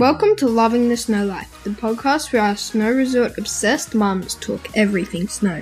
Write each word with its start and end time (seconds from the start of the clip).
Welcome 0.00 0.34
to 0.36 0.48
Loving 0.48 0.88
the 0.88 0.96
Snow 0.96 1.26
Life, 1.26 1.62
the 1.62 1.68
podcast 1.68 2.32
where 2.32 2.40
our 2.40 2.56
snow 2.56 2.90
resort 2.90 3.36
obsessed 3.36 3.94
mums 3.94 4.34
talk 4.36 4.74
everything 4.74 5.28
snow. 5.28 5.60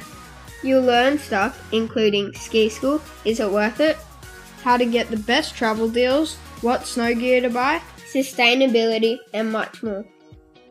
You'll 0.62 0.84
learn 0.84 1.18
stuff 1.18 1.61
including 1.72 2.32
ski 2.34 2.69
school, 2.69 3.03
is 3.24 3.40
it 3.40 3.51
worth 3.51 3.80
it, 3.80 3.96
How 4.62 4.77
to 4.77 4.87
get 4.87 5.11
the 5.11 5.16
best 5.16 5.56
travel 5.56 5.88
deals, 5.88 6.37
what 6.61 6.87
snow 6.87 7.16
gear 7.16 7.40
to 7.40 7.51
buy. 7.51 7.82
sustainability, 8.12 9.19
and 9.35 9.51
much 9.51 9.82
more. 9.82 10.04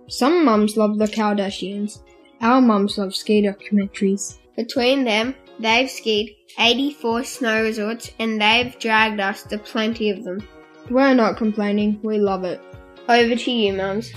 Some 0.07 0.45
mums 0.45 0.77
love 0.77 0.97
the 0.97 1.07
Kardashians. 1.07 1.99
Our 2.39 2.61
mums 2.61 2.97
love 2.97 3.13
ski 3.13 3.41
documentaries. 3.41 4.38
Between 4.55 5.04
them, 5.04 5.36
they've 5.59 5.91
skied 5.91 6.38
84 6.57 7.25
snow 7.25 7.63
resorts 7.63 8.11
and 8.18 8.41
they've 8.41 8.79
dragged 8.79 9.20
us 9.20 9.43
to 9.43 9.57
plenty 9.57 10.09
of 10.09 10.23
them. 10.23 10.47
We're 10.89 11.13
not 11.13 11.36
complaining, 11.36 11.99
we 12.02 12.18
love 12.18 12.45
it. 12.45 12.62
Over 13.09 13.38
to 13.38 13.52
you, 13.52 13.71
mums. 13.71 14.11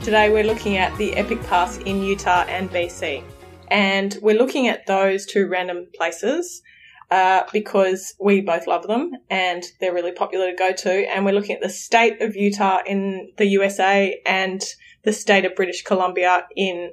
Today 0.00 0.30
we're 0.30 0.44
looking 0.44 0.76
at 0.76 0.96
the 0.96 1.14
Epic 1.14 1.42
Pass 1.42 1.78
in 1.78 2.00
Utah 2.02 2.44
and 2.46 2.70
BC. 2.70 3.24
And 3.66 4.16
we're 4.22 4.38
looking 4.38 4.68
at 4.68 4.86
those 4.86 5.26
two 5.26 5.48
random 5.48 5.88
places 5.96 6.62
uh, 7.10 7.42
because 7.52 8.14
we 8.20 8.42
both 8.42 8.68
love 8.68 8.86
them 8.86 9.10
and 9.28 9.64
they're 9.80 9.92
really 9.92 10.12
popular 10.12 10.52
to 10.52 10.56
go 10.56 10.72
to. 10.72 11.08
And 11.10 11.24
we're 11.24 11.34
looking 11.34 11.56
at 11.56 11.62
the 11.62 11.68
state 11.68 12.22
of 12.22 12.36
Utah 12.36 12.82
in 12.86 13.32
the 13.36 13.46
USA 13.46 14.20
and 14.24 14.62
the 15.02 15.12
state 15.12 15.44
of 15.44 15.56
British 15.56 15.82
Columbia 15.82 16.46
in 16.54 16.92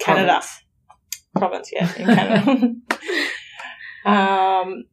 Canada. 0.00 0.42
Province, 1.36 1.70
yeah, 1.72 1.94
in 1.94 2.04
Canada. 2.04 2.74
um, 4.04 4.84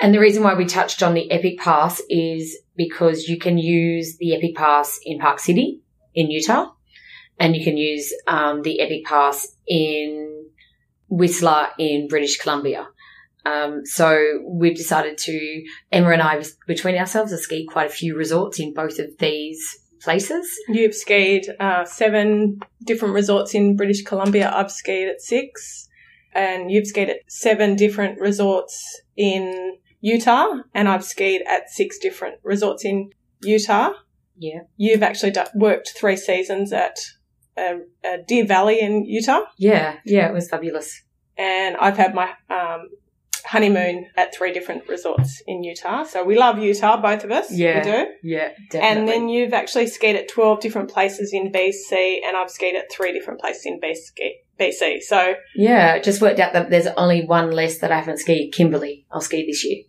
And 0.00 0.14
the 0.14 0.18
reason 0.20 0.42
why 0.42 0.54
we 0.54 0.64
touched 0.64 1.02
on 1.02 1.12
the 1.12 1.30
Epic 1.30 1.58
Pass 1.58 2.00
is 2.08 2.56
because 2.74 3.28
you 3.28 3.38
can 3.38 3.58
use 3.58 4.16
the 4.18 4.34
Epic 4.34 4.54
Pass 4.56 4.98
in 5.04 5.18
Park 5.18 5.40
City 5.40 5.82
in 6.14 6.30
Utah, 6.30 6.72
and 7.38 7.54
you 7.54 7.62
can 7.62 7.76
use 7.76 8.12
um, 8.26 8.62
the 8.62 8.80
Epic 8.80 9.04
Pass 9.04 9.46
in 9.66 10.46
Whistler 11.08 11.68
in 11.78 12.08
British 12.08 12.38
Columbia. 12.38 12.88
Um, 13.44 13.84
so 13.84 14.40
we've 14.46 14.76
decided 14.76 15.18
to, 15.18 15.64
Emma 15.92 16.10
and 16.10 16.22
I, 16.22 16.42
between 16.66 16.96
ourselves, 16.96 17.32
have 17.32 17.40
skied 17.40 17.68
quite 17.68 17.86
a 17.86 17.92
few 17.92 18.16
resorts 18.16 18.58
in 18.58 18.72
both 18.72 18.98
of 18.98 19.18
these 19.18 19.60
places. 20.00 20.46
You've 20.68 20.94
skied 20.94 21.46
uh, 21.58 21.84
seven 21.84 22.60
different 22.84 23.14
resorts 23.14 23.54
in 23.54 23.76
British 23.76 24.02
Columbia. 24.02 24.50
I've 24.50 24.70
skied 24.70 25.08
at 25.08 25.20
six. 25.20 25.88
And 26.32 26.70
you've 26.70 26.86
skied 26.86 27.08
at 27.08 27.18
seven 27.28 27.74
different 27.74 28.20
resorts 28.20 29.02
in 29.16 29.76
Utah. 30.00 30.62
And 30.74 30.88
I've 30.88 31.04
skied 31.04 31.42
at 31.46 31.70
six 31.70 31.98
different 31.98 32.36
resorts 32.42 32.84
in 32.84 33.10
Utah. 33.42 33.92
Yeah. 34.36 34.60
You've 34.76 35.02
actually 35.02 35.34
worked 35.54 35.92
three 35.96 36.16
seasons 36.16 36.72
at 36.72 36.98
uh, 37.56 37.74
uh, 38.04 38.16
Deer 38.26 38.46
Valley 38.46 38.80
in 38.80 39.04
Utah. 39.04 39.42
Yeah, 39.58 39.96
yeah, 40.04 40.28
it 40.28 40.32
was 40.32 40.48
fabulous. 40.48 41.02
And 41.36 41.76
I've 41.76 41.96
had 41.96 42.14
my 42.14 42.32
um, 42.48 42.88
honeymoon 43.44 44.06
at 44.16 44.34
three 44.34 44.52
different 44.52 44.88
resorts 44.88 45.42
in 45.46 45.62
Utah. 45.62 46.04
So 46.04 46.24
we 46.24 46.38
love 46.38 46.58
Utah, 46.58 47.00
both 47.00 47.24
of 47.24 47.30
us. 47.30 47.52
Yeah. 47.52 47.78
We 47.78 47.90
do. 47.90 48.06
Yeah, 48.22 48.48
definitely. 48.70 48.80
And 48.80 49.08
then 49.08 49.28
you've 49.28 49.52
actually 49.52 49.88
skied 49.88 50.16
at 50.16 50.28
12 50.28 50.60
different 50.60 50.90
places 50.90 51.32
in 51.32 51.52
BC, 51.52 52.20
and 52.24 52.36
I've 52.36 52.50
skied 52.50 52.76
at 52.76 52.90
three 52.90 53.12
different 53.12 53.40
places 53.40 53.66
in 53.66 53.80
BC. 53.80 54.30
BC. 54.58 55.00
So, 55.00 55.34
Yeah, 55.56 55.94
it 55.94 56.04
just 56.04 56.20
worked 56.20 56.38
out 56.38 56.52
that 56.52 56.70
there's 56.70 56.86
only 56.86 57.24
one 57.24 57.50
less 57.50 57.78
that 57.78 57.90
I 57.90 57.96
haven't 57.96 58.18
skied. 58.18 58.52
Kimberley, 58.52 59.06
I'll 59.10 59.22
ski 59.22 59.46
this 59.46 59.64
year 59.64 59.84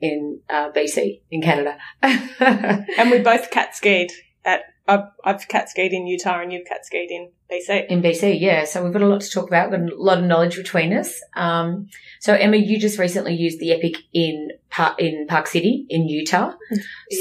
in 0.00 0.40
uh, 0.48 0.70
BC 0.70 1.20
in 1.30 1.42
Canada. 1.42 1.76
and 2.02 3.10
we 3.10 3.18
both 3.18 3.50
cat 3.50 3.76
skied 3.76 4.10
at, 4.44 4.62
I've, 4.88 5.04
I've 5.24 5.48
cat 5.48 5.68
skied 5.68 5.92
in 5.92 6.06
Utah 6.06 6.40
and 6.40 6.52
you've 6.52 6.66
cat 6.66 6.84
skied 6.84 7.10
in 7.10 7.30
BC. 7.50 7.86
in 7.88 8.02
BC, 8.02 8.40
yeah. 8.40 8.64
So 8.64 8.82
we've 8.82 8.92
got 8.92 9.02
a 9.02 9.06
lot 9.06 9.20
to 9.20 9.30
talk 9.30 9.48
about, 9.48 9.70
got 9.70 9.80
a 9.80 9.88
lot 9.94 10.18
of 10.18 10.24
knowledge 10.24 10.56
between 10.56 10.92
us. 10.92 11.20
Um, 11.36 11.88
so 12.20 12.34
Emma, 12.34 12.56
you 12.56 12.78
just 12.78 12.98
recently 12.98 13.34
used 13.34 13.58
the 13.60 13.72
Epic 13.72 13.96
in 14.12 14.48
Park, 14.70 15.00
in 15.00 15.26
Park 15.28 15.46
City 15.46 15.86
in 15.88 16.08
Utah. 16.08 16.54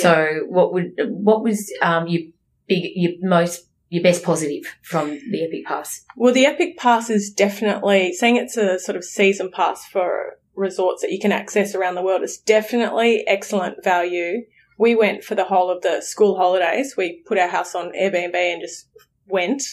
So 0.02 0.46
what 0.48 0.74
would 0.74 0.94
what 1.08 1.44
was 1.44 1.72
um, 1.82 2.08
your 2.08 2.24
big 2.68 2.84
your 2.96 3.14
most 3.22 3.70
your 3.90 4.04
best 4.04 4.24
positive 4.24 4.64
from 4.84 5.20
the 5.32 5.44
Epic 5.44 5.66
Pass? 5.66 6.06
Well, 6.16 6.34
the 6.34 6.46
Epic 6.46 6.78
Pass 6.78 7.10
is 7.10 7.32
definitely, 7.32 8.14
saying 8.14 8.38
it's 8.38 8.56
a 8.56 8.80
sort 8.80 8.96
of 8.96 9.04
season 9.04 9.52
pass 9.52 9.86
for 9.86 10.39
resorts 10.56 11.02
that 11.02 11.12
you 11.12 11.20
can 11.20 11.32
access 11.32 11.76
around 11.76 11.96
the 11.96 12.02
world, 12.02 12.22
it's 12.22 12.38
definitely 12.38 13.26
excellent 13.28 13.84
value. 13.84 14.44
We 14.78 14.96
went 14.96 15.24
for 15.24 15.36
the 15.36 15.46
whole 15.46 15.70
of 15.70 15.82
the 15.82 16.02
school 16.02 16.38
holidays. 16.38 16.96
We 16.98 17.22
put 17.26 17.38
our 17.38 17.48
house 17.48 17.76
on 17.76 17.92
Airbnb 17.92 18.36
and 18.36 18.62
just 18.62 18.88
went. 19.28 19.64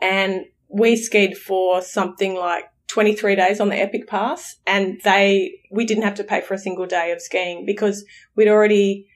And 0.00 0.46
we 0.68 0.96
skied 0.96 1.36
for 1.36 1.80
something 1.80 2.34
like 2.34 2.64
23 2.88 3.36
days 3.36 3.60
on 3.60 3.68
the 3.68 3.76
Epic 3.76 4.06
Pass. 4.06 4.56
And 4.66 5.00
they, 5.02 5.60
we 5.70 5.84
didn't 5.84 6.04
have 6.04 6.14
to 6.16 6.24
pay 6.24 6.40
for 6.40 6.54
a 6.54 6.58
single 6.58 6.86
day 6.86 7.12
of 7.12 7.20
skiing 7.20 7.64
because 7.64 8.04
we'd 8.36 8.48
already 8.48 9.06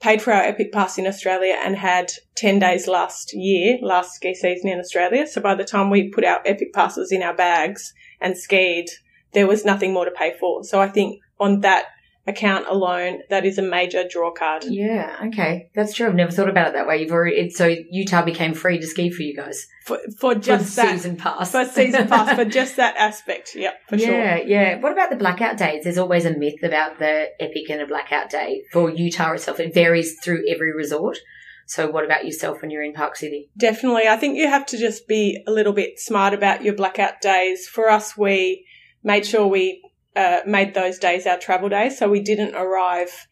paid 0.00 0.22
for 0.22 0.32
our 0.32 0.42
Epic 0.42 0.72
Pass 0.72 0.98
in 0.98 1.06
Australia 1.06 1.56
and 1.58 1.76
had 1.76 2.12
10 2.36 2.60
days 2.60 2.86
last 2.86 3.34
year, 3.34 3.78
last 3.82 4.14
ski 4.14 4.34
season 4.34 4.70
in 4.70 4.78
Australia. 4.78 5.26
So 5.26 5.40
by 5.40 5.54
the 5.54 5.64
time 5.64 5.90
we 5.90 6.08
put 6.08 6.24
our 6.24 6.40
Epic 6.44 6.72
Passes 6.72 7.10
in 7.10 7.22
our 7.22 7.34
bags 7.34 7.92
and 8.20 8.36
skied, 8.36 8.86
there 9.32 9.46
was 9.46 9.64
nothing 9.64 9.92
more 9.92 10.04
to 10.04 10.10
pay 10.10 10.34
for. 10.38 10.64
So 10.64 10.80
I 10.80 10.88
think 10.88 11.20
on 11.38 11.60
that 11.60 11.86
account 12.26 12.66
alone, 12.68 13.20
that 13.30 13.46
is 13.46 13.56
a 13.56 13.62
major 13.62 14.04
draw 14.06 14.30
card. 14.30 14.62
Yeah, 14.64 15.16
okay, 15.28 15.70
that's 15.74 15.94
true. 15.94 16.06
I've 16.06 16.14
never 16.14 16.30
thought 16.30 16.50
about 16.50 16.68
it 16.68 16.72
that 16.74 16.86
way. 16.86 17.00
You've 17.00 17.10
already 17.10 17.36
it, 17.36 17.52
so 17.52 17.74
Utah 17.90 18.22
became 18.22 18.52
free 18.52 18.78
to 18.78 18.86
ski 18.86 19.10
for 19.10 19.22
you 19.22 19.34
guys 19.34 19.66
For, 19.86 19.98
for 20.18 20.34
just 20.34 20.70
for 20.74 20.82
that. 20.82 20.92
season 20.92 21.16
pass. 21.16 21.50
For 21.50 21.64
season 21.64 22.06
pass, 22.06 22.34
for 22.34 22.44
just 22.58 22.76
that 22.76 22.96
aspect. 22.98 23.52
Yeah, 23.54 23.70
for 23.88 23.96
yeah, 23.96 24.06
sure. 24.06 24.14
Yeah, 24.14 24.36
yeah. 24.46 24.80
What 24.80 24.92
about 24.92 25.08
the 25.10 25.16
blackout 25.16 25.56
days? 25.56 25.84
There's 25.84 25.96
always 25.98 26.26
a 26.26 26.36
myth 26.36 26.62
about 26.62 26.98
the 26.98 27.28
Epic 27.40 27.70
and 27.70 27.80
a 27.80 27.86
blackout 27.86 28.28
day 28.28 28.62
for 28.72 28.90
Utah 28.90 29.32
itself. 29.32 29.58
It 29.58 29.72
varies 29.72 30.18
through 30.22 30.44
every 30.50 30.72
resort. 30.74 31.18
So 31.66 31.90
what 31.90 32.04
about 32.04 32.24
yourself 32.24 32.60
when 32.62 32.70
you're 32.70 32.82
in 32.82 32.94
Park 32.94 33.16
City? 33.16 33.50
Definitely. 33.56 34.08
I 34.08 34.16
think 34.16 34.36
you 34.36 34.48
have 34.48 34.64
to 34.66 34.78
just 34.78 35.06
be 35.06 35.42
a 35.46 35.50
little 35.50 35.74
bit 35.74 35.98
smart 35.98 36.32
about 36.32 36.62
your 36.62 36.74
blackout 36.74 37.20
days. 37.20 37.66
For 37.68 37.90
us, 37.90 38.16
we 38.16 38.64
made 39.02 39.26
sure 39.26 39.46
we 39.46 39.82
uh, 40.16 40.40
made 40.46 40.74
those 40.74 40.98
days 40.98 41.26
our 41.26 41.38
travel 41.38 41.68
days. 41.68 41.98
So 41.98 42.08
we 42.08 42.20
didn't 42.20 42.54
arrive 42.54 43.26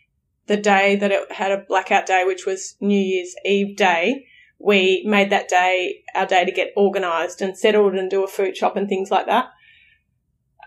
the 0.46 0.56
day 0.56 0.96
that 0.96 1.10
it 1.10 1.32
had 1.32 1.52
a 1.52 1.64
blackout 1.68 2.06
day, 2.06 2.24
which 2.24 2.46
was 2.46 2.76
New 2.80 2.98
Year's 2.98 3.34
Eve 3.44 3.76
day. 3.76 4.26
We 4.58 5.04
made 5.06 5.30
that 5.30 5.48
day 5.48 6.02
our 6.14 6.26
day 6.26 6.44
to 6.44 6.52
get 6.52 6.72
organised 6.76 7.40
and 7.40 7.58
settled 7.58 7.94
and 7.94 8.10
do 8.10 8.24
a 8.24 8.28
food 8.28 8.56
shop 8.56 8.76
and 8.76 8.88
things 8.88 9.10
like 9.10 9.26
that. 9.26 9.46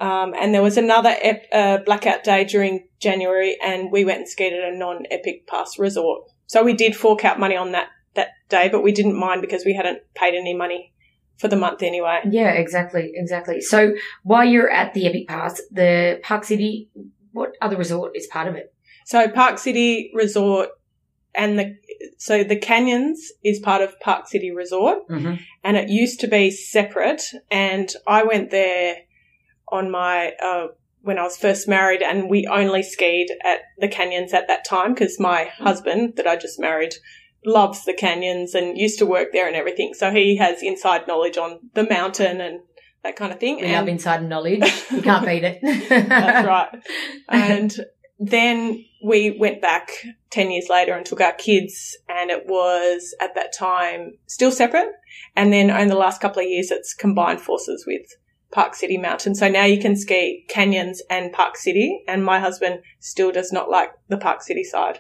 Um, 0.02 0.34
and 0.34 0.54
there 0.54 0.62
was 0.62 0.78
another 0.78 1.16
ep- 1.22 1.48
uh, 1.52 1.80
blackout 1.80 2.24
day 2.24 2.46
during 2.46 2.88
January, 3.00 3.58
and 3.62 3.92
we 3.92 4.06
went 4.06 4.20
and 4.20 4.30
skied 4.30 4.54
at 4.54 4.74
a 4.74 4.78
non-epic 4.78 5.46
pass 5.48 5.78
resort. 5.78 6.24
So 6.48 6.64
we 6.64 6.74
did 6.74 6.96
fork 6.96 7.26
out 7.26 7.40
money 7.40 7.56
on 7.56 7.72
that 7.74 7.90
that 8.16 8.30
day, 8.50 8.70
but 8.70 8.82
we 8.82 8.92
didn't 8.92 9.20
mind 9.20 9.42
because 9.42 9.66
we 9.66 9.74
hadn't 9.76 10.02
paid 10.16 10.36
any 10.36 10.54
money 10.54 10.94
for 11.40 11.48
the 11.48 11.56
month 11.56 11.82
anyway. 11.82 12.22
Yeah, 12.30 12.52
exactly, 12.52 13.12
exactly. 13.16 13.62
So 13.62 13.94
while 14.24 14.46
you're 14.46 14.70
at 14.70 14.94
the 14.94 15.08
Epic 15.08 15.28
Pass, 15.28 15.62
the 15.72 16.20
Park 16.22 16.44
City, 16.44 16.90
what 17.32 17.54
other 17.62 17.78
resort 17.78 18.12
is 18.16 18.28
part 18.28 18.48
of 18.48 18.56
it? 18.56 18.74
So 19.06 19.28
Park 19.30 19.58
City 19.58 20.12
Resort 20.14 20.70
and 21.34 21.58
the 21.58 21.76
so 22.18 22.44
the 22.44 22.56
canyons 22.56 23.32
is 23.44 23.60
part 23.60 23.82
of 23.82 24.00
Park 24.00 24.28
City 24.28 24.52
Resort 24.52 25.08
Mm-hmm. 25.10 25.36
and 25.64 25.78
it 25.78 25.90
used 25.90 26.20
to 26.22 26.28
be 26.28 26.52
separate 26.52 27.22
and 27.50 27.90
I 28.08 28.24
went 28.24 28.52
there 28.52 28.98
on 29.68 29.92
my 29.92 30.34
uh 30.44 30.68
when 31.02 31.18
I 31.18 31.24
was 31.24 31.38
first 31.38 31.68
married 31.68 32.02
and 32.02 32.30
we 32.30 32.46
only 32.48 32.84
skied 32.84 33.28
at 33.46 33.60
the 33.78 33.88
canyons 33.88 34.34
at 34.34 34.48
that 34.48 34.66
time 34.66 34.94
because 34.94 35.20
my 35.20 35.46
husband 35.46 36.14
that 36.18 36.28
I 36.28 36.36
just 36.36 36.60
married 36.60 36.94
loves 37.46 37.86
the 37.86 37.94
canyons 37.94 38.54
and 38.54 38.78
used 38.78 39.00
to 39.00 39.06
work 39.06 39.30
there 39.32 39.48
and 39.48 39.56
everything 39.56 39.94
so 39.94 40.12
he 40.12 40.36
has 40.38 40.62
inside 40.62 41.08
knowledge 41.08 41.38
on 41.38 41.60
the 41.74 41.88
mountain 41.88 42.42
and 42.42 42.60
that 43.04 43.16
kind 43.16 43.32
of 43.32 43.40
thing 43.40 43.58
We 43.58 43.64
and 43.64 43.74
love 43.74 43.88
inside 43.88 44.28
knowledge. 44.28 44.62
You 44.92 45.02
can't 45.02 45.26
beat 45.26 45.44
it. 45.44 45.60
that's 45.90 46.46
right. 46.48 46.70
And 47.30 47.74
then 48.20 48.84
we 49.02 49.32
went 49.32 49.62
back 49.62 49.92
10 50.32 50.52
years 50.52 50.68
later 50.70 50.94
and 50.94 51.06
took 51.06 51.22
our 51.22 51.32
kids 51.32 51.98
and 52.10 52.30
it 52.30 52.44
was 52.48 53.16
at 53.22 53.36
that 53.36 53.54
time 53.54 54.18
still 54.28 54.52
separate. 54.52 54.90
And 55.36 55.54
then 55.54 55.70
in 55.70 55.88
the 55.88 55.96
last 55.96 56.20
couple 56.20 56.42
of 56.44 56.50
years, 56.50 56.72
it's 56.72 56.94
combined 56.94 57.40
forces 57.40 57.86
with 57.88 58.02
Park 58.52 58.76
City 58.76 58.98
Mountain. 58.98 59.36
So 59.36 59.48
now 59.48 59.64
you 59.64 59.80
can 59.80 59.96
ski 59.96 60.46
canyons 60.50 61.02
and 61.10 61.32
Park 61.32 61.56
City. 61.56 62.04
And 62.08 62.26
my 62.26 62.40
husband 62.40 62.82
still 63.00 63.32
does 63.32 63.54
not 63.54 63.70
like 63.70 63.92
the 64.10 64.18
Park 64.18 64.42
City 64.42 64.66
side. 64.66 65.00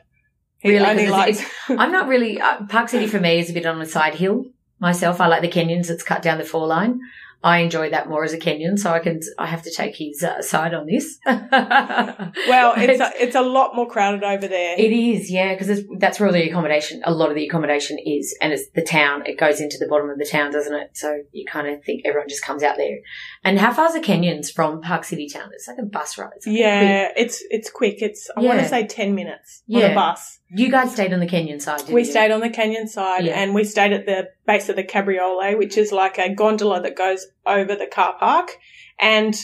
He 0.59 0.71
Really? 0.71 0.85
only 0.85 1.07
likes, 1.07 1.41
I'm 1.69 1.91
not 1.91 2.07
really, 2.07 2.39
uh, 2.39 2.65
Park 2.67 2.89
City 2.89 3.07
for 3.07 3.19
me 3.19 3.39
is 3.39 3.49
a 3.49 3.53
bit 3.53 3.65
on 3.65 3.79
the 3.79 3.85
side 3.85 4.15
hill 4.15 4.45
myself. 4.79 5.21
I 5.21 5.27
like 5.27 5.41
the 5.41 5.47
canyons 5.47 5.89
It's 5.89 6.03
cut 6.03 6.21
down 6.21 6.37
the 6.37 6.43
four 6.45 6.67
line. 6.67 6.99
I 7.41 7.59
enjoy 7.59 7.89
that 7.91 8.09
more 8.09 8.25
as 8.25 8.33
a 8.33 8.37
Kenyan, 8.37 8.77
so 8.77 8.91
I 8.91 8.99
can 8.99 9.21
I 9.37 9.45
have 9.45 9.61
to 9.63 9.71
take 9.73 9.95
his 9.95 10.21
uh, 10.23 10.41
side 10.41 10.73
on 10.73 10.87
this. 10.87 11.19
Well, 11.25 12.73
it's 12.77 12.99
a, 13.01 13.11
it's 13.15 13.35
a 13.35 13.41
lot 13.41 13.75
more 13.75 13.87
crowded 13.87 14.23
over 14.23 14.47
there. 14.47 14.75
It 14.77 14.91
is, 14.91 15.31
yeah, 15.31 15.53
because 15.53 15.83
that's 15.97 16.19
where 16.19 16.27
all 16.27 16.33
the 16.33 16.49
accommodation, 16.49 17.01
a 17.05 17.13
lot 17.13 17.29
of 17.29 17.35
the 17.35 17.45
accommodation 17.47 17.97
is, 17.97 18.37
and 18.41 18.51
it's 18.51 18.69
the 18.71 18.81
town. 18.81 19.25
It 19.25 19.37
goes 19.37 19.61
into 19.61 19.77
the 19.77 19.87
bottom 19.87 20.09
of 20.09 20.17
the 20.17 20.25
town, 20.25 20.51
doesn't 20.51 20.73
it? 20.73 20.97
So 20.97 21.21
you 21.31 21.45
kind 21.45 21.67
of 21.67 21.83
think 21.83 22.01
everyone 22.05 22.27
just 22.27 22.43
comes 22.43 22.61
out 22.61 22.75
there. 22.77 22.97
And 23.43 23.57
how 23.57 23.71
far 23.73 23.87
is 23.87 23.93
the 23.93 23.99
Canyons 24.01 24.51
from 24.51 24.81
Park 24.81 25.05
City 25.05 25.29
Town? 25.29 25.49
It's 25.53 25.67
like 25.67 25.77
a 25.77 25.83
bus 25.85 26.17
ride. 26.17 26.31
It's 26.35 26.45
like 26.47 26.57
yeah, 26.57 27.09
it's 27.15 27.41
it's 27.49 27.69
quick. 27.69 28.01
It's 28.01 28.29
I 28.35 28.41
want 28.41 28.59
to 28.59 28.67
say 28.67 28.85
ten 28.85 29.15
minutes 29.15 29.63
on 29.73 29.81
a 29.81 29.95
bus. 29.95 30.38
You 30.51 30.69
guys 30.71 30.93
stayed 30.93 31.13
on 31.13 31.19
the 31.19 31.27
Canyon 31.27 31.59
side, 31.59 31.79
didn't 31.79 31.93
We 31.93 32.01
you? 32.01 32.09
stayed 32.11 32.31
on 32.31 32.39
the 32.39 32.49
Canyon 32.49 32.87
side 32.87 33.25
Yeah. 33.25 33.39
and 33.39 33.53
we 33.53 33.63
stayed 33.63 33.93
at 33.93 34.05
the 34.05 34.29
base 34.47 34.67
of 34.69 34.75
the 34.75 34.83
Cabriolet, 34.83 35.57
which 35.57 35.77
is 35.77 35.91
like 35.91 36.17
a 36.17 36.33
gondola 36.33 36.81
that 36.81 36.95
goes 36.95 37.27
over 37.45 37.75
the 37.75 37.85
car 37.85 38.15
park. 38.19 38.57
And 38.99 39.35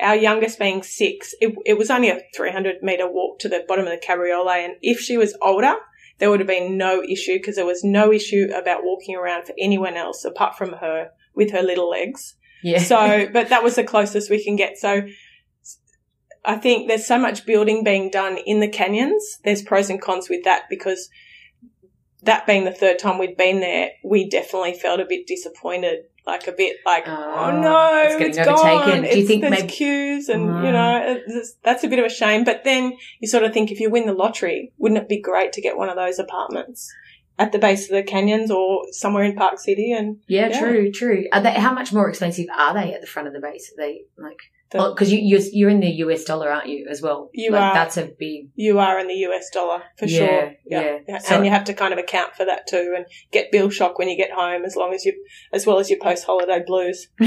our 0.00 0.16
youngest 0.16 0.58
being 0.58 0.82
six, 0.82 1.34
it, 1.40 1.54
it 1.66 1.76
was 1.78 1.90
only 1.90 2.08
a 2.08 2.20
300 2.34 2.82
meter 2.82 3.06
walk 3.10 3.38
to 3.40 3.48
the 3.48 3.64
bottom 3.68 3.84
of 3.86 3.90
the 3.92 3.98
Cabriolet. 4.04 4.64
And 4.64 4.74
if 4.80 5.00
she 5.00 5.18
was 5.18 5.36
older, 5.42 5.74
there 6.18 6.30
would 6.30 6.40
have 6.40 6.46
been 6.46 6.78
no 6.78 7.02
issue 7.02 7.34
because 7.34 7.56
there 7.56 7.66
was 7.66 7.84
no 7.84 8.12
issue 8.12 8.48
about 8.54 8.84
walking 8.84 9.16
around 9.16 9.44
for 9.46 9.54
anyone 9.58 9.96
else 9.96 10.24
apart 10.24 10.56
from 10.56 10.72
her 10.74 11.10
with 11.34 11.52
her 11.52 11.62
little 11.62 11.90
legs. 11.90 12.36
Yeah. 12.62 12.78
So, 12.78 13.28
but 13.32 13.50
that 13.50 13.62
was 13.62 13.74
the 13.76 13.84
closest 13.84 14.30
we 14.30 14.42
can 14.42 14.56
get. 14.56 14.78
So 14.78 15.02
I 16.44 16.56
think 16.56 16.88
there's 16.88 17.06
so 17.06 17.18
much 17.18 17.46
building 17.46 17.84
being 17.84 18.10
done 18.10 18.36
in 18.44 18.60
the 18.60 18.68
canyons. 18.68 19.38
There's 19.44 19.62
pros 19.62 19.88
and 19.90 20.00
cons 20.00 20.28
with 20.28 20.44
that 20.44 20.64
because 20.68 21.08
that 22.22 22.46
being 22.46 22.64
the 22.64 22.72
third 22.72 22.98
time 22.98 23.18
we'd 23.18 23.36
been 23.36 23.60
there, 23.60 23.90
we 24.02 24.28
definitely 24.28 24.74
felt 24.74 25.00
a 25.00 25.04
bit 25.06 25.26
disappointed. 25.26 26.04
Like 26.26 26.46
a 26.46 26.52
bit 26.52 26.76
like, 26.86 27.04
Oh, 27.06 27.34
oh, 27.36 27.60
no, 27.60 28.02
it's 28.02 28.38
it's, 28.38 28.48
overtaken. 28.48 28.54
gone. 28.54 29.02
Do 29.02 29.08
you 29.08 29.12
It's- 29.12 29.26
think 29.26 29.42
there's 29.42 29.50
maybe- 29.60 29.68
queues 29.68 30.28
and, 30.30 30.44
you 30.44 30.50
ah. 30.50 30.72
know, 30.72 31.22
it's, 31.26 31.54
that's 31.62 31.84
a 31.84 31.88
bit 31.88 31.98
of 31.98 32.06
a 32.06 32.08
shame. 32.08 32.44
But 32.44 32.64
then 32.64 32.96
you 33.20 33.28
sort 33.28 33.44
of 33.44 33.52
think 33.52 33.70
if 33.70 33.78
you 33.78 33.90
win 33.90 34.06
the 34.06 34.14
lottery, 34.14 34.72
wouldn't 34.78 35.02
it 35.02 35.06
be 35.08 35.20
great 35.20 35.52
to 35.52 35.60
get 35.60 35.76
one 35.76 35.90
of 35.90 35.96
those 35.96 36.18
apartments 36.18 36.90
at 37.38 37.52
the 37.52 37.58
base 37.58 37.90
of 37.90 37.94
the 37.94 38.02
canyons 38.02 38.50
or 38.50 38.84
somewhere 38.92 39.24
in 39.24 39.36
Park 39.36 39.58
City 39.58 39.92
and 39.92 40.16
yeah, 40.26 40.48
Yeah. 40.48 40.58
true, 40.60 40.90
true. 40.92 41.24
Are 41.30 41.42
they, 41.42 41.50
how 41.52 41.74
much 41.74 41.92
more 41.92 42.08
expensive 42.08 42.46
are 42.56 42.72
they 42.72 42.94
at 42.94 43.02
the 43.02 43.06
front 43.06 43.28
of 43.28 43.34
the 43.34 43.40
base? 43.40 43.70
Are 43.72 43.76
they 43.82 44.04
like, 44.16 44.38
Because 44.74 45.08
oh, 45.08 45.14
you, 45.14 45.18
you're, 45.18 45.40
you're 45.52 45.70
in 45.70 45.78
the 45.78 45.90
US 46.04 46.24
dollar, 46.24 46.50
aren't 46.50 46.68
you, 46.68 46.88
as 46.90 47.00
well? 47.00 47.30
You 47.32 47.52
like, 47.52 47.62
are. 47.62 47.74
That's 47.74 47.96
a 47.96 48.10
big, 48.18 48.48
you 48.56 48.80
are 48.80 48.98
in 48.98 49.06
the 49.06 49.14
US 49.28 49.48
dollar 49.50 49.84
for 49.96 50.06
Yeah, 50.06 50.18
sure. 50.18 50.52
yeah. 50.66 51.18
So- 51.18 51.36
and 51.36 51.44
you 51.44 51.50
have 51.52 51.64
to 51.64 51.74
kind 51.74 51.92
of 51.92 51.98
account 52.00 52.34
for 52.34 52.44
that 52.44 52.66
too, 52.66 52.92
and 52.96 53.06
get 53.30 53.52
bill 53.52 53.70
shock 53.70 53.98
when 53.98 54.08
you 54.08 54.16
get 54.16 54.32
home, 54.32 54.64
as 54.64 54.74
long 54.74 54.92
as 54.92 55.04
you, 55.04 55.14
as 55.52 55.64
well 55.64 55.78
as 55.78 55.90
your 55.90 56.00
post 56.00 56.24
holiday 56.24 56.62
blues. 56.66 57.08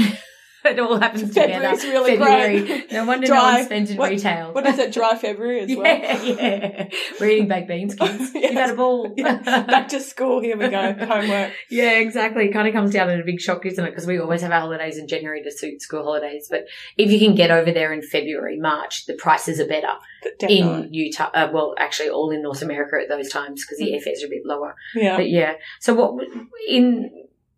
it 0.64 0.78
all 0.78 0.98
happens 0.98 1.28
together. 1.34 1.52
February's 1.76 1.84
really 1.84 2.16
February. 2.16 2.66
great. 2.66 2.92
No 2.92 3.04
wonder 3.04 3.26
no 3.26 3.34
Dry. 3.34 3.54
one 3.56 3.64
spends 3.64 3.90
in 3.90 3.96
What- 3.96 4.10
retail. 4.10 4.52
What 4.52 4.66
is 4.66 4.78
it? 4.78 4.92
Dry 4.92 5.14
February 5.16 5.60
as 5.60 5.68
well. 5.76 5.86
yeah, 5.86 6.22
yeah. 6.22 6.88
We're 7.20 7.30
eating 7.30 7.48
baked 7.48 7.68
beans, 7.68 7.94
kids. 8.00 8.30
Yes. 8.34 8.50
You've 8.50 8.52
had 8.60 8.70
a 8.70 8.74
ball. 8.74 9.12
Yeah. 9.16 9.38
Back 9.64 9.88
to 9.88 10.00
school. 10.00 10.40
Here 10.40 10.56
we 10.56 10.68
go. 10.68 10.92
Homework. 10.94 11.52
Yeah, 11.70 11.92
exactly. 11.98 12.46
It 12.46 12.52
kind 12.52 12.66
of 12.68 12.74
comes 12.74 12.92
down 12.92 13.10
in 13.10 13.20
a 13.20 13.24
big 13.24 13.40
shock, 13.40 13.64
isn't 13.66 13.84
it? 13.84 13.90
Because 13.90 14.06
we 14.06 14.18
always 14.18 14.42
have 14.42 14.50
our 14.52 14.60
holidays 14.60 14.98
in 14.98 15.06
January 15.08 15.42
to 15.42 15.50
suit 15.50 15.80
school 15.82 16.02
holidays. 16.02 16.48
But 16.50 16.66
if 16.96 17.10
you 17.10 17.18
can 17.18 17.34
get 17.34 17.50
over 17.50 17.70
there 17.72 17.92
in 17.92 18.02
February, 18.02 18.58
March, 18.58 19.06
the 19.06 19.14
prices 19.14 19.60
are 19.60 19.66
better 19.68 19.94
Definitely. 20.38 20.86
in 20.86 20.94
Utah. 20.94 21.30
Uh, 21.34 21.48
well, 21.52 21.74
actually, 21.78 22.08
all 22.10 22.30
in 22.30 22.42
North 22.42 22.62
America 22.62 22.96
at 23.02 23.08
those 23.08 23.28
times 23.30 23.64
because 23.64 23.78
Mm. 23.80 23.84
the 23.86 23.92
airfares 24.10 24.22
are 24.22 24.26
a 24.26 24.30
bit 24.30 24.42
lower. 24.44 24.74
yeah. 24.94 25.16
But 25.16 25.28
yeah. 25.30 25.54
So 25.80 25.94
what 25.94 26.24
in 26.68 27.10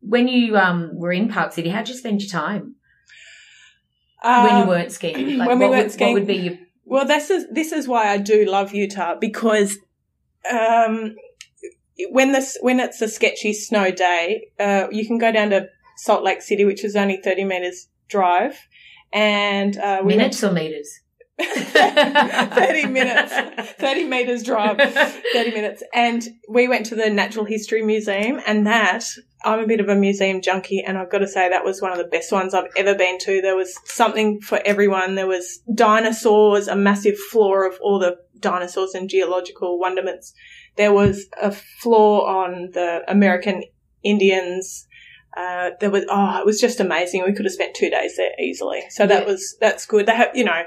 when 0.02 0.29
you 0.29 0.56
um 0.56 0.91
were 0.94 1.12
in 1.12 1.29
Park 1.29 1.52
City, 1.52 1.69
how'd 1.70 1.88
you 1.88 1.94
spend 1.94 2.20
your 2.23 2.31
time 2.31 2.75
when 4.22 4.56
you 4.56 4.62
Um, 4.62 4.69
weren't 4.69 4.93
skiing? 4.93 5.17
Like, 5.38 5.49
when 5.49 5.58
we 5.58 5.64
what 5.64 5.70
weren't 5.70 5.84
would, 5.84 5.93
skiing- 5.93 6.12
what 6.14 6.20
would 6.20 6.26
be 6.26 6.34
your 6.37 6.58
Well, 6.84 7.06
this 7.06 7.31
is 7.31 7.46
this 7.52 7.72
is 7.72 7.87
why 7.88 8.08
I 8.08 8.19
do 8.19 8.44
love 8.46 8.75
Utah 8.75 9.14
because 9.20 9.78
um, 10.50 11.14
when 12.11 12.32
this 12.32 12.56
when 12.61 12.81
it's 12.81 13.00
a 13.02 13.08
sketchy 13.08 13.52
snow 13.52 13.90
day, 13.90 14.49
uh, 14.58 14.87
you 14.90 15.06
can 15.06 15.19
go 15.19 15.31
down 15.32 15.50
to 15.50 15.69
Salt 15.96 16.25
Lake 16.25 16.43
City, 16.43 16.64
which 16.64 16.84
is 16.84 16.96
only 16.96 17.19
thirty 17.22 17.44
meters 17.44 17.88
drive, 18.08 18.58
and 19.12 19.76
uh, 19.76 20.00
we 20.05 20.17
minutes 20.17 20.43
or 20.43 20.52
meters? 20.52 20.88
Went 21.40 22.52
30 22.54 22.87
minutes, 22.87 23.32
30 23.78 24.04
meters 24.04 24.42
drive, 24.42 24.78
30 25.32 25.50
minutes. 25.52 25.82
And 25.94 26.22
we 26.48 26.69
went 26.69 26.87
to 26.87 26.94
the 26.94 27.10
Natural 27.10 27.44
History 27.44 27.82
Museum, 27.82 28.40
and 28.46 28.66
that, 28.66 29.04
I'm 29.44 29.60
a 29.60 29.66
bit 29.66 29.81
of 29.81 29.88
a 29.88 29.94
museum 29.94 30.40
junkie, 30.40 30.82
and 30.87 30.98
I've 30.98 31.10
got 31.10 31.19
to 31.19 31.28
say 31.28 31.48
that 31.48 31.64
was 31.64 31.81
one 31.81 31.92
of 31.92 31.98
the 31.98 32.04
best 32.04 32.31
ones 32.32 32.54
I've 32.54 32.70
ever 32.76 32.94
been 32.94 33.19
to. 33.20 33.40
There 33.40 33.56
was 33.56 33.75
something 33.84 34.40
for 34.40 34.60
everyone. 34.64 35.14
There 35.14 35.26
was 35.26 35.60
dinosaurs, 35.75 36.69
a 36.69 36.76
massive 36.76 37.19
floor 37.19 37.66
of 37.66 37.75
all 37.82 37.98
the 37.98 38.16
dinosaurs 38.38 38.94
and 38.94 39.08
geological 39.08 39.78
wonderments. 39.78 40.32
There 40.76 40.92
was 40.92 41.26
a 41.40 41.50
floor 41.50 42.28
on 42.28 42.70
the 42.72 43.02
American 43.08 43.64
Indians. 44.02 44.87
Uh, 45.37 45.70
there 45.81 45.90
was, 45.90 46.04
oh, 46.08 46.38
it 46.40 46.46
was 46.46 46.60
just 46.60 46.81
amazing. 46.81 47.22
We 47.25 47.32
could 47.32 47.44
have 47.44 47.52
spent 47.52 47.75
two 47.75 47.90
days 47.90 48.16
there 48.16 48.31
easily. 48.40 48.82
So 48.90 49.06
that 49.06 49.22
Yeah. 49.22 49.32
was, 49.32 49.56
that's 49.60 49.87
good. 49.87 50.06
They 50.06 50.14
have, 50.14 50.31
you 50.34 50.44
know, 50.44 50.62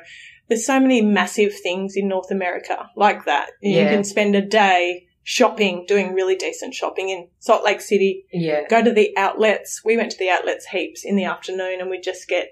there's 0.54 0.68
so 0.68 0.80
many 0.80 1.02
massive 1.02 1.52
things 1.60 1.96
in 1.96 2.08
North 2.08 2.30
America 2.30 2.88
like 2.96 3.26
that. 3.26 3.50
You 3.60 3.86
can 3.86 4.04
spend 4.04 4.36
a 4.36 4.42
day 4.42 5.08
shopping, 5.24 5.86
doing 5.88 6.14
really 6.14 6.36
decent 6.36 6.76
shopping 6.76 7.10
in 7.10 7.28
Salt 7.40 7.64
Lake 7.64 7.82
City. 7.82 8.26
Yeah. 8.32 8.68
Go 8.70 8.84
to 8.84 8.92
the 8.92 9.18
outlets. 9.18 9.82
We 9.84 9.98
went 9.98 10.12
to 10.12 10.18
the 10.20 10.30
outlets 10.30 10.68
heaps 10.68 11.04
in 11.04 11.16
the 11.16 11.24
afternoon 11.24 11.82
and 11.82 11.90
we'd 11.90 12.04
just 12.04 12.28
get 12.28 12.50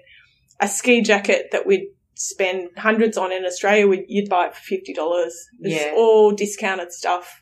a 0.58 0.66
ski 0.66 1.00
jacket 1.00 1.50
that 1.52 1.64
we'd 1.64 1.90
spend 2.14 2.70
hundreds 2.76 3.16
on 3.16 3.30
in 3.30 3.44
Australia. 3.44 3.86
We'd, 3.86 4.06
you'd 4.08 4.28
buy 4.28 4.46
it 4.46 4.56
for 4.56 4.74
$50. 4.74 5.26
It's 5.28 5.46
Yeah. 5.60 5.92
all 5.96 6.32
discounted 6.32 6.92
stuff. 6.92 7.40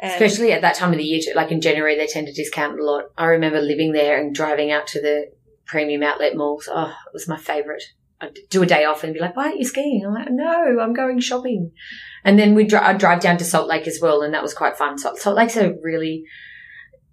And 0.00 0.12
Especially 0.12 0.52
at 0.52 0.60
that 0.60 0.76
time 0.76 0.92
of 0.92 0.98
the 0.98 1.04
year, 1.04 1.20
like 1.34 1.50
in 1.50 1.60
January, 1.60 1.96
they 1.96 2.06
tend 2.06 2.28
to 2.28 2.32
discount 2.32 2.78
a 2.78 2.84
lot. 2.84 3.06
I 3.16 3.24
remember 3.24 3.60
living 3.60 3.90
there 3.92 4.20
and 4.20 4.32
driving 4.32 4.70
out 4.70 4.86
to 4.88 5.00
the 5.00 5.32
premium 5.66 6.04
outlet 6.04 6.36
malls. 6.36 6.68
Oh, 6.70 6.90
it 7.06 7.12
was 7.12 7.26
my 7.26 7.36
favourite. 7.36 7.82
I'd 8.20 8.38
do 8.50 8.62
a 8.62 8.66
day 8.66 8.84
off 8.84 9.04
and 9.04 9.14
be 9.14 9.20
like, 9.20 9.36
why 9.36 9.44
aren't 9.44 9.58
you 9.58 9.64
skiing? 9.64 10.04
I'm 10.04 10.14
like, 10.14 10.30
no, 10.30 10.80
I'm 10.80 10.92
going 10.92 11.20
shopping. 11.20 11.72
And 12.24 12.38
then 12.38 12.54
we'd 12.54 12.68
dri- 12.68 12.78
I'd 12.78 12.98
drive 12.98 13.20
down 13.20 13.38
to 13.38 13.44
Salt 13.44 13.68
Lake 13.68 13.86
as 13.86 14.00
well, 14.02 14.22
and 14.22 14.34
that 14.34 14.42
was 14.42 14.54
quite 14.54 14.76
fun. 14.76 14.98
Salt, 14.98 15.18
Salt 15.18 15.36
Lake's 15.36 15.56
a 15.56 15.74
really 15.82 16.24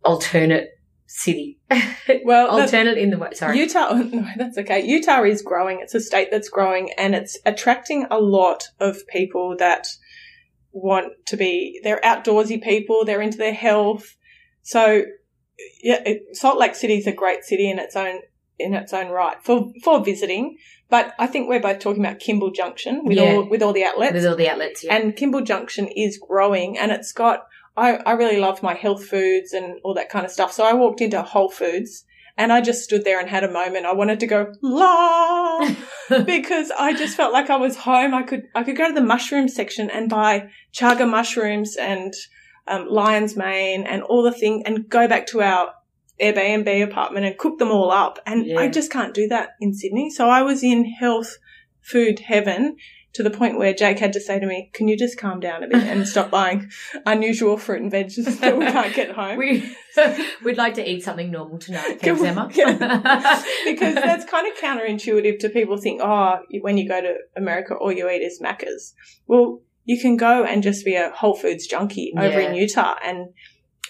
alternate 0.04 0.69
city. 1.07 1.60
well, 2.24 2.48
alternate 2.48 2.98
in 2.98 3.10
the 3.10 3.18
way, 3.18 3.30
sorry. 3.34 3.57
Utah, 3.57 3.94
no, 3.94 4.25
that's 4.38 4.57
okay. 4.57 4.86
Utah 4.86 5.24
is 5.24 5.42
growing. 5.42 5.80
It's 5.81 5.96
a 5.96 6.02
state 6.02 6.30
that's 6.31 6.50
growing 6.50 6.92
and 6.98 7.16
it's 7.16 7.38
attracting 7.46 8.06
a 8.10 8.19
lot 8.19 8.66
of 8.80 8.98
people 9.07 9.56
that 9.60 9.88
want 10.72 11.13
to 11.28 11.38
be, 11.38 11.80
they're 11.84 12.02
outdoorsy 12.02 12.62
people. 12.62 13.06
They're 13.06 13.21
into 13.21 13.38
their 13.38 13.54
health. 13.54 14.16
So 14.64 15.04
yeah, 15.81 16.02
it, 16.06 16.35
Salt 16.35 16.59
Lake 16.59 16.76
City 16.76 16.97
is 16.97 17.07
a 17.07 17.14
great 17.14 17.44
city 17.44 17.69
in 17.69 17.80
its 17.80 17.95
own, 17.95 18.19
in 18.59 18.74
its 18.74 18.94
own 18.94 19.09
right 19.09 19.38
for, 19.44 19.71
for 19.83 20.04
visiting. 20.04 20.57
But 20.90 21.14
I 21.18 21.28
think 21.28 21.50
we're 21.50 21.59
both 21.59 21.80
talking 21.80 22.04
about 22.06 22.19
Kimball 22.19 22.52
Junction 22.52 23.04
with 23.06 23.18
Yeah. 23.18 23.35
all, 23.35 23.50
with 23.50 23.62
all 23.64 23.74
the 23.74 23.83
outlets. 23.83 24.14
with 24.14 24.26
all 24.26 24.35
the 24.35 24.47
outlets, 24.50 24.83
yeah. 24.83 24.95
And 24.95 25.16
Kimball 25.16 25.42
Junction 25.42 25.88
is 25.88 26.18
growing 26.18 26.78
and 26.78 26.92
it's 26.92 27.12
got, 27.12 27.45
I, 27.76 27.95
I 28.06 28.12
really 28.14 28.38
love 28.38 28.62
my 28.64 28.74
health 28.76 29.06
foods 29.06 29.52
and 29.52 29.80
all 29.83 29.94
that 29.95 30.09
kind 30.09 30.26
of 30.26 30.31
stuff. 30.31 30.54
So 30.54 30.64
I 30.64 30.74
walked 30.74 31.02
into 31.02 31.21
Whole 31.21 31.50
Foods 31.50 32.06
and 32.38 32.54
I 32.54 32.62
just 32.62 32.83
stood 32.83 33.04
there 33.04 33.19
and 33.19 33.30
had 33.30 33.44
a 33.44 33.52
moment. 33.52 33.85
I 33.85 33.94
wanted 33.94 34.19
to 34.19 34.28
go, 34.28 34.54
la, 34.62 35.69
because 36.26 36.71
I 36.78 36.94
just 36.94 37.18
felt 37.18 37.33
like 37.33 37.50
I 37.50 37.56
was 37.57 37.78
home. 37.78 38.14
I 38.14 38.24
could, 38.24 38.44
I 38.54 38.64
could 38.64 38.78
go 38.78 38.88
to 38.88 38.94
the 38.94 39.02
mushroom 39.02 39.47
section 39.47 39.90
and 39.90 40.09
buy 40.09 40.50
chaga 40.74 41.09
mushrooms 41.09 41.76
and, 41.76 42.14
um, 42.68 42.88
lion's 42.90 43.35
mane 43.35 43.83
and 43.83 44.02
all 44.04 44.24
the 44.24 44.31
things 44.31 44.64
and 44.66 44.90
go 44.90 45.07
back 45.07 45.28
to 45.28 45.42
our 45.42 45.71
Airbnb 46.22 46.84
apartment 46.84 47.26
and 47.26 47.38
cook 47.38 47.60
them 47.60 47.72
all 47.72 47.92
up. 47.92 48.19
And 48.26 48.45
Yeah. 48.45 48.60
I 48.60 48.68
just 48.69 48.92
can't 48.92 49.14
do 49.14 49.28
that 49.28 49.50
in 49.60 49.74
Sydney. 49.74 50.10
So 50.10 50.30
I 50.30 50.42
was 50.42 50.64
in 50.64 50.86
health 50.86 51.38
food 51.81 52.19
heaven 52.19 52.78
to 53.14 53.24
the 53.24 53.30
point 53.30 53.57
where 53.57 53.74
Jake 53.74 54.00
had 54.00 54.12
to 54.12 54.19
say 54.19 54.40
to 54.40 54.45
me, 54.45 54.69
can 54.74 54.90
you 54.90 54.98
just 54.98 55.18
calm 55.18 55.40
down 55.40 55.64
a 55.64 55.68
bit 55.69 55.84
and 55.84 56.06
stop 56.06 56.30
buying 56.30 56.69
unusual 57.06 57.56
fruit 57.57 57.81
and 57.81 57.90
veg 57.90 58.10
that 58.42 58.57
we 58.57 58.66
can't 58.66 58.94
get 58.94 59.12
home? 59.16 59.38
we, 59.38 59.64
we'd 60.44 60.57
like 60.57 60.74
to 60.74 60.90
eat 60.90 61.02
something 61.02 61.31
normal 61.31 61.57
tonight, 61.57 62.00
thanks, 62.02 62.19
we- 62.22 62.28
Emma. 62.28 62.50
Yeah. 62.54 62.74
because 63.66 63.95
that's 63.95 64.26
kind 64.26 64.48
of 64.52 64.57
counterintuitive 64.57 65.40
to 65.40 65.50
people 65.50 65.78
think, 65.78 66.02
oh, 66.04 66.40
when 66.60 66.78
you 66.78 66.90
go 66.90 67.00
to 67.00 67.16
America, 67.38 67.76
all 67.76 67.92
you 67.92 68.10
eat 68.10 68.22
is 68.22 68.42
Macca's. 68.42 68.94
Well, 69.28 69.62
you 69.86 69.98
can 70.02 70.18
go 70.18 70.44
and 70.44 70.62
just 70.62 70.84
be 70.84 70.95
a 70.95 71.12
Whole 71.12 71.36
Foods 71.38 71.68
junkie 71.68 72.14
over 72.18 72.42
Yeah. 72.42 72.50
in 72.50 72.56
Utah, 72.56 72.95
and 73.02 73.30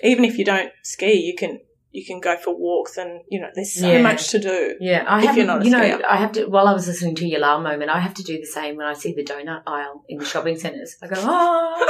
even 0.03 0.24
if 0.25 0.38
you 0.38 0.46
don't 0.46 0.72
ski, 0.84 1.13
you 1.13 1.34
can 1.36 1.62
you 1.95 2.05
can 2.05 2.19
go 2.19 2.35
for 2.37 2.55
walks, 2.55 2.97
and 2.97 3.21
you 3.29 3.39
know 3.39 3.47
there's 3.55 3.73
so 3.73 3.89
Yeah. 3.91 4.01
much 4.01 4.29
to 4.29 4.39
do. 4.39 4.75
Yeah, 4.79 5.03
I 5.07 5.25
have. 5.25 5.37
you're 5.37 5.45
not 5.47 5.61
a 5.61 5.65
You 5.65 5.71
know. 5.71 6.01
I 6.07 6.17
have 6.17 6.31
to. 6.33 6.45
While 6.45 6.67
I 6.67 6.73
was 6.73 6.87
listening 6.87 7.15
to 7.15 7.25
your 7.25 7.39
alarm 7.39 7.63
moment, 7.63 7.89
I 7.89 7.99
have 7.99 8.13
to 8.15 8.23
do 8.23 8.37
the 8.39 8.45
same 8.45 8.75
when 8.77 8.85
I 8.85 8.93
see 8.93 9.13
the 9.13 9.23
donut 9.23 9.63
aisle 9.65 10.03
in 10.09 10.19
the 10.19 10.25
shopping 10.25 10.57
centres. 10.57 10.97
I 11.01 11.07
go, 11.07 11.15
oh, 11.17 11.87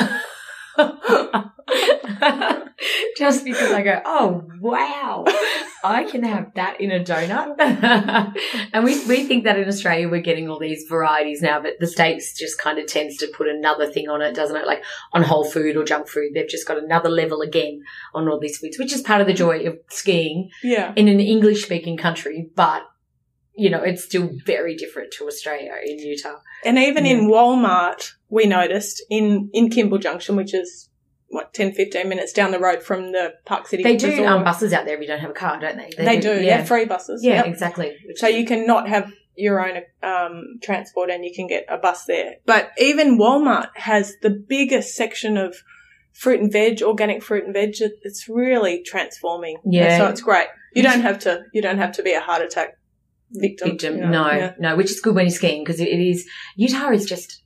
just 3.16 3.44
because 3.44 3.72
I 3.72 3.82
go, 3.82 4.00
oh 4.04 4.42
wow, 4.60 5.24
I 5.82 6.04
can 6.04 6.22
have 6.24 6.52
that 6.54 6.80
in 6.80 6.90
a 6.90 7.00
donut. 7.02 7.56
and 8.72 8.84
we 8.84 9.04
we 9.06 9.24
think 9.24 9.44
that 9.44 9.58
in 9.58 9.68
Australia 9.68 10.08
we're 10.08 10.20
getting 10.20 10.48
all 10.48 10.58
these 10.58 10.84
varieties 10.88 11.42
now, 11.42 11.60
but 11.60 11.74
the 11.80 11.86
states 11.86 12.36
just 12.38 12.58
kind 12.58 12.78
of 12.78 12.86
tends 12.86 13.16
to 13.18 13.28
put 13.36 13.48
another 13.48 13.90
thing 13.90 14.08
on 14.08 14.22
it, 14.22 14.34
doesn't 14.34 14.56
it? 14.56 14.66
Like 14.66 14.84
on 15.12 15.22
whole 15.22 15.44
food 15.44 15.76
or 15.76 15.84
junk 15.84 16.08
food, 16.08 16.32
they've 16.34 16.48
just 16.48 16.68
got 16.68 16.82
another 16.82 17.08
level 17.08 17.40
again 17.40 17.82
on 18.14 18.28
all 18.28 18.38
these 18.38 18.58
foods, 18.58 18.78
which 18.78 18.92
is 18.92 19.02
part 19.02 19.20
of 19.20 19.26
the 19.26 19.34
joy 19.34 19.60
of 19.66 19.78
skiing 19.90 20.50
Yeah. 20.62 20.92
in 20.96 21.08
an 21.08 21.20
English 21.20 21.64
speaking 21.64 21.96
country, 21.96 22.50
but 22.54 22.82
you 23.56 23.70
know, 23.70 23.82
it's 23.82 24.04
still 24.04 24.30
very 24.44 24.76
different 24.76 25.12
to 25.12 25.26
Australia 25.26 25.72
in 25.84 25.98
Utah. 25.98 26.36
And 26.64 26.78
even 26.78 27.06
in 27.06 27.28
Walmart, 27.28 28.12
we 28.28 28.46
noticed 28.46 29.02
in, 29.10 29.50
in 29.52 29.70
Kimball 29.70 29.98
Junction, 29.98 30.36
which 30.36 30.52
is 30.54 30.88
what, 31.28 31.54
10, 31.54 31.72
15 31.72 32.08
minutes 32.08 32.32
down 32.32 32.50
the 32.50 32.58
road 32.58 32.82
from 32.82 33.12
the 33.12 33.34
Park 33.46 33.66
City 33.66 33.82
They 33.82 33.96
do 33.96 34.24
um, 34.26 34.44
buses 34.44 34.72
out 34.72 34.84
there 34.84 34.94
if 34.94 35.00
you 35.00 35.06
don't 35.06 35.20
have 35.20 35.30
a 35.30 35.34
car, 35.34 35.58
don't 35.58 35.76
they? 35.76 35.90
they 35.96 36.20
do, 36.20 36.34
yeah. 36.34 36.58
yeah, 36.58 36.64
free 36.64 36.84
buses. 36.84 37.24
Yeah, 37.24 37.36
Yep. 37.36 37.46
exactly. 37.46 37.96
Which 38.06 38.18
So 38.18 38.28
you 38.28 38.46
can 38.46 38.66
not 38.66 38.88
have 38.88 39.10
your 39.36 39.66
own 39.66 39.82
um, 40.02 40.58
transport 40.62 41.10
and 41.10 41.24
you 41.24 41.32
can 41.34 41.46
get 41.46 41.64
a 41.68 41.78
bus 41.78 42.04
there. 42.04 42.36
But 42.46 42.70
even 42.78 43.18
Walmart 43.18 43.68
has 43.74 44.14
the 44.22 44.30
biggest 44.30 44.94
section 44.94 45.36
of 45.36 45.56
fruit 46.12 46.40
and 46.40 46.50
veg, 46.52 46.82
organic 46.82 47.22
fruit 47.22 47.44
and 47.44 47.52
veg. 47.52 47.74
It's 48.02 48.28
really 48.28 48.82
transforming. 48.82 49.56
And 49.64 49.74
Yeah. 49.74 49.98
so 49.98 50.06
it's 50.08 50.20
great. 50.22 50.46
You 50.74 50.82
don't 50.82 51.00
have 51.02 51.18
to. 51.20 51.42
You 51.52 51.62
don't 51.62 51.78
have 51.78 51.92
to 51.92 52.02
be 52.02 52.12
a 52.12 52.20
heart 52.20 52.42
attack 52.42 52.76
victim. 53.30 53.70
victim. 53.70 54.10
no, 54.10 54.30
yeah. 54.30 54.52
no, 54.58 54.76
which 54.76 54.90
is 54.90 55.00
good 55.00 55.14
when 55.14 55.26
you're 55.26 55.34
skiing 55.34 55.64
because 55.64 55.80
it 55.80 55.88
is 55.88 56.28
Utah 56.56 56.90
is 56.90 57.06
just 57.06 57.42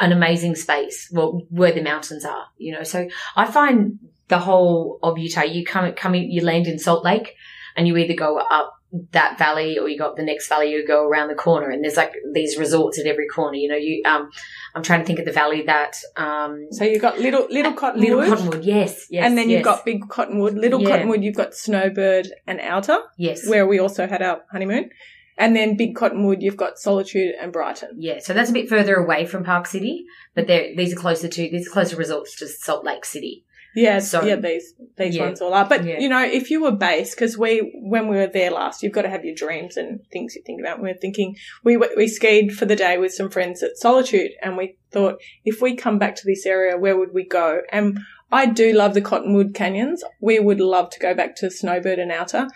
an 0.00 0.12
amazing 0.12 0.54
space. 0.54 1.08
Well, 1.12 1.42
where 1.48 1.72
the 1.72 1.82
mountains 1.82 2.24
are, 2.24 2.46
you 2.58 2.72
know. 2.72 2.82
So 2.82 3.08
I 3.34 3.46
find 3.46 3.98
the 4.28 4.38
whole 4.38 4.98
of 5.02 5.18
Utah. 5.18 5.42
You 5.42 5.64
come 5.64 5.92
come 5.94 6.14
in, 6.14 6.30
you 6.30 6.42
land 6.42 6.66
in 6.66 6.78
Salt 6.78 7.04
Lake, 7.04 7.34
and 7.76 7.86
you 7.86 7.96
either 7.96 8.14
go 8.14 8.38
up 8.38 8.75
that 9.12 9.38
valley 9.38 9.78
or 9.78 9.88
you 9.88 9.98
go 9.98 10.06
up 10.06 10.16
the 10.16 10.22
next 10.22 10.48
valley. 10.48 10.70
You 10.70 10.86
go 10.86 11.04
around 11.06 11.28
the 11.28 11.34
corner, 11.34 11.68
and 11.70 11.82
there's 11.82 11.96
like 11.96 12.12
these 12.32 12.56
resorts 12.56 12.98
at 12.98 13.06
every 13.06 13.26
corner. 13.26 13.56
You 13.56 13.68
know, 13.68 13.76
you 13.76 14.02
um, 14.04 14.30
I'm 14.74 14.82
trying 14.82 15.00
to 15.00 15.06
think 15.06 15.18
of 15.18 15.24
the 15.24 15.32
valley 15.32 15.62
that 15.62 15.96
um. 16.16 16.66
So 16.70 16.84
you've 16.84 17.02
got 17.02 17.18
little 17.18 17.46
little 17.50 17.72
cottonwood, 17.72 18.08
Little 18.08 18.28
Cottonwood, 18.28 18.64
yes, 18.64 19.06
yes, 19.10 19.24
and 19.24 19.36
then 19.36 19.50
you've 19.50 19.64
got 19.64 19.84
big 19.84 20.08
cottonwood. 20.08 20.54
Little 20.54 20.80
Yeah. 20.80 20.90
cottonwood, 20.90 21.22
you've 21.22 21.34
got 21.34 21.54
Snowbird 21.54 22.28
and 22.46 22.60
Alta, 22.60 23.02
yes, 23.16 23.48
where 23.48 23.66
we 23.66 23.78
also 23.78 24.06
had 24.06 24.22
our 24.22 24.42
honeymoon. 24.50 24.90
And 25.38 25.54
then 25.54 25.76
big 25.76 25.94
cottonwood, 25.94 26.40
you've 26.40 26.56
got 26.56 26.78
Solitude 26.78 27.34
and 27.38 27.52
Brighton. 27.52 27.90
Yeah, 27.98 28.20
so 28.20 28.32
that's 28.32 28.48
a 28.48 28.54
bit 28.54 28.70
further 28.70 28.94
away 28.94 29.26
from 29.26 29.44
Park 29.44 29.66
City, 29.66 30.06
but 30.34 30.46
they're, 30.46 30.74
these 30.74 30.94
are 30.94 30.96
closer 30.96 31.28
to 31.28 31.50
these 31.50 31.68
are 31.68 31.70
closer 31.70 31.96
resorts 31.96 32.36
to 32.36 32.48
Salt 32.48 32.86
Lake 32.86 33.04
City. 33.04 33.44
Yeah, 33.76 33.98
So- 33.98 34.24
yeah, 34.24 34.36
these 34.36 34.74
these 34.96 35.14
Yeah. 35.16 35.26
ones 35.26 35.40
all 35.42 35.52
are. 35.52 35.66
But 35.68 35.84
Yeah. 35.84 36.00
you 36.00 36.08
know, 36.08 36.24
if 36.24 36.50
you 36.50 36.62
were 36.62 36.72
based, 36.72 37.14
because 37.14 37.36
we 37.36 37.58
when 37.74 38.08
we 38.08 38.16
were 38.16 38.26
there 38.26 38.50
last, 38.50 38.82
you've 38.82 38.92
got 38.94 39.02
to 39.02 39.10
have 39.10 39.24
your 39.24 39.34
dreams 39.34 39.76
and 39.76 40.00
things 40.10 40.34
you 40.34 40.42
think 40.46 40.60
about. 40.60 40.80
We're 40.80 40.94
thinking 40.94 41.36
we 41.62 41.76
we 41.76 42.08
skied 42.08 42.52
for 42.54 42.64
the 42.64 42.74
day 42.76 42.96
with 42.98 43.12
some 43.12 43.28
friends 43.30 43.62
at 43.62 43.76
Solitude, 43.76 44.30
and 44.42 44.56
we 44.56 44.76
thought 44.90 45.20
if 45.44 45.60
we 45.60 45.76
come 45.76 45.98
back 45.98 46.16
to 46.16 46.22
this 46.24 46.46
area, 46.46 46.76
where 46.78 46.96
would 46.96 47.12
we 47.12 47.24
go? 47.24 47.60
And 47.70 47.98
I 48.32 48.46
do 48.46 48.72
love 48.72 48.94
the 48.94 49.02
Cottonwood 49.02 49.54
Canyons. 49.54 50.02
We 50.20 50.38
would 50.40 50.60
love 50.60 50.90
to 50.90 50.98
go 50.98 51.14
back 51.14 51.36
to 51.36 51.50
Snowbird 51.50 51.98
and 51.98 52.10
Alta. 52.10 52.48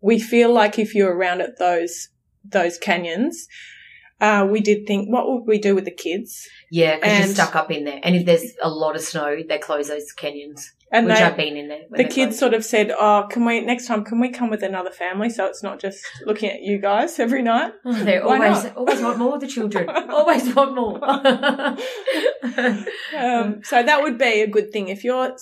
We 0.00 0.18
feel 0.20 0.52
like 0.52 0.78
if 0.78 0.94
you're 0.94 1.14
around 1.14 1.40
at 1.40 1.58
those 1.58 2.08
those 2.44 2.78
canyons. 2.78 3.48
Uh, 4.20 4.46
we 4.50 4.60
did 4.60 4.84
think, 4.86 5.08
what 5.08 5.28
would 5.28 5.44
we 5.46 5.58
do 5.58 5.74
with 5.76 5.84
the 5.84 5.92
kids? 5.92 6.44
Yeah, 6.72 6.96
because 6.96 7.18
you're 7.18 7.34
stuck 7.34 7.54
up 7.54 7.70
in 7.70 7.84
there, 7.84 8.00
and 8.02 8.16
if 8.16 8.26
there's 8.26 8.52
a 8.60 8.68
lot 8.68 8.96
of 8.96 9.02
snow, 9.02 9.36
they 9.48 9.58
close 9.58 9.86
those 9.88 10.10
canyons, 10.12 10.72
And 10.90 11.06
which 11.06 11.18
they, 11.18 11.22
I've 11.22 11.36
been 11.36 11.56
in 11.56 11.68
there. 11.68 11.82
the 11.90 12.02
kids 12.02 12.30
close. 12.32 12.38
sort 12.40 12.54
of 12.54 12.64
said, 12.64 12.90
"Oh, 12.98 13.26
can 13.30 13.44
we 13.44 13.60
next 13.60 13.86
time? 13.86 14.04
Can 14.04 14.18
we 14.20 14.30
come 14.30 14.50
with 14.50 14.62
another 14.64 14.90
family? 14.90 15.30
So 15.30 15.46
it's 15.46 15.62
not 15.62 15.78
just 15.80 16.04
looking 16.26 16.50
at 16.50 16.62
you 16.62 16.78
guys 16.80 17.18
every 17.20 17.42
night." 17.42 17.72
Oh, 17.84 17.92
they 18.04 18.18
always 18.18 18.64
not? 18.64 18.76
always 18.76 19.00
want 19.00 19.18
more. 19.18 19.34
Of 19.36 19.40
the 19.40 19.46
children 19.46 19.88
always 20.10 20.52
want 20.54 20.74
more. 20.74 20.98
Um, 23.16 23.60
so 23.64 23.82
that 23.82 24.02
would 24.02 24.18
be 24.18 24.42
a 24.42 24.46
good 24.46 24.72
thing 24.72 24.88
if 24.88 25.04
you're. 25.04 25.36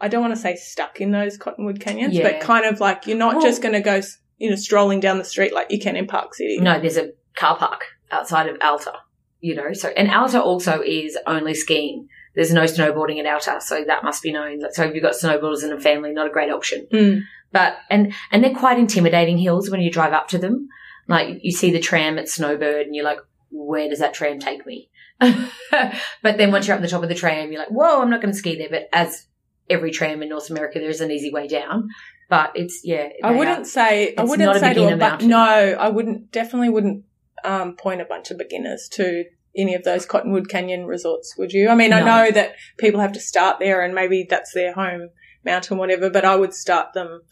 I 0.00 0.08
don't 0.08 0.20
want 0.20 0.34
to 0.34 0.40
say 0.40 0.56
stuck 0.56 1.00
in 1.00 1.12
those 1.12 1.36
Cottonwood 1.36 1.80
Canyons, 1.80 2.14
Yeah. 2.14 2.24
but 2.32 2.40
kind 2.40 2.64
of 2.66 2.80
like 2.80 3.06
you're 3.06 3.16
not 3.16 3.36
Well- 3.36 3.44
just 3.44 3.62
going 3.62 3.74
to 3.74 3.80
go, 3.80 4.00
you 4.38 4.50
know, 4.50 4.56
strolling 4.56 5.00
down 5.00 5.18
the 5.18 5.24
street 5.24 5.52
like 5.54 5.70
you 5.70 5.78
can 5.78 5.96
in 5.96 6.06
Park 6.06 6.34
City. 6.34 6.58
no, 6.60 6.80
there's 6.80 6.96
a 6.96 7.10
car 7.36 7.56
park 7.56 7.84
outside 8.12 8.48
of 8.48 8.56
Alta. 8.60 8.92
You 9.40 9.56
know, 9.56 9.72
so 9.72 9.88
and 9.88 10.08
Alta 10.10 10.40
also 10.40 10.80
is 10.82 11.18
only 11.26 11.54
skiing. 11.54 12.08
There's 12.34 12.52
no 12.52 12.62
snowboarding 12.62 13.18
in 13.18 13.26
Alta, 13.26 13.60
so 13.60 13.82
that 13.84 14.04
must 14.04 14.22
be 14.22 14.32
known. 14.32 14.60
So 14.72 14.84
if 14.84 14.94
you've 14.94 15.02
got 15.02 15.14
snowboarders 15.14 15.64
in 15.64 15.72
a 15.72 15.80
family, 15.80 16.12
not 16.12 16.28
a 16.28 16.30
great 16.30 16.50
option. 16.50 16.86
Mm. 16.92 17.22
But 17.50 17.76
and 17.90 18.14
and 18.30 18.44
they're 18.44 18.54
quite 18.54 18.78
intimidating 18.78 19.38
hills 19.38 19.68
when 19.68 19.80
you 19.80 19.90
drive 19.90 20.12
up 20.12 20.28
to 20.28 20.38
them. 20.38 20.68
Like 21.08 21.40
you 21.42 21.50
see 21.50 21.72
the 21.72 21.80
tram 21.80 22.18
at 22.18 22.28
Snowbird, 22.28 22.86
and 22.86 22.94
you're 22.94 23.04
like, 23.04 23.18
where 23.50 23.88
does 23.88 23.98
that 23.98 24.14
tram 24.14 24.38
take 24.38 24.64
me? 24.64 24.88
but 25.20 26.36
then 26.38 26.52
once 26.52 26.66
you're 26.66 26.76
up 26.76 26.82
the 26.82 26.88
top 26.88 27.02
of 27.02 27.08
the 27.08 27.14
tram, 27.14 27.50
you're 27.52 27.60
like, 27.60 27.70
whoa, 27.70 28.00
I'm 28.00 28.10
not 28.10 28.20
going 28.22 28.32
to 28.32 28.38
ski 28.38 28.56
there. 28.56 28.68
But 28.70 28.88
as 28.92 29.26
every 29.68 29.90
tram 29.90 30.22
in 30.22 30.28
North 30.28 30.50
America, 30.50 30.78
there's 30.78 31.00
an 31.00 31.10
easy 31.10 31.32
way 31.32 31.48
down. 31.48 31.88
But 32.30 32.52
it's 32.54 32.80
yeah, 32.84 33.08
I 33.22 33.32
wouldn't 33.32 33.60
are- 33.60 33.64
say. 33.64 34.14
I 34.16 34.24
wouldn't 34.24 34.54
say 34.54 34.60
to 34.60 34.66
a 34.66 34.74
beginner 34.74 34.96
bu- 34.96 35.00
mountain. 35.00 35.28
no. 35.28 35.38
I 35.38 35.88
wouldn't. 35.88 36.30
Definitely 36.32 36.70
wouldn't 36.70 37.04
um, 37.44 37.76
point 37.76 38.00
a 38.00 38.04
bunch 38.04 38.30
of 38.30 38.38
beginners 38.38 38.88
to 38.92 39.24
any 39.56 39.74
of 39.74 39.84
those 39.84 40.06
Cottonwood 40.06 40.48
Canyon 40.48 40.86
resorts. 40.86 41.34
Would 41.38 41.52
you? 41.52 41.68
I 41.68 41.74
mean, 41.74 41.92
I 41.92 42.00
know 42.00 42.30
that 42.30 42.54
people 42.78 43.00
have 43.00 43.12
to 43.12 43.20
start 43.20 43.58
there, 43.58 43.82
and 43.82 43.94
maybe 43.94 44.26
that's 44.28 44.52
their 44.54 44.72
home 44.72 45.10
mountain, 45.44 45.76
whatever. 45.76 46.08
But 46.10 46.24
I 46.24 46.36
would 46.36 46.54
start 46.54 46.92
them. 46.94 47.22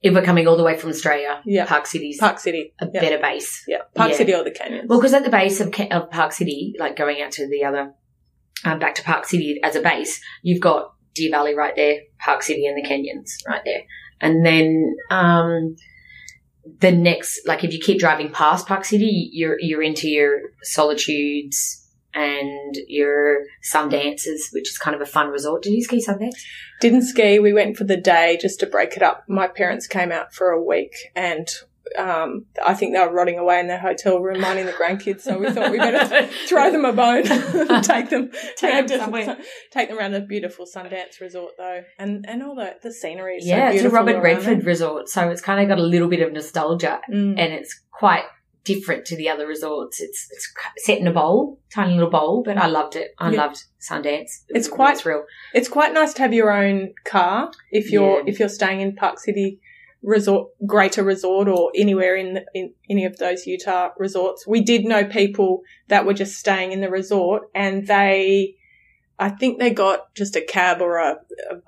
if 0.00 0.14
we're 0.14 0.22
coming 0.22 0.46
all 0.46 0.56
the 0.56 0.62
way 0.64 0.76
from 0.76 0.90
Australia, 0.90 1.42
Yeah. 1.44 1.66
Park 1.66 1.84
City's 1.86 2.18
Park 2.18 2.38
City. 2.38 2.72
a 2.80 2.86
yeah. 2.92 3.00
better 3.00 3.18
base. 3.18 3.64
Yeah, 3.66 3.78
Park 3.96 4.12
Yeah. 4.12 4.16
City 4.16 4.32
or 4.34 4.44
the 4.44 4.52
canyons. 4.52 4.88
Well, 4.88 5.00
because 5.00 5.12
at 5.12 5.24
the 5.24 5.30
base 5.30 5.60
of, 5.60 5.74
of 5.90 6.10
Park 6.10 6.30
City, 6.32 6.74
like 6.78 6.94
going 6.94 7.20
out 7.20 7.32
to 7.32 7.48
the 7.48 7.64
other, 7.64 7.94
um, 8.64 8.78
back 8.78 8.94
to 8.96 9.02
Park 9.02 9.24
City 9.26 9.58
as 9.62 9.74
a 9.74 9.80
base, 9.80 10.20
you've 10.42 10.60
got 10.60 10.92
Deer 11.14 11.30
Valley 11.32 11.54
right 11.56 11.74
there, 11.74 11.98
Park 12.20 12.42
City 12.44 12.64
and 12.66 12.76
the 12.78 12.88
canyons 12.88 13.38
right 13.46 13.62
there. 13.64 13.82
And 14.20 14.46
then, 14.46 14.94
um, 15.10 15.74
the 16.80 16.92
next, 16.92 17.46
like 17.46 17.64
if 17.64 17.72
you 17.72 17.78
keep 17.78 17.98
driving 17.98 18.30
past 18.30 18.66
Park 18.66 18.84
City, 18.84 19.30
you're, 19.32 19.58
you're 19.60 19.82
into 19.82 20.08
your 20.08 20.40
solitudes 20.62 21.84
and 22.14 22.76
your 22.88 23.44
sun 23.62 23.88
dances, 23.88 24.48
which 24.52 24.70
is 24.70 24.78
kind 24.78 24.94
of 24.94 25.00
a 25.00 25.06
fun 25.06 25.28
resort. 25.28 25.62
Did 25.62 25.74
you 25.74 25.82
ski 25.82 26.04
Sundance? 26.04 26.42
Didn't 26.80 27.02
ski. 27.02 27.38
We 27.38 27.52
went 27.52 27.76
for 27.76 27.84
the 27.84 27.96
day 27.96 28.38
just 28.40 28.60
to 28.60 28.66
break 28.66 28.96
it 28.96 29.02
up. 29.02 29.24
My 29.28 29.46
parents 29.46 29.86
came 29.86 30.12
out 30.12 30.32
for 30.32 30.50
a 30.50 30.62
week 30.62 30.94
and. 31.14 31.48
Um, 31.96 32.46
I 32.64 32.74
think 32.74 32.94
they 32.94 33.00
were 33.00 33.12
rotting 33.12 33.38
away 33.38 33.60
in 33.60 33.68
their 33.68 33.78
hotel 33.78 34.18
room 34.20 34.40
minding 34.40 34.66
the 34.66 34.72
grandkids, 34.72 35.20
so 35.22 35.38
we 35.38 35.50
thought 35.50 35.70
we 35.70 35.78
better 35.78 36.26
throw 36.48 36.70
them 36.70 36.84
a 36.84 36.92
bone, 36.92 37.22
take 37.82 38.10
them, 38.10 38.30
Take 38.56 38.74
them 38.74 38.86
just 38.88 39.00
somewhere. 39.02 39.36
take 39.72 39.88
them 39.88 39.98
around 39.98 40.12
the 40.12 40.20
beautiful 40.20 40.66
Sundance 40.66 41.20
Resort 41.20 41.52
though, 41.56 41.82
and 41.98 42.24
and 42.28 42.42
all 42.42 42.54
the 42.54 42.76
the 42.82 42.92
scenery. 42.92 43.36
Is 43.36 43.44
so 43.44 43.50
yeah, 43.50 43.70
it's 43.70 43.84
a 43.84 43.90
Robert 43.90 44.16
around 44.16 44.22
Redford 44.22 44.64
resort, 44.64 45.08
so 45.08 45.28
it's 45.30 45.40
kind 45.40 45.60
of 45.60 45.68
got 45.68 45.78
a 45.78 45.86
little 45.86 46.08
bit 46.08 46.20
of 46.20 46.32
nostalgia. 46.32 47.00
Mm. 47.12 47.38
and 47.38 47.52
it's 47.52 47.80
quite 47.90 48.24
different 48.64 49.06
to 49.06 49.16
the 49.16 49.28
other 49.30 49.46
resorts. 49.46 50.00
It's 50.00 50.28
it's 50.30 50.52
set 50.84 50.98
in 50.98 51.06
a 51.06 51.12
bowl, 51.12 51.58
tiny 51.74 51.94
little 51.94 52.10
bowl, 52.10 52.42
but 52.44 52.58
I 52.58 52.66
loved 52.66 52.96
it. 52.96 53.12
I 53.18 53.30
Yeah. 53.30 53.38
loved 53.44 53.62
Sundance. 53.80 54.42
It 54.48 54.56
It's 54.56 54.68
quite- 54.68 54.92
it's 54.96 55.06
real. 55.06 55.24
It's 55.54 55.68
quite 55.68 55.94
nice 55.94 56.12
to 56.14 56.22
have 56.22 56.34
your 56.34 56.52
own 56.52 56.92
car 57.04 57.50
if 57.70 57.90
you're 57.90 58.18
Yeah. 58.18 58.24
if 58.26 58.38
you're 58.38 58.48
staying 58.50 58.80
in 58.82 58.94
Park 58.94 59.18
City 59.20 59.60
Resort, 60.02 60.50
Greater 60.66 61.02
Resort, 61.02 61.48
or 61.48 61.70
anywhere 61.76 62.14
in, 62.16 62.34
the, 62.34 62.44
in 62.54 62.72
any 62.88 63.04
of 63.04 63.16
those 63.18 63.46
Utah 63.46 63.90
resorts. 63.98 64.46
We 64.46 64.60
did 64.60 64.84
know 64.84 65.04
people 65.04 65.62
that 65.88 66.06
were 66.06 66.14
just 66.14 66.38
staying 66.38 66.72
in 66.72 66.80
the 66.80 66.90
resort, 66.90 67.44
and 67.54 67.86
they, 67.86 68.54
I 69.18 69.30
think 69.30 69.58
they 69.58 69.70
got 69.70 70.14
just 70.14 70.36
a 70.36 70.40
cab 70.40 70.80
or 70.80 70.98
a, 70.98 71.16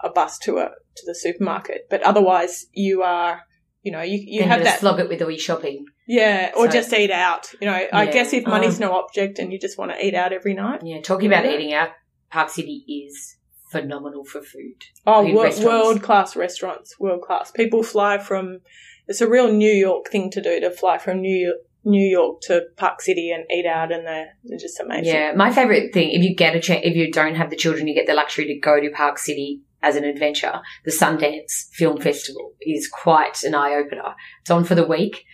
a 0.03 0.11
bus 0.11 0.39
to 0.41 0.59
a 0.59 0.71
to 0.97 1.03
the 1.07 1.15
supermarket. 1.15 1.87
But 1.91 2.03
otherwise, 2.03 2.67
you 2.73 3.03
are, 3.03 3.41
you 3.83 3.91
know, 3.93 4.03
you 4.03 4.19
you 4.25 4.43
have 4.45 4.63
that 4.65 4.81
slog 4.81 5.01
it 5.01 5.09
with 5.09 5.23
all 5.23 5.31
your 5.31 5.39
shopping. 5.39 5.87
Yeah, 6.07 6.53
or 6.57 6.67
So- 6.67 6.73
just 6.73 6.93
eat 6.93 7.11
out. 7.11 7.53
You 7.61 7.67
know, 7.67 7.87
I 7.93 8.07
guess 8.07 8.33
if 8.33 8.47
money's 8.47 8.81
Um, 8.81 8.89
no 8.89 8.93
object 8.97 9.39
and 9.39 9.53
you 9.53 9.59
just 9.59 9.79
want 9.79 9.91
to 9.93 10.05
eat 10.05 10.15
out 10.15 10.33
every 10.33 10.55
night. 10.55 10.81
Yeah, 10.85 11.01
talking 11.01 11.27
about 11.27 11.45
Yeah. 11.45 11.53
eating 11.55 11.73
out, 11.73 11.91
Park 12.31 12.51
City 12.51 12.85
is 13.09 13.37
phenomenal 13.71 14.25
for 14.25 14.43
food. 14.43 14.85
Oh, 15.07 15.23
world 15.33 16.03
class 16.03 16.37
restaurants, 16.37 16.99
world 16.99 17.23
class. 17.23 17.51
People 17.51 17.83
fly 17.83 18.19
from. 18.19 18.61
It's 19.09 19.21
a 19.21 19.29
real 19.29 19.53
New 19.53 19.73
York 19.73 20.09
thing 20.11 20.31
to 20.31 20.41
do 20.41 20.61
to 20.61 20.71
fly 20.71 20.99
from 20.99 21.21
New 21.21 21.37
York, 21.37 21.57
New 21.85 22.07
York 22.07 22.41
to 22.43 22.63
Park 22.77 23.01
City 23.01 23.31
and 23.31 23.45
eat 23.51 23.67
out, 23.67 23.91
and 23.91 24.07
they're, 24.07 24.29
they're 24.45 24.59
just 24.59 24.79
amazing. 24.81 25.13
Yeah, 25.13 25.33
my 25.35 25.51
favorite 25.51 25.93
thing 25.93 26.11
if 26.11 26.23
you 26.23 26.35
get 26.35 26.55
a 26.55 26.61
chance, 26.61 26.83
if 26.85 26.95
you 26.95 27.11
don't 27.11 27.35
have 27.35 27.51
the 27.51 27.57
children, 27.57 27.89
you 27.89 27.95
get 27.95 28.07
the 28.07 28.15
luxury 28.15 28.47
to 28.47 28.59
go 28.59 28.81
to 28.81 28.91
Park 28.91 29.19
City 29.19 29.63
as 29.83 29.97
an 29.97 30.05
adventure. 30.05 30.61
The 30.85 30.93
Sundance 30.93 31.71
Film 31.73 32.01
Festival 32.01 32.53
is 32.61 32.89
quite 32.89 33.43
an 33.43 33.55
eye 33.55 33.75
opener. 33.75 34.15
It's 34.43 34.51
on 34.51 34.65
for 34.65 34.75
the 34.75 34.87
week, 34.87 35.25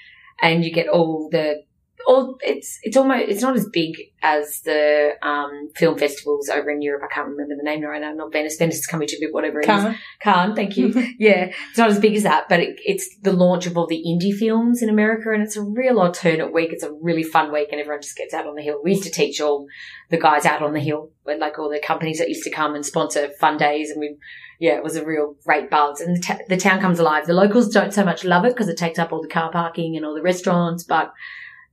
and 0.41 0.65
you 0.65 0.73
get 0.73 0.89
all 0.89 1.29
the 1.31 1.65
all 2.07 2.39
it's 2.41 2.79
it's 2.83 2.97
almost 2.97 3.29
it's 3.29 3.43
not 3.43 3.57
as 3.57 3.69
big 3.69 3.97
as 4.23 4.61
the 4.61 5.11
um, 5.23 5.69
film 5.75 5.99
festivals 5.99 6.49
over 6.49 6.71
in 6.71 6.81
Europe. 6.81 7.03
I 7.05 7.13
can't 7.13 7.29
remember 7.29 7.57
the 7.57 7.65
name 7.65 7.83
right 7.83 8.01
now. 8.01 8.13
Not 8.13 8.33
Venice. 8.33 8.57
Venice 8.57 8.79
is 8.79 8.87
coming 8.87 9.09
to 9.09 9.21
me, 9.21 9.29
whatever 9.31 9.61
it 9.61 9.65
is. 9.65 9.67
Can't. 9.67 9.97
Cannes, 10.21 10.55
thank 10.55 10.77
you. 10.77 10.89
yeah, 11.19 11.51
it's 11.69 11.79
not 11.79 11.91
as 11.91 11.99
big 11.99 12.15
as 12.15 12.23
that, 12.23 12.49
but 12.49 12.61
it, 12.61 12.79
it's 12.85 13.09
the 13.23 13.33
launch 13.33 13.67
of 13.67 13.77
all 13.77 13.87
the 13.87 14.03
indie 14.07 14.35
films 14.35 14.83
in 14.83 14.89
America, 14.89 15.33
and 15.33 15.43
it's 15.43 15.57
a 15.57 15.63
real 15.63 15.99
alternate 15.99 16.53
week. 16.53 16.73
It's 16.73 16.85
a 16.85 16.93
really 16.93 17.25
fun 17.25 17.53
week, 17.53 17.69
and 17.73 17.81
everyone 17.81 18.03
just 18.03 18.17
gets 18.17 18.33
out 18.33 18.47
on 18.47 18.55
the 18.55 18.63
hill. 18.63 18.81
We 18.83 18.93
used 18.93 19.05
to 19.05 19.11
teach 19.11 19.41
all 19.41 19.67
the 20.09 20.19
guys 20.19 20.47
out 20.47 20.63
on 20.63 20.75
the 20.75 20.81
hill, 20.81 21.11
like 21.27 21.59
all 21.59 21.69
the 21.69 21.81
companies 21.81 22.19
that 22.19 22.29
used 22.29 22.45
to 22.45 22.51
come 22.51 22.77
and 22.77 22.87
sponsor 22.87 23.29
fun 23.41 23.57
days, 23.57 23.91
and 23.91 23.99
we, 23.99 24.17
yeah, 24.61 24.77
it 24.77 24.85
was 24.85 24.95
a 24.95 25.05
real 25.05 25.35
great 25.45 25.71
buzz, 25.71 26.01
and 26.01 26.17
the, 26.17 26.21
ta- 26.21 26.39
the 26.49 26.57
town 26.57 26.81
comes 26.81 27.01
alive. 27.01 27.27
The 27.27 27.35
locals 27.35 27.69
don't 27.69 27.93
so 27.93 28.05
much 28.05 28.25
love 28.25 28.45
it 28.45 28.55
because 28.55 28.69
it 28.69 28.79
takes 28.79 29.01
up 29.01 29.13
all 29.13 29.23
the 29.23 29.29
car 29.29 29.51
parking 29.51 29.97
and 29.97 30.07
all 30.07 30.15
the 30.15 30.23
restaurants, 30.23 30.85
but 30.85 31.13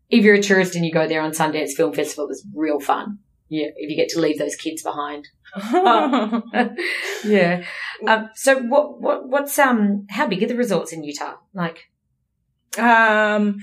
if 0.10 0.24
you're 0.24 0.36
a 0.36 0.42
tourist 0.42 0.76
and 0.76 0.86
you 0.86 0.92
go 0.92 1.08
there 1.08 1.22
on 1.22 1.32
Sundance 1.32 1.72
Film 1.72 1.94
Festival, 1.94 2.28
it's 2.30 2.46
real 2.54 2.80
fun. 2.80 3.20
Yeah, 3.50 3.68
if 3.76 3.90
you 3.90 3.96
get 3.96 4.10
to 4.10 4.20
leave 4.20 4.40
those 4.40 4.56
kids 4.56 4.82
behind. 4.82 5.28
yeah. 7.26 7.64
Um, 8.08 8.30
so 8.36 8.60
what, 8.60 9.00
what, 9.02 9.28
what's, 9.28 9.58
um, 9.60 10.08
how 10.10 10.28
big 10.28 10.42
are 10.44 10.48
the 10.48 10.56
resorts 10.56 10.92
in 10.94 11.04
Utah? 11.04 11.36
Like, 11.54 11.90
um, 12.78 13.58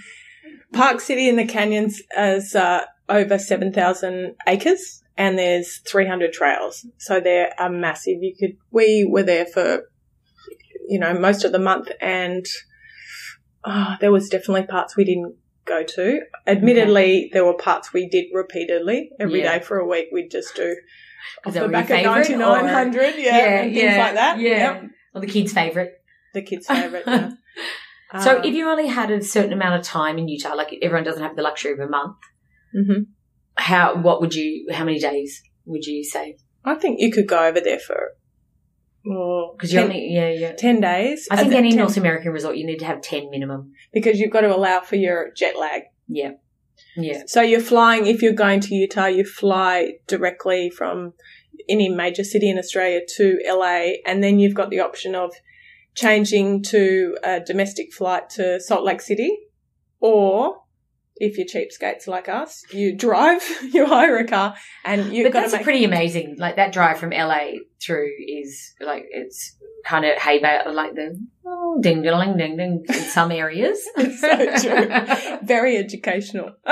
Park 0.73 1.01
City 1.01 1.29
in 1.29 1.37
the 1.37 1.47
canyons 1.47 2.01
is 2.17 2.55
uh, 2.55 2.85
over 3.09 3.39
7,000 3.39 4.37
acres 4.47 5.03
and 5.17 5.39
there's 5.39 5.79
300 5.79 6.33
trails. 6.33 6.87
So 6.99 7.21
they're 7.21 7.53
uh, 7.59 7.69
massive. 7.69 8.23
You 8.23 8.35
could, 8.39 8.57
we 8.71 9.07
were 9.09 9.25
there 9.25 9.47
for, 9.47 9.89
you 10.89 10.99
know, 10.99 11.15
most 11.15 11.45
of 11.45 11.53
the 11.53 11.59
month 11.59 11.91
and 12.01 12.47
oh, 13.65 13.97
there 14.01 14.13
was 14.13 14.29
definitely 14.29 14.67
parts 14.67 14.97
we 14.97 15.05
didn't 15.05 15.37
go 15.71 15.83
to. 15.83 16.21
Admittedly, 16.47 17.31
there 17.33 17.45
were 17.45 17.55
parts 17.55 17.93
we 17.93 18.09
did 18.09 18.27
repeatedly 18.33 19.11
every 19.19 19.41
day 19.41 19.57
Yeah. 19.57 19.69
for 19.69 19.79
a 19.79 19.87
week. 19.87 20.07
We'd 20.13 20.31
just 20.31 20.55
do 20.55 20.77
off 21.47 21.55
the 21.55 21.69
back 21.69 21.91
of 21.91 22.03
9900, 22.03 23.15
yeah, 23.19 23.61
and 23.63 23.75
things 23.75 23.97
like 23.97 24.15
that. 24.15 24.39
Yeah. 24.39 24.83
Or 25.15 25.21
the 25.21 25.27
kids' 25.27 25.53
favourite. 25.53 25.91
The 26.35 26.43
kids' 26.43 26.67
favourite, 26.67 27.05
yeah. 27.07 27.31
So 28.23 28.39
Um, 28.39 28.45
if 28.45 28.55
you 28.55 28.69
only 28.69 28.89
had 28.89 29.11
a 29.13 29.23
certain 29.23 29.53
amount 29.53 29.79
of 29.79 29.83
time 29.87 30.19
in 30.19 30.27
Utah, 30.27 30.55
like 30.55 30.77
everyone 30.83 31.05
doesn't 31.05 31.23
have 31.23 31.37
the 31.37 31.43
luxury 31.43 31.73
of 31.73 31.79
a 31.79 31.89
month, 31.89 32.17
mhm. 32.77 33.07
how, 33.57 33.95
what 34.07 34.21
would 34.21 34.35
you, 34.35 34.67
how 34.73 34.85
many 34.85 34.99
days 34.99 35.41
would 35.65 35.85
you 35.87 36.03
say? 36.03 36.37
I 36.65 36.75
think 36.75 36.99
you 36.99 37.13
could 37.13 37.29
go 37.29 37.47
over 37.47 37.61
there 37.61 37.79
for 37.79 37.99
Because 39.03 39.73
you're 39.73 39.83
10, 39.83 39.91
only, 39.91 40.13
yeah, 40.13 40.29
yeah. 40.31 40.53
10 40.53 40.81
days. 40.81 41.27
I 41.31 41.37
think 41.37 41.55
any 41.55 41.71
10 41.71 41.79
North 41.79 41.97
American 41.97 42.33
resort, 42.33 42.57
you 42.57 42.67
need 42.67 42.79
to 42.81 42.85
have 42.85 43.01
10 43.01 43.31
minimum. 43.31 43.73
because 43.93 44.19
you've 44.19 44.31
got 44.31 44.43
to 44.43 44.55
allow 44.55 44.81
for 44.81 44.97
your 44.97 45.31
jet 45.33 45.59
lag. 45.59 45.83
Yeah. 46.09 46.33
Yeah. 46.97 47.23
So 47.27 47.41
you're 47.41 47.61
flying, 47.61 48.07
if 48.07 48.23
you're 48.23 48.33
going 48.33 48.61
to 48.61 48.75
Utah, 48.75 49.07
you 49.07 49.25
fly 49.25 49.95
directly 50.07 50.71
from 50.71 51.15
any 51.69 51.89
major 51.89 52.25
city 52.25 52.51
in 52.51 52.59
Australia 52.59 53.01
to 53.17 53.39
LA, 53.47 53.93
and 54.07 54.23
then 54.23 54.39
you've 54.39 54.55
got 54.55 54.71
the 54.71 54.81
option 54.81 55.15
of 55.15 55.33
changing 55.95 56.63
to 56.63 57.17
a 57.23 57.41
domestic 57.41 57.93
flight 57.93 58.31
to 58.31 58.61
Salt 58.61 58.85
Lake 58.85 59.01
City, 59.01 59.39
or 60.01 60.63
if 61.21 61.37
you're 61.37 61.47
cheapskates 61.47 62.09
like 62.09 62.29
us, 62.29 62.65
you 62.73 62.97
drive, 62.97 63.43
you 63.73 63.87
hire 63.87 64.17
a 64.17 64.27
car, 64.27 64.55
and 64.85 65.13
you've 65.13 65.27
But 65.27 65.35
got 65.35 65.41
that's 65.43 65.53
make 65.53 65.63
pretty 65.63 65.85
amazing. 65.85 66.37
Like 66.39 66.57
that 66.57 66.73
drive 66.73 66.99
from 66.99 67.11
LA 67.11 67.51
through 67.81 68.09
is 68.27 68.75
like, 68.81 69.05
it's 69.11 69.57
kind 69.85 70.05
of 70.07 70.17
hay 70.19 70.41
bale, 70.41 70.75
like 70.75 70.95
the 70.95 71.19
oh, 71.47 71.79
ding, 71.83 72.03
ding, 72.03 72.37
ding, 72.39 72.57
ding 72.57 72.85
in 72.89 72.95
some 72.95 73.31
areas. 73.31 73.87
It's 73.97 74.21
so 74.21 74.69
true. 74.69 75.39
very 75.47 75.77
educational. 75.77 76.53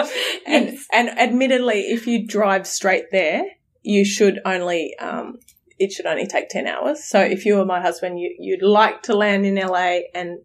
And, 0.47 0.65
Yes. 0.73 0.87
and 0.93 1.11
admittedly, 1.11 1.81
if 1.83 2.07
you 2.07 2.27
drive 2.27 2.67
straight 2.67 3.05
there, 3.13 3.43
you 3.83 4.05
should 4.07 4.41
only, 4.47 4.95
um, 4.99 5.39
it 5.79 5.93
should 5.93 6.07
only 6.07 6.27
take 6.27 6.49
10 6.49 6.67
hours. 6.67 7.05
So 7.05 7.21
if 7.21 7.45
you 7.45 7.57
were 7.57 7.67
my 7.67 7.83
husband, 7.83 8.19
you, 8.19 8.35
you'd 8.39 8.63
like 8.63 9.03
to 9.05 9.15
land 9.15 9.45
in 9.45 9.57
LA 9.57 9.99
and, 10.15 10.39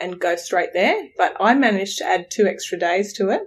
and 0.00 0.20
go 0.20 0.36
straight 0.36 0.72
there. 0.72 1.08
But 1.16 1.36
I 1.40 1.54
managed 1.54 1.98
to 1.98 2.04
add 2.06 2.30
two 2.30 2.46
extra 2.46 2.78
days 2.78 3.12
to 3.14 3.30
it. 3.30 3.42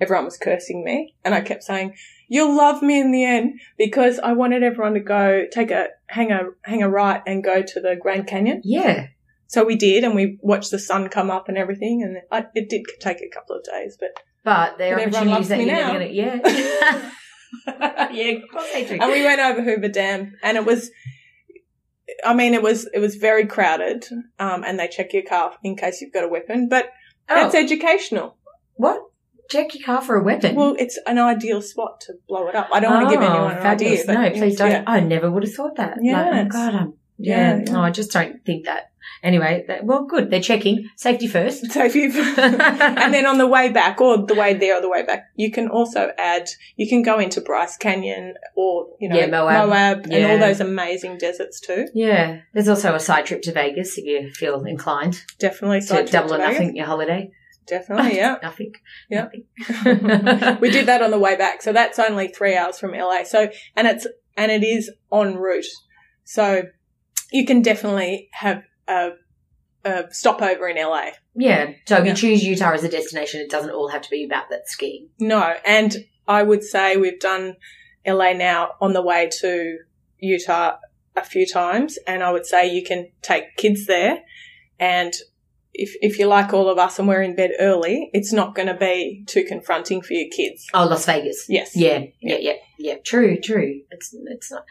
Everyone 0.00 0.24
was 0.26 0.36
cursing 0.36 0.84
me 0.84 1.14
and 1.24 1.34
I 1.34 1.40
kept 1.40 1.62
saying, 1.64 1.94
you'll 2.28 2.54
love 2.56 2.82
me 2.82 3.00
in 3.00 3.12
the 3.12 3.24
end 3.24 3.60
because 3.78 4.18
I 4.18 4.32
wanted 4.32 4.62
everyone 4.62 4.94
to 4.94 5.00
go 5.00 5.44
take 5.50 5.70
a, 5.70 5.88
hang 6.08 6.32
a, 6.32 6.40
hang 6.64 6.82
a 6.82 6.88
right 6.90 7.22
and 7.26 7.42
go 7.42 7.62
to 7.62 7.80
the 7.80 7.96
Grand 8.00 8.26
Canyon. 8.26 8.60
Yeah. 8.64 9.06
So 9.46 9.64
we 9.64 9.76
did 9.76 10.04
and 10.04 10.14
we 10.14 10.38
watched 10.42 10.70
the 10.70 10.78
sun 10.78 11.08
come 11.08 11.30
up 11.30 11.48
and 11.48 11.56
everything. 11.56 12.02
And 12.02 12.18
I, 12.30 12.46
it 12.54 12.68
did 12.68 12.84
take 13.00 13.22
a 13.22 13.28
couple 13.28 13.56
of 13.56 13.64
days, 13.64 13.96
but 13.98 14.20
But 14.44 14.76
there 14.76 14.96
are 14.96 15.00
everyone 15.00 15.28
opportunities 15.28 15.34
loves 15.34 15.48
that 15.48 15.58
me 15.58 15.64
you're 15.66 15.74
never 15.74 15.86
now. 15.86 15.98
going 15.98 16.08
to, 16.08 16.14
yeah. 16.14 17.10
yeah, 18.12 18.32
of 18.32 18.42
course 18.50 18.72
they 18.72 18.84
do. 18.84 18.98
and 19.00 19.10
we 19.10 19.24
went 19.24 19.40
over 19.40 19.62
Hoover 19.62 19.88
Dam, 19.88 20.34
and 20.42 20.56
it 20.56 20.64
was, 20.66 20.90
I 22.24 22.34
mean, 22.34 22.54
it 22.54 22.62
was 22.62 22.86
it 22.94 22.98
was 22.98 23.16
very 23.16 23.46
crowded, 23.46 24.06
um, 24.38 24.64
and 24.64 24.78
they 24.78 24.88
check 24.88 25.12
your 25.12 25.22
car 25.22 25.52
in 25.62 25.76
case 25.76 26.00
you've 26.00 26.12
got 26.12 26.24
a 26.24 26.28
weapon, 26.28 26.68
but 26.68 26.90
that's 27.28 27.54
oh, 27.54 27.58
educational. 27.58 28.36
what? 28.74 29.02
Check 29.48 29.74
your 29.76 29.84
car 29.86 30.02
for 30.02 30.16
a 30.16 30.22
weapon. 30.24 30.56
Well, 30.56 30.74
it's 30.76 30.98
an 31.06 31.18
ideal 31.18 31.62
spot 31.62 32.00
to 32.02 32.14
blow 32.28 32.48
it 32.48 32.56
up. 32.56 32.68
I 32.72 32.80
don't 32.80 32.92
want 32.92 33.08
to 33.08 33.14
give 33.14 33.22
Oh, 33.22 33.32
anyone 33.32 33.52
an 33.56 33.62
fabulous. 33.62 34.08
idea, 34.08 34.14
no, 34.14 34.30
please 34.30 34.56
don't. 34.56 34.70
yeah. 34.72 34.82
I 34.88 34.98
never 34.98 35.30
would 35.30 35.44
have 35.44 35.54
thought 35.54 35.76
that. 35.76 35.98
Yeah, 36.02 36.28
Like, 36.30 36.46
oh 36.46 36.48
God, 36.48 36.74
I'm. 36.74 36.94
Yeah, 37.18 37.58
yeah. 37.58 37.72
No, 37.72 37.80
I 37.80 37.90
just 37.90 38.10
don't 38.10 38.44
think 38.44 38.64
that. 38.66 38.90
Anyway, 39.22 39.64
that, 39.68 39.84
well, 39.84 40.04
good. 40.04 40.30
They're 40.30 40.40
checking 40.40 40.88
safety 40.96 41.26
first. 41.26 41.64
If 41.76 41.94
and 42.16 43.14
then 43.14 43.26
on 43.26 43.38
the 43.38 43.46
way 43.46 43.70
back, 43.70 44.00
or 44.00 44.26
the 44.26 44.34
way 44.34 44.54
there 44.54 44.76
or 44.78 44.80
the 44.80 44.88
way 44.88 45.02
back, 45.04 45.24
you 45.36 45.50
can 45.50 45.68
also 45.68 46.10
add. 46.18 46.48
You 46.76 46.88
can 46.88 47.02
go 47.02 47.18
into 47.18 47.40
Bryce 47.40 47.76
Canyon 47.76 48.34
or 48.56 48.88
you 49.00 49.08
know 49.08 49.16
Yeah, 49.16 49.26
Moab. 49.26 50.04
and 50.04 50.12
Yeah. 50.12 50.30
all 50.32 50.38
those 50.38 50.60
amazing 50.60 51.18
deserts 51.18 51.60
too. 51.60 51.86
Yeah, 51.94 52.40
there's 52.54 52.68
also 52.68 52.94
a 52.94 53.00
side 53.00 53.26
trip 53.26 53.42
to 53.42 53.52
Vegas 53.52 53.96
if 53.98 54.04
you 54.04 54.30
feel 54.30 54.64
inclined 54.64 55.22
Definitely 55.38 55.80
to 55.82 56.04
double 56.04 56.34
or 56.34 56.38
Vegas. 56.38 56.52
nothing 56.52 56.76
your 56.76 56.86
holiday. 56.86 57.30
Definitely, 57.66 58.16
yeah. 58.22 58.36
Nothing. 58.42 58.72
Yeah. 59.10 59.28
Nothing. 59.66 60.58
we 60.60 60.70
did 60.70 60.86
that 60.86 61.02
on 61.02 61.10
the 61.10 61.18
way 61.18 61.36
back, 61.36 61.62
so 61.62 61.72
that's 61.72 61.98
only 61.98 62.28
three 62.28 62.54
hours 62.56 62.78
from 62.78 62.92
LA. 62.92 63.24
So, 63.24 63.48
and 63.74 63.86
it's 63.88 64.06
and 64.36 64.52
it 64.52 64.62
is 64.62 64.90
en 65.12 65.34
route, 65.36 65.66
so 66.24 66.64
you 67.32 67.44
can 67.44 67.62
definitely 67.62 68.28
have 68.34 68.62
a, 68.88 69.10
a 69.84 70.04
stopover 70.10 70.68
in 70.68 70.76
LA. 70.76 71.10
Yeah. 71.34 71.72
So 71.86 71.98
if 71.98 72.06
you 72.06 72.14
choose 72.14 72.44
Utah 72.44 72.72
as 72.72 72.84
a 72.84 72.88
destination, 72.88 73.40
it 73.40 73.50
doesn't 73.50 73.70
all 73.70 73.88
have 73.88 74.02
to 74.02 74.10
be 74.10 74.24
about 74.24 74.50
that 74.50 74.68
skiing. 74.68 75.08
No, 75.18 75.54
and 75.64 76.04
I 76.26 76.42
would 76.42 76.62
say 76.62 76.96
we've 76.96 77.20
done 77.20 77.56
LA 78.06 78.32
now 78.32 78.72
on 78.80 78.92
the 78.92 79.02
way 79.02 79.30
to 79.40 79.78
Utah 80.18 80.76
a 81.14 81.24
few 81.24 81.46
times, 81.46 81.98
and 82.06 82.22
I 82.22 82.30
would 82.30 82.46
say 82.46 82.72
you 82.72 82.84
can 82.84 83.10
take 83.22 83.56
kids 83.56 83.86
there, 83.86 84.22
and 84.78 85.12
if 85.78 85.94
if 86.00 86.18
you're 86.18 86.28
like 86.28 86.52
all 86.52 86.68
of 86.68 86.78
us 86.78 86.98
and 86.98 87.06
we're 87.06 87.22
in 87.22 87.36
bed 87.36 87.52
early, 87.58 88.10
it's 88.12 88.32
not 88.32 88.54
going 88.54 88.68
to 88.68 88.74
be 88.74 89.24
too 89.26 89.44
confronting 89.44 90.00
for 90.02 90.14
your 90.14 90.28
kids. 90.30 90.66
Oh, 90.74 90.86
Las 90.86 91.06
Vegas. 91.06 91.46
Yes. 91.48 91.76
Yeah, 91.76 92.04
yeah, 92.20 92.38
yeah, 92.38 92.54
yeah. 92.78 92.94
True, 93.04 93.38
true. 93.40 93.82
It's 93.90 94.14
it's 94.26 94.50
not. 94.50 94.64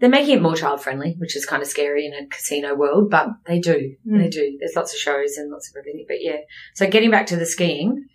They're 0.00 0.08
making 0.08 0.36
it 0.38 0.42
more 0.42 0.56
child 0.56 0.82
friendly, 0.82 1.14
which 1.18 1.36
is 1.36 1.46
kind 1.46 1.62
of 1.62 1.68
scary 1.68 2.06
in 2.06 2.12
a 2.12 2.26
casino 2.26 2.74
world, 2.74 3.10
but 3.10 3.28
they 3.46 3.60
do. 3.60 3.94
Mm. 4.06 4.18
They 4.18 4.28
do. 4.28 4.56
There's 4.58 4.76
lots 4.76 4.92
of 4.92 4.98
shows 4.98 5.36
and 5.36 5.50
lots 5.50 5.70
of 5.70 5.76
everything. 5.78 6.04
But 6.06 6.18
yeah. 6.20 6.38
So 6.74 6.88
getting 6.88 7.10
back 7.10 7.26
to 7.26 7.36
the 7.36 7.46
skiing, 7.46 8.06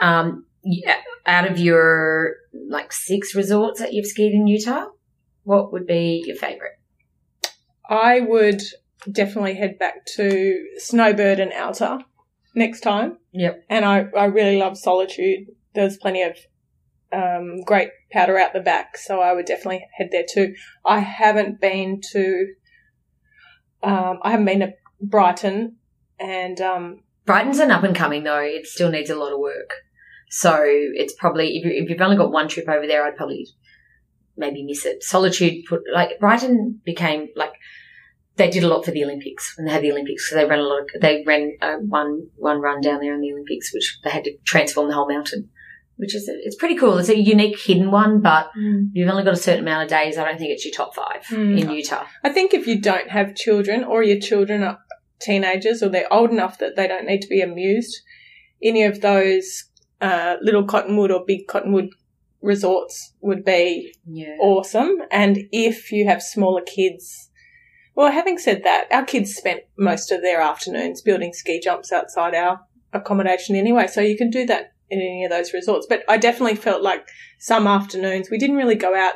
um, 0.00 0.46
yeah, 0.62 0.96
out 1.26 1.50
of 1.50 1.58
your 1.58 2.36
like 2.68 2.92
six 2.92 3.34
resorts 3.34 3.80
that 3.80 3.92
you've 3.92 4.06
skied 4.06 4.32
in 4.32 4.46
Utah, 4.46 4.86
what 5.44 5.72
would 5.72 5.86
be 5.86 6.24
your 6.26 6.36
favorite? 6.36 6.72
I 7.88 8.20
would 8.20 8.62
definitely 9.10 9.54
head 9.54 9.78
back 9.78 10.06
to 10.16 10.66
Snowbird 10.78 11.40
and 11.40 11.52
Alta 11.52 12.00
next 12.54 12.80
time. 12.80 13.18
Yep. 13.32 13.64
And 13.68 13.84
I, 13.84 14.06
I 14.16 14.24
really 14.26 14.58
love 14.58 14.78
Solitude. 14.78 15.46
There's 15.74 15.96
plenty 15.96 16.22
of 16.22 16.36
um, 17.12 17.62
great 17.62 17.90
powder 18.12 18.38
out 18.38 18.52
the 18.52 18.60
back, 18.60 18.96
so 18.96 19.20
I 19.20 19.32
would 19.32 19.46
definitely 19.46 19.86
head 19.96 20.08
there 20.10 20.24
too. 20.28 20.54
I 20.84 21.00
haven't 21.00 21.60
been 21.60 22.00
to, 22.12 22.46
um, 23.82 24.18
I 24.22 24.30
haven't 24.30 24.46
been 24.46 24.60
to 24.60 24.72
Brighton, 25.00 25.76
and 26.18 26.60
um, 26.60 27.02
Brighton's 27.24 27.58
an 27.58 27.70
up 27.70 27.84
and 27.84 27.94
coming 27.94 28.24
though. 28.24 28.40
It 28.40 28.66
still 28.66 28.90
needs 28.90 29.10
a 29.10 29.16
lot 29.16 29.32
of 29.32 29.38
work. 29.38 29.70
So 30.30 30.62
it's 30.64 31.14
probably 31.14 31.56
if, 31.56 31.64
you, 31.64 31.70
if 31.72 31.88
you've 31.88 32.00
only 32.00 32.16
got 32.16 32.32
one 32.32 32.48
trip 32.48 32.68
over 32.68 32.86
there, 32.86 33.04
I'd 33.04 33.16
probably 33.16 33.46
maybe 34.36 34.64
miss 34.64 34.84
it. 34.84 35.02
Solitude 35.02 35.64
put 35.68 35.82
like 35.92 36.18
Brighton 36.18 36.80
became 36.84 37.28
like 37.36 37.52
they 38.36 38.50
did 38.50 38.64
a 38.64 38.68
lot 38.68 38.84
for 38.84 38.90
the 38.90 39.04
Olympics 39.04 39.56
when 39.56 39.66
they 39.66 39.72
had 39.72 39.82
the 39.82 39.92
Olympics. 39.92 40.28
So 40.28 40.36
they 40.36 40.44
ran 40.44 40.58
a 40.58 40.62
lot. 40.62 40.80
Of, 40.80 41.00
they 41.00 41.22
ran 41.26 41.56
uh, 41.62 41.76
one 41.76 42.28
one 42.36 42.60
run 42.60 42.80
down 42.80 43.00
there 43.00 43.14
in 43.14 43.20
the 43.20 43.32
Olympics, 43.32 43.72
which 43.72 43.98
they 44.02 44.10
had 44.10 44.24
to 44.24 44.36
transform 44.44 44.88
the 44.88 44.94
whole 44.94 45.08
mountain. 45.08 45.50
Which 45.96 46.14
is 46.16 46.28
it's 46.28 46.56
pretty 46.56 46.74
cool. 46.74 46.98
It's 46.98 47.08
a 47.08 47.16
unique 47.16 47.56
hidden 47.60 47.92
one, 47.92 48.20
but 48.20 48.48
you've 48.92 49.08
only 49.08 49.22
got 49.22 49.34
a 49.34 49.36
certain 49.36 49.60
amount 49.60 49.84
of 49.84 49.88
days. 49.90 50.18
I 50.18 50.24
don't 50.24 50.38
think 50.38 50.50
it's 50.50 50.64
your 50.64 50.74
top 50.74 50.92
five 50.94 51.22
Mm. 51.30 51.60
in 51.60 51.70
Utah. 51.70 52.04
I 52.24 52.30
think 52.30 52.52
if 52.52 52.66
you 52.66 52.80
don't 52.80 53.10
have 53.10 53.36
children 53.36 53.84
or 53.84 54.02
your 54.02 54.18
children 54.18 54.64
are 54.64 54.78
teenagers 55.20 55.84
or 55.84 55.88
they're 55.90 56.12
old 56.12 56.30
enough 56.30 56.58
that 56.58 56.74
they 56.74 56.88
don't 56.88 57.06
need 57.06 57.22
to 57.22 57.28
be 57.28 57.40
amused, 57.40 57.96
any 58.60 58.82
of 58.82 59.02
those 59.02 59.66
uh, 60.00 60.34
little 60.42 60.64
Cottonwood 60.64 61.12
or 61.12 61.24
big 61.24 61.46
Cottonwood 61.46 61.90
resorts 62.42 63.12
would 63.20 63.44
be 63.44 63.94
Yeah. 64.04 64.36
awesome. 64.40 64.98
And 65.12 65.38
if 65.52 65.92
you 65.92 66.06
have 66.06 66.22
smaller 66.22 66.60
kids, 66.62 67.30
well, 67.94 68.10
having 68.12 68.38
said 68.38 68.62
that, 68.64 68.88
our 68.90 69.04
kids 69.04 69.34
spent 69.34 69.60
most 69.78 70.10
of 70.10 70.22
their 70.22 70.40
afternoons 70.40 71.02
building 71.02 71.32
ski 71.32 71.60
jumps 71.60 71.92
outside 71.92 72.34
our 72.34 72.60
accommodation 72.92 73.56
anyway, 73.56 73.86
so 73.86 74.00
you 74.00 74.16
can 74.16 74.30
do 74.30 74.46
that 74.46 74.72
in 74.90 75.00
any 75.00 75.24
of 75.24 75.30
those 75.30 75.52
resorts. 75.52 75.86
But 75.88 76.02
I 76.08 76.16
definitely 76.16 76.56
felt 76.56 76.82
like 76.82 77.06
some 77.38 77.66
afternoons 77.66 78.30
we 78.30 78.38
didn't 78.38 78.56
really 78.56 78.74
go 78.76 78.94
out 78.94 79.14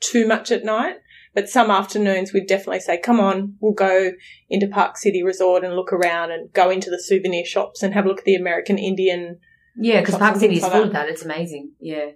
too 0.00 0.26
much 0.26 0.50
at 0.50 0.64
night. 0.64 0.96
But 1.34 1.48
some 1.48 1.70
afternoons 1.70 2.32
we'd 2.32 2.48
definitely 2.48 2.80
say, 2.80 2.98
come 2.98 3.20
on, 3.20 3.56
we'll 3.60 3.72
go 3.74 4.12
into 4.48 4.66
Park 4.66 4.96
City 4.96 5.22
Resort 5.22 5.62
and 5.62 5.76
look 5.76 5.92
around 5.92 6.32
and 6.32 6.52
go 6.52 6.70
into 6.70 6.90
the 6.90 7.00
souvenir 7.00 7.44
shops 7.44 7.82
and 7.82 7.94
have 7.94 8.06
a 8.06 8.08
look 8.08 8.20
at 8.20 8.24
the 8.24 8.34
American 8.34 8.78
Indian. 8.78 9.38
Yeah, 9.76 10.00
because 10.00 10.16
Park 10.16 10.36
City 10.36 10.56
is 10.56 10.66
full 10.66 10.84
of 10.84 10.92
that. 10.92 11.08
It's 11.08 11.24
amazing. 11.24 11.72
Yeah. 11.80 12.06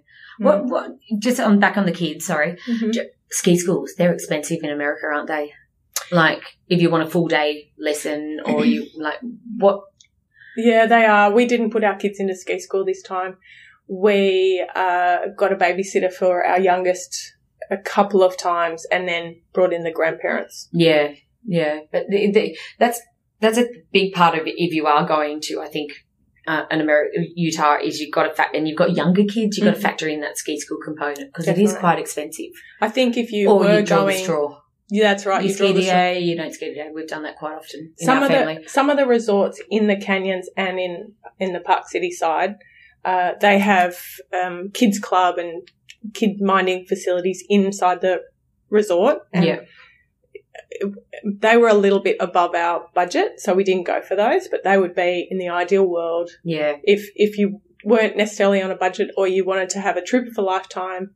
Mm. 0.41 0.45
What, 0.45 0.65
what, 0.65 0.91
just 1.19 1.39
on 1.39 1.59
back 1.59 1.77
on 1.77 1.85
the 1.85 1.91
kids, 1.91 2.25
sorry. 2.25 2.57
Mhm. 2.67 2.97
Ski 3.29 3.57
schools, 3.57 3.93
they're 3.97 4.13
expensive 4.13 4.59
in 4.61 4.71
America, 4.71 5.05
aren't 5.05 5.27
they? 5.27 5.53
Like, 6.11 6.43
if 6.67 6.81
you 6.81 6.89
want 6.89 7.03
a 7.07 7.09
full 7.09 7.27
day 7.27 7.71
lesson 7.77 8.39
or 8.45 8.65
you, 8.65 8.87
like, 8.97 9.19
what, 9.57 9.81
Yeah, 10.57 10.85
they 10.85 11.05
are. 11.05 11.31
We 11.31 11.45
didn't 11.45 11.71
put 11.71 11.83
our 11.83 11.95
kids 11.95 12.19
into 12.19 12.35
ski 12.35 12.59
school 12.59 12.85
this 12.85 13.01
time. 13.01 13.37
We 13.87 14.65
uh, 14.75 15.17
got 15.37 15.51
a 15.51 15.55
babysitter 15.55 16.11
for 16.11 16.45
our 16.45 16.59
youngest 16.59 17.33
a 17.71 17.77
couple 17.77 18.23
of 18.23 18.37
times 18.37 18.85
and 18.91 19.07
then 19.07 19.41
brought 19.53 19.73
in 19.73 19.83
the 19.83 19.91
grandparents. 19.91 20.69
yeah, 20.71 21.13
yeah. 21.45 21.79
But 21.91 22.07
the, 22.09 22.31
the, 22.31 22.57
that's, 22.79 22.99
that's 23.39 23.57
a 23.57 23.65
big 23.91 24.13
part 24.13 24.37
of 24.37 24.47
it 24.47 24.53
if 24.57 24.73
you 24.73 24.85
are 24.87 25.05
going 25.05 25.41
to, 25.41 25.61
I 25.61 25.67
think, 25.67 25.91
uh, 26.47 26.63
an 26.71 26.81
America, 26.81 27.11
Utah 27.35 27.77
is 27.81 27.99
you've 27.99 28.11
got 28.13 28.23
to 28.23 28.33
fact, 28.33 28.53
and 28.55 28.67
you've 28.67 28.77
got 28.77 28.93
younger 28.95 29.23
kids, 29.23 29.57
you've 29.57 29.65
got 29.65 29.73
Mhm. 29.75 29.77
to 29.77 29.81
factor 29.81 30.07
in 30.09 30.19
that 30.21 30.37
ski 30.37 30.59
school 30.59 30.77
component 30.83 31.31
because 31.31 31.47
it 31.47 31.57
is 31.57 31.73
quite 31.73 31.99
expensive. 31.99 32.51
I 32.81 32.89
think 32.89 33.15
if 33.15 33.31
you 33.31 33.49
or 33.49 33.59
were 33.59 33.79
you 33.79 33.85
going, 33.85 34.17
straw. 34.23 34.59
Yeah, 34.89 35.03
that's 35.11 35.25
right. 35.25 35.41
you, 35.41 35.49
You, 35.49 35.53
ski 35.55 35.71
the 35.73 35.81
day, 35.81 36.19
you 36.19 36.35
don't 36.35 36.53
ski 36.53 36.69
the 36.69 36.75
day. 36.75 36.89
We've 36.93 37.07
done 37.07 37.23
that 37.23 37.37
quite 37.37 37.55
often 37.55 37.93
in 37.97 38.05
Some 38.05 38.23
of 38.23 38.29
family. 38.29 38.59
the 38.63 38.69
some 38.69 38.89
of 38.89 38.97
the 38.97 39.05
resorts 39.05 39.61
in 39.69 39.87
the 39.87 39.95
canyons 39.97 40.49
and 40.57 40.79
in 40.79 41.13
in 41.39 41.53
the 41.53 41.59
Park 41.59 41.87
City 41.89 42.11
side, 42.11 42.55
uh, 43.05 43.31
they 43.41 43.59
have 43.59 43.97
um, 44.33 44.69
kids 44.73 44.99
club 44.99 45.37
and 45.37 45.67
kid 46.13 46.41
minding 46.41 46.85
facilities 46.85 47.43
inside 47.49 48.01
the 48.01 48.21
resort. 48.69 49.19
And 49.33 49.45
yeah. 49.45 49.59
they 51.25 51.57
were 51.57 51.67
a 51.69 51.73
little 51.73 52.01
bit 52.01 52.17
above 52.19 52.55
our 52.55 52.87
budget, 52.93 53.39
so 53.39 53.53
we 53.53 53.63
didn't 53.63 53.85
go 53.85 54.01
for 54.01 54.15
those. 54.15 54.47
But 54.47 54.63
they 54.63 54.77
would 54.77 54.95
be 54.95 55.27
in 55.29 55.37
the 55.37 55.49
ideal 55.49 55.85
world 55.85 56.29
Yeah. 56.43 56.77
if 56.83 57.09
if 57.15 57.37
you 57.37 57.61
weren't 57.85 58.15
necessarily 58.17 58.61
on 58.61 58.71
a 58.71 58.75
budget 58.75 59.09
or 59.17 59.27
you 59.27 59.43
wanted 59.45 59.69
to 59.71 59.79
have 59.81 59.97
a 59.97 60.01
trip 60.01 60.27
of 60.27 60.37
a 60.37 60.41
lifetime, 60.41 61.11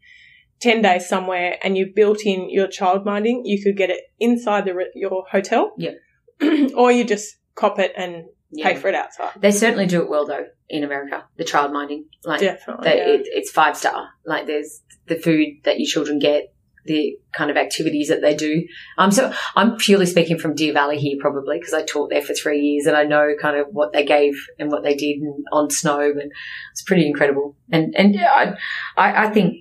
ten 0.60 0.82
days 0.82 1.08
somewhere, 1.08 1.58
and 1.62 1.78
you 1.78 1.92
built 1.94 2.26
in 2.26 2.50
your 2.50 2.68
child 2.68 3.06
minding, 3.06 3.46
you 3.46 3.62
could 3.62 3.78
get 3.78 3.90
it 3.90 4.02
inside 4.20 4.66
the 4.66 4.86
your 4.96 5.26
hotel. 5.30 5.74
Yeah. 5.78 5.92
or 6.76 6.92
you 6.92 7.04
just 7.04 7.38
cop 7.56 7.80
it 7.80 7.92
and 7.98 8.26
yeah. 8.52 8.68
pay 8.68 8.76
for 8.76 8.88
it 8.88 8.96
outside. 8.96 9.32
They 9.40 9.52
certainly 9.52 9.88
do 9.88 10.02
it 10.02 10.10
well 10.10 10.26
though 10.26 10.46
in 10.70 10.84
America. 10.84 11.26
The 11.38 11.44
child 11.44 11.74
minding, 11.74 12.06
like 12.24 12.42
Definitely. 12.42 12.90
they, 12.90 12.98
yeah. 12.98 13.06
it, 13.06 13.28
it's 13.28 13.52
five 13.52 13.78
star. 13.78 14.10
Like 14.26 14.48
there's 14.48 14.82
the 15.08 15.16
food 15.16 15.48
that 15.64 15.80
your 15.80 15.88
children 15.88 16.20
get, 16.20 16.54
the 16.86 17.18
kind 17.34 17.52
of 17.52 17.58
activities 17.58 18.08
that 18.08 18.22
they 18.22 18.34
do. 18.34 18.66
Um, 18.98 19.12
so 19.12 19.32
I'm 19.56 19.78
purely 19.78 20.06
speaking 20.06 20.40
from 20.40 20.56
Deer 20.56 20.74
Valley 20.74 20.98
here, 20.98 21.18
probably 21.20 21.60
because 21.60 21.74
I 21.74 21.84
taught 21.84 22.10
there 22.10 22.22
for 22.22 22.34
three 22.34 22.60
years 22.60 22.88
and 22.88 22.96
I 22.96 23.04
know 23.04 23.34
kind 23.40 23.58
of 23.58 23.68
what 23.72 23.94
they 23.94 24.06
gave 24.06 24.36
and 24.58 24.72
what 24.72 24.84
they 24.84 24.96
did 24.96 25.20
and 25.20 25.46
on 25.52 25.70
snow, 25.70 26.00
and 26.00 26.32
it's 26.72 26.84
pretty 26.84 27.06
incredible. 27.06 27.56
And 27.72 27.94
and 27.96 28.16
yeah, 28.16 28.32
I, 28.32 28.54
I 28.98 29.28
I 29.28 29.30
think 29.30 29.56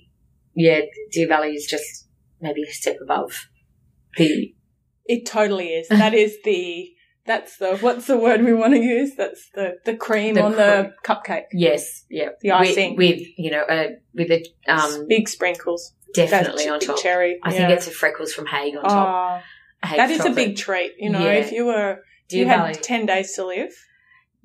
yeah, 0.56 0.80
Deer 1.12 1.28
Valley 1.28 1.50
is 1.54 1.66
just 1.66 2.08
maybe 2.40 2.62
a 2.62 2.72
step 2.72 2.96
above 3.02 3.48
the 4.16 4.54
It 5.04 5.26
totally 5.26 5.68
is. 5.68 5.88
That 5.88 6.14
is 6.14 6.36
the 6.44 6.90
that's 7.26 7.56
the 7.58 7.76
what's 7.78 8.06
the 8.06 8.16
word 8.16 8.42
we 8.42 8.52
want 8.54 8.74
to 8.74 8.80
use? 8.80 9.14
That's 9.16 9.50
the 9.54 9.76
the 9.84 9.96
cream 9.96 10.34
The 10.36 10.42
on 10.42 10.52
the 10.52 10.92
cupcake. 11.04 11.44
yes, 11.52 12.04
yeah, 12.10 12.30
The 12.40 12.52
icing. 12.52 12.96
with, 12.96 13.18
with 13.18 13.26
you 13.36 13.50
know 13.50 13.62
uh, 13.62 13.88
with 14.14 14.28
the 14.28 14.46
um 14.68 15.06
big 15.08 15.28
sprinkles. 15.28 15.92
definitely 16.14 16.68
on 16.68 16.80
top. 16.80 16.98
cherry. 16.98 17.38
I 17.42 17.50
yeah. 17.52 17.56
think 17.58 17.70
it's 17.70 17.86
a 17.86 17.90
freckles 17.90 18.32
from 18.32 18.46
Haigh 18.46 18.74
on 18.76 18.82
top. 18.84 19.42
Oh, 19.84 19.86
Haigh 19.88 19.96
that 19.96 20.10
is 20.10 20.24
a 20.24 20.30
big 20.30 20.56
treat. 20.56 20.92
You 20.98 21.10
know, 21.10 21.20
Yeah. 21.20 21.32
if 21.44 21.52
you 21.52 21.66
were 21.66 21.98
Deer 22.28 22.40
you 22.40 22.46
Valley. 22.46 22.68
had 22.74 22.82
ten 22.82 23.06
days 23.06 23.32
to 23.34 23.44
live, 23.46 23.72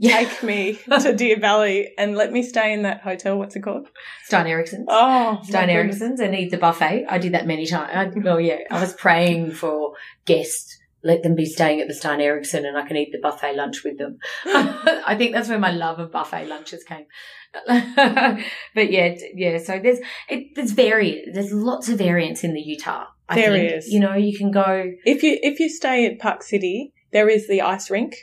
yeah. 0.01 0.17
take 0.17 0.43
me 0.43 0.73
to 1.01 1.15
Deer 1.15 1.39
Valley 1.39 1.93
and 1.97 2.15
let 2.15 2.31
me 2.31 2.41
stay 2.43 2.73
in 2.73 2.81
that 2.83 3.01
hotel. 3.01 3.37
What's 3.37 3.55
it 3.55 3.61
called? 3.61 3.87
Stein 4.25 4.47
Eriksen's. 4.47 4.87
Oh, 4.89 5.39
Stein. 5.43 5.69
Eriksen's 5.69 6.19
and 6.19 6.35
eat 6.35 6.49
the 6.49 6.57
buffet. 6.57 7.05
I 7.07 7.17
did 7.19 7.33
that 7.33 7.45
many 7.45 7.65
times. 7.67 7.91
I, 7.93 8.19
well, 8.19 8.39
yeah, 8.39 8.59
I 8.69 8.81
was 8.81 8.93
praying 8.93 9.51
for 9.51 9.93
guests. 10.25 10.77
Let 11.03 11.23
them 11.23 11.35
be 11.35 11.45
staying 11.45 11.81
at 11.81 11.87
the 11.87 11.93
Stein 11.93 12.19
Eriksen 12.19 12.65
and 12.65 12.77
I 12.77 12.87
can 12.87 12.97
eat 12.97 13.11
the 13.11 13.19
buffet 13.19 13.55
lunch 13.55 13.83
with 13.83 13.97
them. 13.97 14.17
I 14.45 15.15
think 15.17 15.33
that's 15.33 15.49
where 15.49 15.59
my 15.59 15.71
love 15.71 15.99
of 15.99 16.11
buffet 16.11 16.47
lunches 16.47 16.83
came. 16.83 17.05
but 17.67 18.91
yeah, 18.91 19.15
yeah. 19.35 19.57
So 19.57 19.79
there's 19.79 19.99
it, 20.29 20.55
there's 20.55 20.71
vari 20.71 21.25
There's 21.33 21.51
lots 21.51 21.89
of 21.89 21.97
variance 21.97 22.43
in 22.43 22.53
the 22.53 22.61
Utah. 22.61 23.05
I 23.27 23.35
There 23.35 23.51
think. 23.51 23.73
is. 23.73 23.87
You 23.87 23.99
know, 23.99 24.13
you 24.13 24.37
can 24.37 24.51
go. 24.51 24.91
If 25.05 25.21
you 25.23 25.37
if 25.41 25.59
you 25.59 25.69
stay 25.69 26.05
at 26.05 26.19
Park 26.19 26.43
City, 26.43 26.93
there 27.11 27.29
is 27.29 27.47
the 27.47 27.61
ice 27.61 27.89
rink 27.89 28.15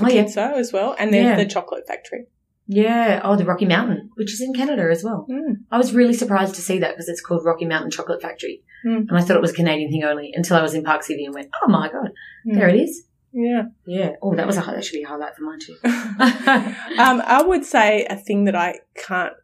for 0.00 0.06
Oh, 0.06 0.08
yeah. 0.08 0.22
kids 0.22 0.34
though 0.34 0.54
as 0.54 0.72
well, 0.72 0.94
and 0.98 1.12
there's 1.12 1.24
Yeah. 1.24 1.36
the 1.36 1.46
chocolate 1.46 1.86
factory. 1.86 2.26
Yeah. 2.72 3.20
Oh, 3.24 3.34
the 3.36 3.44
Rocky 3.44 3.66
Mountain, 3.66 4.10
which 4.14 4.32
is 4.32 4.40
in 4.40 4.54
Canada 4.54 4.88
as 4.90 5.02
well. 5.02 5.26
Mm. 5.28 5.56
I 5.72 5.76
was 5.76 5.92
really 5.92 6.12
surprised 6.14 6.54
to 6.54 6.60
see 6.62 6.78
that 6.78 6.92
because 6.94 7.08
it's 7.08 7.20
called 7.20 7.44
Rocky 7.44 7.64
Mountain 7.64 7.90
Chocolate 7.90 8.22
Factory. 8.22 8.62
Mm. 8.86 9.08
And 9.08 9.18
I 9.18 9.22
thought 9.22 9.36
it 9.36 9.42
was 9.42 9.50
a 9.50 9.54
Canadian 9.54 9.90
thing 9.90 10.04
only 10.04 10.30
until 10.34 10.56
I 10.56 10.62
was 10.62 10.74
in 10.74 10.84
Park 10.84 11.02
City 11.02 11.24
and 11.24 11.34
went, 11.34 11.48
oh 11.64 11.68
my 11.68 11.88
God, 11.90 12.10
Mm. 12.46 12.54
there 12.54 12.68
it 12.68 12.76
is. 12.76 13.06
Yeah. 13.32 13.62
Yeah. 13.86 14.12
Oh, 14.22 14.34
that 14.36 14.46
was 14.46 14.56
a, 14.56 14.60
that 14.60 14.84
should 14.84 14.94
be 14.98 15.02
a 15.02 15.08
highlight 15.08 15.34
for 15.36 15.42
mine 15.42 15.58
too. 15.58 15.76
um, 15.84 17.22
I 17.26 17.42
would 17.44 17.64
say 17.64 18.06
a 18.08 18.16
thing 18.16 18.44
that 18.44 18.54
I 18.54 18.80
can't 18.94 19.34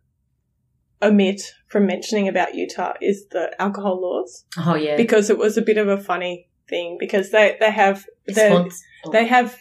omit 1.03 1.43
from 1.69 1.87
mentioning 1.87 2.29
about 2.29 2.55
Utah 2.55 2.95
is 3.03 3.27
the 3.31 3.51
alcohol 3.61 4.01
laws 4.01 4.45
oh, 4.59 4.75
yeah. 4.77 4.97
because 4.97 5.31
it 5.31 5.39
was 5.39 5.57
a 5.57 5.63
bit 5.63 5.79
of 5.79 5.89
a 5.89 5.99
funny 5.99 6.49
thing 6.69 6.97
because 6.99 7.31
they 7.31 7.57
they 7.61 7.71
have 7.71 8.05
It's 8.27 8.83
they 9.13 9.27
have 9.27 9.57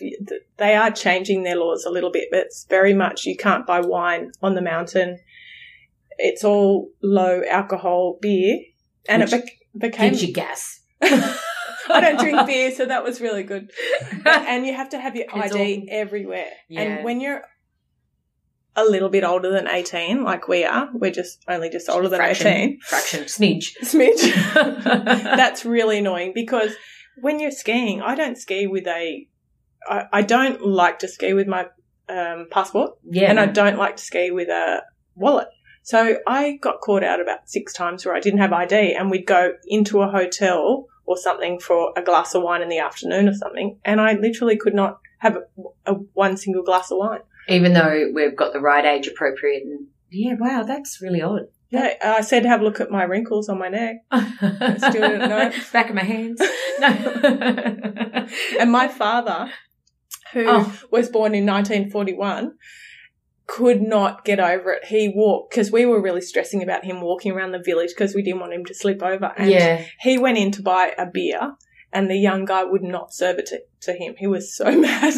they 0.58 0.76
are 0.76 0.92
changing 0.92 1.44
their 1.44 1.56
laws 1.56 1.86
a 1.86 1.90
little 1.92 2.12
bit, 2.12 2.30
but 2.32 2.40
it's 2.42 2.66
very 2.70 2.94
much 2.94 3.26
you 3.26 3.36
can't 3.38 3.66
buy 3.66 3.82
wine 3.82 4.32
on 4.42 4.56
the 4.56 4.62
mountain. 4.62 5.20
It's 6.18 6.44
all 6.44 6.90
low 7.02 7.42
alcohol 7.50 8.18
beer, 8.22 8.60
and 9.08 9.22
Which 9.22 9.34
it 9.34 9.46
bec- 9.46 9.92
became. 9.92 10.12
gives 10.12 10.24
you 10.24 10.34
gas. 10.34 10.80
I 11.88 12.02
don't 12.02 12.20
drink 12.20 12.48
beer, 12.48 12.72
so 12.72 12.86
that 12.86 13.04
was 13.04 13.22
really 13.22 13.44
good. 13.44 13.70
and 14.26 14.66
you 14.66 14.74
have 14.74 14.90
to 14.90 15.00
have 15.00 15.16
your 15.16 15.26
ID 15.32 15.54
all- 15.82 15.86
everywhere. 15.90 16.50
Yeah. 16.70 16.82
And 16.82 17.06
when 17.06 17.20
you're 17.20 17.44
a 18.76 18.84
little 18.84 19.10
bit 19.10 19.24
older 19.24 19.52
than 19.52 19.68
18, 19.68 20.24
like 20.24 20.48
we 20.48 20.64
are, 20.66 20.90
we're 20.94 21.12
just 21.12 21.44
only 21.48 21.70
just 21.70 21.90
older 21.90 22.10
than 22.10 22.20
fraction, 22.20 22.48
18, 22.48 22.80
Fraction. 22.82 23.24
Smidge. 23.24 23.76
smidge, 23.82 24.84
that's 25.14 25.66
really 25.66 26.00
annoying 26.00 26.34
because 26.36 26.72
when 27.22 27.40
you're 27.40 27.52
skiing, 27.52 28.02
I 28.02 28.16
don't 28.16 28.38
ski 28.38 28.68
with 28.68 28.86
a, 28.88 29.28
I, 29.88 30.04
I 30.12 30.22
don't 30.22 30.66
like 30.66 31.00
to 31.00 31.08
ski 31.08 31.34
with 31.34 31.48
my 31.48 31.68
um, 32.10 32.48
passport 32.52 32.92
yeah. 33.10 33.30
and 33.30 33.40
I 33.40 33.46
don't 33.46 33.78
like 33.78 33.98
to 33.98 34.04
ski 34.04 34.32
with 34.32 34.50
a 34.50 34.84
wallet. 35.16 35.48
So 35.84 36.18
I 36.28 36.58
got 36.62 36.82
caught 36.82 37.04
out 37.04 37.22
about 37.22 37.50
six 37.50 37.72
times 37.72 38.06
where 38.06 38.16
I 38.16 38.20
didn't 38.20 38.40
have 38.40 38.52
ID 38.52 38.94
and 38.94 39.12
we'd 39.12 39.28
go 39.28 39.54
into 39.68 40.02
a 40.02 40.10
hotel 40.10 40.88
or 41.06 41.16
something 41.16 41.60
for 41.60 41.94
a 41.96 42.02
glass 42.02 42.34
of 42.34 42.42
wine 42.42 42.62
in 42.62 42.70
the 42.70 42.80
afternoon 42.80 43.30
or 43.30 43.34
something. 43.34 43.78
And 43.86 44.02
I 44.02 44.14
literally 44.14 44.58
could 44.58 44.74
not 44.74 45.00
have 45.20 45.38
a, 45.38 45.44
a 45.86 45.94
one 46.14 46.38
single 46.38 46.64
glass 46.64 46.92
of 46.92 46.98
wine. 46.98 47.20
Even 47.48 47.74
though 47.74 48.12
we've 48.14 48.36
got 48.36 48.54
the 48.54 48.60
right 48.60 48.86
age 48.86 49.08
appropriate. 49.08 49.64
And 49.64 49.88
yeah, 50.12 50.36
wow, 50.40 50.64
that's 50.64 51.02
really 51.02 51.22
odd. 51.22 51.48
Yeah, 51.70 51.94
I 52.04 52.22
said, 52.22 52.46
have 52.46 52.62
a 52.62 52.64
look 52.64 52.80
at 52.80 52.92
my 52.92 53.04
wrinkles 53.04 53.50
on 53.50 53.60
my 53.60 53.70
neck. 53.70 53.98
I 54.12 54.76
Still 54.90 55.02
don't 55.02 55.30
know. 55.30 55.52
Back 55.74 55.90
of 55.90 55.96
my 55.96 56.04
hands. 56.04 56.42
No. 56.78 58.28
And 58.60 58.70
my 58.70 58.90
father, 58.90 59.50
who 60.34 60.46
Oh. 60.46 60.80
was 60.92 61.08
born 61.08 61.34
in 61.34 61.46
1941, 61.46 62.54
could 63.48 63.82
not 63.82 64.26
get 64.26 64.40
over 64.42 64.72
it. 64.74 64.86
He 64.86 65.12
walked 65.16 65.52
because 65.52 65.72
we 65.72 65.86
were 65.86 66.02
really 66.02 66.20
stressing 66.22 66.62
about 66.62 66.84
him 66.84 67.00
walking 67.02 67.32
around 67.32 67.52
the 67.52 67.60
village 67.64 67.92
because 67.96 68.14
we 68.14 68.24
didn't 68.24 68.42
want 68.42 68.54
him 68.54 68.66
to 68.66 68.74
sleep 68.74 69.02
over. 69.02 69.32
And 69.38 69.50
yeah. 69.50 69.86
he 70.02 70.18
went 70.18 70.38
in 70.38 70.52
to 70.52 70.62
buy 70.62 70.94
a 70.98 71.06
beer 71.06 71.54
and 71.94 72.10
the 72.10 72.18
young 72.18 72.44
guy 72.44 72.64
would 72.66 72.84
not 72.84 73.14
serve 73.14 73.40
it 73.40 73.46
to, 73.48 73.62
to 73.82 73.94
him. 73.94 74.16
He 74.18 74.28
was 74.28 74.54
so 74.56 74.72
mad. 74.80 75.14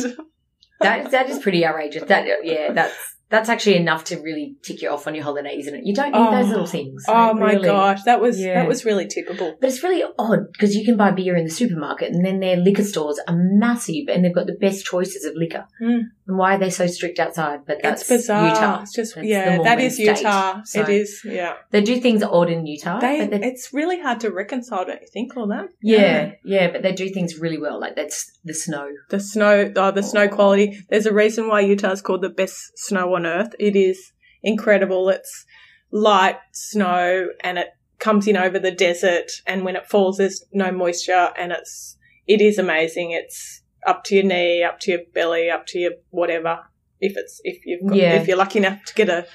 That 0.81 1.11
that 1.11 1.29
is 1.29 1.39
pretty 1.39 1.65
outrageous. 1.65 2.03
That 2.03 2.25
yeah, 2.43 2.71
that's 2.73 2.95
That's 3.29 3.49
actually 3.49 3.75
enough 3.75 4.05
to 4.05 4.21
really 4.21 4.55
tick 4.63 4.81
you 4.81 4.89
off 4.89 5.05
on 5.05 5.13
your 5.13 5.25
holiday, 5.25 5.57
isn't 5.59 5.75
it? 5.75 5.81
You 5.85 5.93
don't 5.93 6.13
need 6.13 6.17
Oh. 6.17 6.31
those 6.31 6.47
little 6.47 6.65
things. 6.65 7.03
Oh 7.09 7.11
like, 7.11 7.35
my 7.35 7.51
really. 7.55 7.65
gosh, 7.65 8.03
that 8.03 8.21
was 8.21 8.39
Yeah. 8.39 8.53
that 8.53 8.69
was 8.69 8.85
really 8.85 9.05
tippable. 9.05 9.55
But 9.59 9.67
it's 9.69 9.83
really 9.83 10.01
odd 10.17 10.49
because 10.53 10.75
you 10.77 10.85
can 10.85 10.95
buy 10.95 11.11
beer 11.11 11.35
in 11.35 11.43
the 11.43 11.51
supermarket 11.51 12.13
and 12.13 12.23
then 12.25 12.39
their 12.39 12.55
liquor 12.55 12.85
stores 12.85 13.19
are 13.27 13.35
massive 13.37 14.07
and 14.07 14.23
they've 14.23 14.33
got 14.33 14.47
the 14.47 14.55
best 14.61 14.85
choices 14.85 15.25
of 15.25 15.33
liquor. 15.35 15.65
Mm. 15.81 16.03
And 16.27 16.37
why 16.37 16.55
are 16.55 16.57
they 16.57 16.69
so 16.69 16.87
strict 16.87 17.19
outside? 17.19 17.65
But 17.67 17.79
that's 17.83 18.01
it's 18.03 18.09
bizarre. 18.09 18.47
Utah. 18.47 18.81
It's 18.83 18.95
just 18.95 19.15
That's 19.15 19.27
yeah, 19.27 19.61
that 19.61 19.81
is 19.81 19.95
state. 19.95 20.05
Utah. 20.19 20.61
So 20.63 20.83
it 20.83 20.89
is. 20.89 21.21
Yeah. 21.25 21.55
They 21.71 21.81
do 21.81 21.99
things 21.99 22.23
odd 22.23 22.49
in 22.49 22.65
Utah. 22.65 22.99
They, 23.01 23.27
but 23.27 23.43
it's 23.43 23.73
really 23.73 23.99
hard 23.99 24.21
to 24.21 24.31
reconcile, 24.31 24.85
don't 24.85 25.01
you 25.01 25.07
think, 25.11 25.35
all 25.35 25.47
that? 25.47 25.67
yeah, 25.81 26.31
yeah, 26.45 26.71
but 26.71 26.81
they 26.81 26.93
do 26.93 27.09
things 27.09 27.37
really 27.37 27.57
well. 27.57 27.77
Like 27.77 27.97
that's 27.97 28.31
the 28.47 28.53
snow. 28.53 28.89
The 29.10 29.19
snow, 29.19 29.71
oh, 29.75 29.91
the 29.91 30.03
snow 30.03 30.23
oh. 30.23 30.27
quality. 30.29 30.79
There's 30.89 31.05
a 31.05 31.13
reason 31.13 31.47
why 31.47 31.62
Utah 31.62 31.91
is 31.91 32.01
called 32.01 32.21
the 32.21 32.29
best 32.29 32.77
snow 32.77 33.13
on 33.15 33.25
earth. 33.25 33.53
It 33.60 33.75
is 33.75 34.12
incredible. 34.43 35.10
It's 35.10 35.45
light 35.91 36.38
snow 36.51 37.27
and 37.41 37.57
it 37.57 37.67
comes 37.99 38.27
in 38.27 38.38
over 38.38 38.60
the 38.60 38.71
desert. 38.71 39.31
And 39.45 39.63
when 39.63 39.75
it 39.75 39.88
falls, 39.88 40.17
there's 40.17 40.43
no 40.51 40.71
moisture 40.71 41.29
and 41.38 41.51
it's, 41.51 41.97
it 42.27 42.41
is 42.41 42.57
amazing. 42.57 43.12
It's 43.12 43.62
up 43.86 44.03
to 44.05 44.15
your 44.15 44.25
knee, 44.25 44.63
up 44.63 44.79
to 44.81 44.91
your 44.91 45.01
belly, 45.13 45.49
up 45.49 45.65
to 45.67 45.79
your 45.79 45.91
whatever. 46.10 46.60
If 46.99 47.15
it's, 47.15 47.39
if 47.43 47.65
you've 47.65 47.88
got, 47.88 47.97
Yeah. 47.97 48.13
if 48.13 48.27
you're 48.27 48.38
lucky 48.38 48.60
enough 48.60 48.83
to 48.86 48.93
get 48.93 49.10
a, 49.10 49.27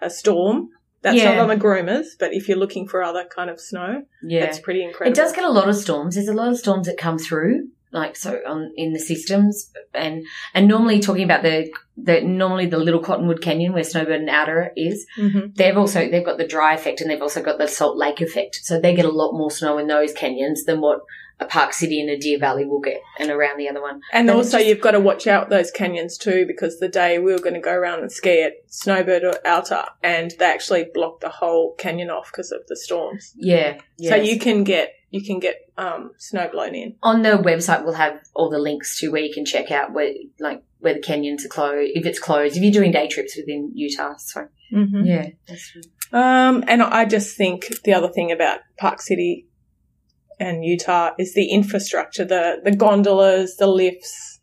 a 0.00 0.10
storm, 0.10 0.68
that's 1.02 1.16
Yeah. 1.16 1.34
not 1.34 1.38
on 1.38 1.48
the 1.48 1.56
groomers, 1.56 2.06
but 2.18 2.34
if 2.34 2.48
you're 2.48 2.58
looking 2.58 2.86
for 2.86 3.02
other 3.02 3.24
kind 3.24 3.50
of 3.50 3.60
snow, 3.60 4.02
Yeah. 4.22 4.44
it's 4.44 4.58
pretty 4.58 4.82
incredible. 4.82 5.12
It 5.12 5.20
does 5.20 5.32
get 5.32 5.44
a 5.44 5.50
lot 5.50 5.68
of 5.68 5.76
storms. 5.76 6.14
There's 6.16 6.28
a 6.28 6.34
lot 6.34 6.48
of 6.48 6.58
storms 6.58 6.86
that 6.86 6.98
come 6.98 7.18
through, 7.18 7.68
like 7.92 8.16
so 8.16 8.38
on 8.46 8.72
in 8.76 8.92
the 8.92 8.98
systems, 8.98 9.70
and 9.94 10.24
and 10.54 10.68
normally 10.68 11.00
talking 11.00 11.24
about 11.24 11.42
the 11.42 11.70
the 11.96 12.20
normally 12.20 12.66
the 12.66 12.78
Little 12.78 13.00
Cottonwood 13.02 13.40
Canyon 13.42 13.72
where 13.72 13.82
Snowbird 13.84 14.20
and 14.20 14.30
Alta 14.30 14.70
is, 14.76 15.06
Mhm. 15.18 15.54
they've 15.56 15.76
also 15.76 16.08
they've 16.08 16.24
got 16.24 16.38
the 16.38 16.46
dry 16.46 16.74
effect 16.74 17.00
and 17.00 17.10
they've 17.10 17.22
also 17.22 17.42
got 17.42 17.58
the 17.58 17.66
Salt 17.68 17.96
Lake 17.96 18.20
effect. 18.20 18.56
So 18.62 18.80
they 18.80 18.94
get 18.94 19.04
a 19.04 19.10
lot 19.10 19.32
more 19.32 19.50
snow 19.50 19.78
in 19.78 19.86
those 19.86 20.12
canyons 20.12 20.64
than 20.64 20.80
what 20.80 21.00
a 21.40 21.46
Park 21.46 21.72
City 21.72 22.00
and 22.00 22.10
a 22.10 22.18
Deer 22.18 22.36
Valley 22.38 22.64
will 22.64 22.80
get, 22.80 23.00
and 23.20 23.30
around 23.30 23.58
the 23.58 23.68
other 23.68 23.80
one. 23.80 24.00
And 24.12 24.26
But 24.26 24.34
also, 24.36 24.56
just- 24.58 24.66
you've 24.68 24.80
got 24.80 24.90
to 24.90 25.00
watch 25.00 25.28
out 25.28 25.50
those 25.50 25.70
canyons 25.70 26.18
too, 26.18 26.44
because 26.46 26.80
the 26.80 26.88
day 26.88 27.20
we 27.20 27.32
were 27.32 27.38
going 27.38 27.54
to 27.54 27.60
go 27.60 27.70
around 27.72 28.00
and 28.00 28.10
ski 28.10 28.42
at 28.42 28.54
Snowbird 28.66 29.22
or 29.22 29.34
Alta, 29.46 29.84
and 30.02 30.32
they 30.40 30.44
actually 30.46 30.86
blocked 30.92 31.20
the 31.20 31.28
whole 31.28 31.74
canyon 31.78 32.10
off 32.10 32.32
because 32.32 32.50
of 32.50 32.66
the 32.66 32.76
storms. 32.76 33.34
Yeah, 33.36 33.78
So 34.00 34.16
you 34.16 34.40
can 34.40 34.64
get 34.64 34.94
you 35.10 35.24
can 35.24 35.38
get 35.40 35.56
um, 35.76 36.12
snow 36.18 36.48
blown 36.50 36.74
in. 36.74 36.96
on 37.02 37.22
the 37.22 37.30
website 37.30 37.84
we'll 37.84 37.94
have 37.94 38.20
all 38.34 38.50
the 38.50 38.58
links 38.58 38.98
to 39.00 39.10
where 39.10 39.22
you 39.22 39.32
can 39.32 39.44
check 39.44 39.70
out 39.70 39.92
where 39.92 40.12
like 40.38 40.62
where 40.80 40.94
the 40.94 41.00
canyons 41.00 41.44
are 41.44 41.48
closed 41.48 41.90
if 41.94 42.06
it's 42.06 42.18
closed 42.18 42.56
if 42.56 42.62
you're 42.62 42.72
doing 42.72 42.92
day 42.92 43.08
trips 43.08 43.36
within 43.36 43.72
Utah. 43.74 44.14
So 44.18 44.48
Mm-hmm. 44.70 45.04
yeah, 45.06 45.28
that's 45.46 45.72
Um, 46.12 46.62
and 46.68 46.82
I 46.82 47.06
just 47.06 47.38
think 47.38 47.68
the 47.84 47.94
other 47.94 48.08
thing 48.08 48.30
about 48.30 48.60
Park 48.78 49.00
City 49.00 49.46
and 50.38 50.62
Utah 50.62 51.12
is 51.18 51.32
the 51.32 51.46
infrastructure, 51.50 52.24
the 52.24 52.60
the 52.62 52.76
gondolas, 52.76 53.56
the 53.56 53.66
lifts. 53.66 54.40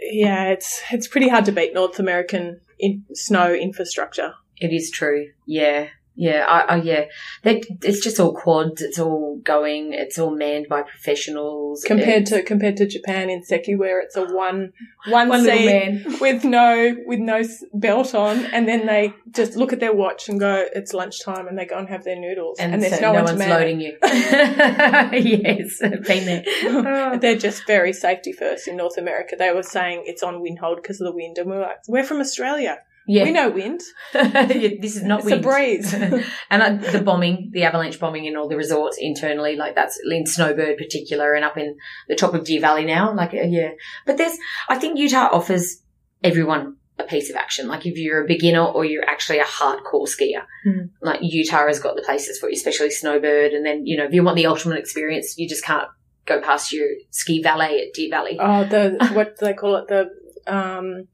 Yeah, 0.00 0.44
it's 0.50 0.80
it's 0.92 1.08
pretty 1.08 1.28
hard 1.28 1.44
to 1.46 1.52
beat 1.52 1.74
North 1.74 1.98
American 1.98 2.60
in, 2.78 3.04
snow 3.14 3.52
infrastructure. 3.52 4.34
It 4.56 4.72
is 4.72 4.90
true. 4.92 5.26
Yeah. 5.46 5.88
Yeah. 6.18 6.44
I, 6.48 6.74
I 6.74 6.76
yeah. 6.76 7.04
They, 7.44 7.62
it's 7.82 8.00
just 8.00 8.18
all 8.18 8.34
quads. 8.34 8.82
It's 8.82 8.98
all 8.98 9.40
going. 9.44 9.92
It's 9.92 10.18
all 10.18 10.34
manned 10.34 10.68
by 10.68 10.82
professionals. 10.82 11.84
compared 11.84 12.22
It's 12.22 12.30
to 12.32 12.42
compared 12.42 12.76
to 12.78 12.86
Japan 12.86 13.30
in 13.30 13.44
Seki, 13.44 13.76
where 13.76 14.00
it's 14.00 14.16
a 14.16 14.24
one 14.24 14.72
one, 15.06 15.28
one 15.28 15.46
man. 15.46 16.04
with 16.20 16.44
no 16.44 16.96
with 17.06 17.20
no 17.20 17.42
belt 17.72 18.14
on, 18.14 18.44
and 18.46 18.66
then 18.68 18.86
they 18.86 19.14
just 19.30 19.56
look 19.56 19.72
at 19.72 19.80
their 19.80 19.94
watch 19.94 20.28
and 20.28 20.40
go, 20.40 20.66
"It's 20.74 20.92
lunchtime," 20.92 21.46
and 21.46 21.58
they 21.58 21.66
go 21.66 21.78
and 21.78 21.88
have 21.88 22.04
their 22.04 22.18
noodles, 22.18 22.58
and, 22.58 22.74
And, 22.74 22.82
there's 22.82 22.96
so 22.96 23.00
no, 23.00 23.12
no, 23.12 23.24
one's 23.24 23.38
man 23.38 23.50
loading 23.50 23.80
you. 23.80 23.96
yes, 24.02 25.78
been 25.80 26.26
there. 26.26 27.18
They're 27.18 27.38
just 27.38 27.66
very 27.66 27.92
safety 27.92 28.32
first 28.32 28.66
in 28.68 28.76
North 28.76 28.98
America. 28.98 29.36
They 29.38 29.52
were 29.52 29.62
saying 29.62 30.04
it's 30.06 30.22
on 30.22 30.40
wind 30.40 30.58
hold 30.58 30.82
because 30.82 31.00
of 31.00 31.06
the 31.06 31.12
wind, 31.12 31.38
and 31.38 31.48
we're 31.48 31.60
like, 31.60 31.78
we're 31.86 32.04
from 32.04 32.20
Australia. 32.20 32.78
Yeah, 33.08 33.24
We 33.24 33.32
know 33.32 33.48
wind. 33.50 33.80
This 34.12 34.96
is 34.96 35.02
not 35.02 35.20
It's 35.24 35.32
a 35.32 35.38
breeze. 35.38 35.92
and 36.50 36.62
uh, 36.62 36.90
the 36.92 37.00
bombing, 37.00 37.50
the 37.52 37.64
avalanche 37.64 37.98
bombing 37.98 38.26
in 38.26 38.36
all 38.36 38.48
the 38.48 38.56
resorts 38.56 38.98
internally, 39.00 39.56
like 39.56 39.74
that's 39.74 39.98
in 40.08 40.26
Snowbird 40.26 40.76
particular, 40.76 41.32
and 41.32 41.44
up 41.44 41.56
in 41.56 41.76
the 42.08 42.14
top 42.14 42.34
of 42.34 42.44
Deer 42.44 42.60
Valley 42.60 42.84
now. 42.84 43.14
Like, 43.14 43.32
uh, 43.32 43.42
yeah, 43.48 43.70
but 44.06 44.18
there's, 44.18 44.36
I 44.68 44.78
think 44.78 44.98
Utah 44.98 45.30
offers 45.32 45.82
everyone 46.22 46.76
a 46.98 47.04
piece 47.04 47.30
of 47.30 47.36
action. 47.36 47.66
Like, 47.68 47.86
if 47.86 47.96
you're 47.96 48.24
a 48.24 48.26
beginner 48.26 48.64
or 48.64 48.84
you're 48.84 49.08
actually 49.08 49.38
a 49.38 49.44
hardcore 49.44 50.06
skier, 50.06 50.42
Hmm. 50.64 50.86
like 51.00 51.20
Utah 51.22 51.66
has 51.66 51.80
got 51.80 51.96
the 51.96 52.02
places 52.02 52.38
for 52.38 52.48
you, 52.50 52.54
especially 52.56 52.90
Snowbird. 52.90 53.52
And 53.52 53.64
then 53.64 53.86
you 53.86 53.96
know, 53.96 54.04
if 54.04 54.12
you 54.12 54.22
want 54.22 54.36
the 54.36 54.46
ultimate 54.46 54.78
experience, 54.78 55.38
you 55.38 55.48
just 55.48 55.64
can't 55.64 55.88
go 56.26 56.42
past 56.42 56.72
your 56.72 56.88
ski 57.10 57.42
valet 57.42 57.80
at 57.86 57.94
Deer 57.94 58.10
Valley. 58.10 58.36
Oh, 58.38 58.64
the 58.64 58.98
what 59.14 59.38
do 59.38 59.46
they 59.46 59.54
call 59.54 59.76
it? 59.76 59.88
The 59.88 60.10
um, 60.46 61.08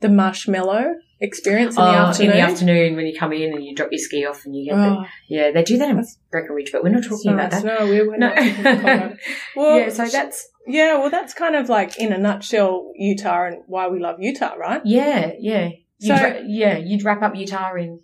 the 0.00 0.08
marshmallow 0.08 0.94
experience 1.20 1.76
in 1.76 1.82
the 1.82 1.88
Oh, 1.90 1.94
afternoon. 1.94 2.30
in 2.32 2.36
the 2.36 2.42
afternoon 2.42 2.96
when 2.96 3.06
you 3.06 3.18
come 3.18 3.32
in 3.32 3.52
and 3.52 3.64
you 3.64 3.74
drop 3.74 3.88
your 3.90 3.98
ski 3.98 4.24
off 4.24 4.44
and 4.44 4.54
you 4.54 4.66
get 4.70 4.76
the, 4.76 4.82
Oh, 5.00 5.04
yeah, 5.28 5.50
they 5.50 5.64
do 5.64 5.76
that 5.78 5.90
in 5.90 6.04
Breckenridge, 6.30 6.70
but 6.70 6.84
we're 6.84 6.90
not 6.90 7.02
talking 7.04 7.32
about 7.32 7.50
nice. 7.52 7.62
that. 7.62 7.80
No, 7.80 7.86
we 7.90 8.02
were 8.02 8.16
No. 8.16 8.28
not. 8.34 9.12
Well, 9.56 9.78
yeah, 9.80 9.88
so 9.88 10.06
that's 10.06 10.48
Yeah, 10.66 10.98
well, 10.98 11.10
that's 11.10 11.34
kind 11.34 11.56
of 11.56 11.68
like 11.68 11.98
in 11.98 12.12
a 12.12 12.18
nutshell 12.18 12.92
Utah 12.96 13.46
and 13.46 13.62
why 13.66 13.88
we 13.88 13.98
love 13.98 14.16
Utah, 14.20 14.54
right? 14.54 14.80
yeah, 14.84 15.32
yeah. 15.40 15.70
You'd 15.98 16.16
So- 16.18 16.22
ra- 16.22 16.40
yeah, 16.46 16.76
you'd 16.78 17.04
wrap 17.04 17.22
up 17.22 17.34
Utah 17.34 17.74
in 17.74 18.00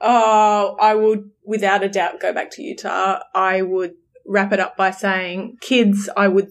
Oh, 0.00 0.76
I 0.80 0.94
would 0.94 1.30
without 1.44 1.82
a 1.82 1.88
doubt 1.88 2.20
go 2.20 2.32
back 2.32 2.50
to 2.52 2.62
Utah. 2.62 3.18
I 3.34 3.62
would 3.62 3.94
wrap 4.24 4.52
it 4.52 4.60
up 4.60 4.76
by 4.76 4.90
saying, 4.92 5.58
kids, 5.60 6.08
I 6.16 6.28
would, 6.28 6.50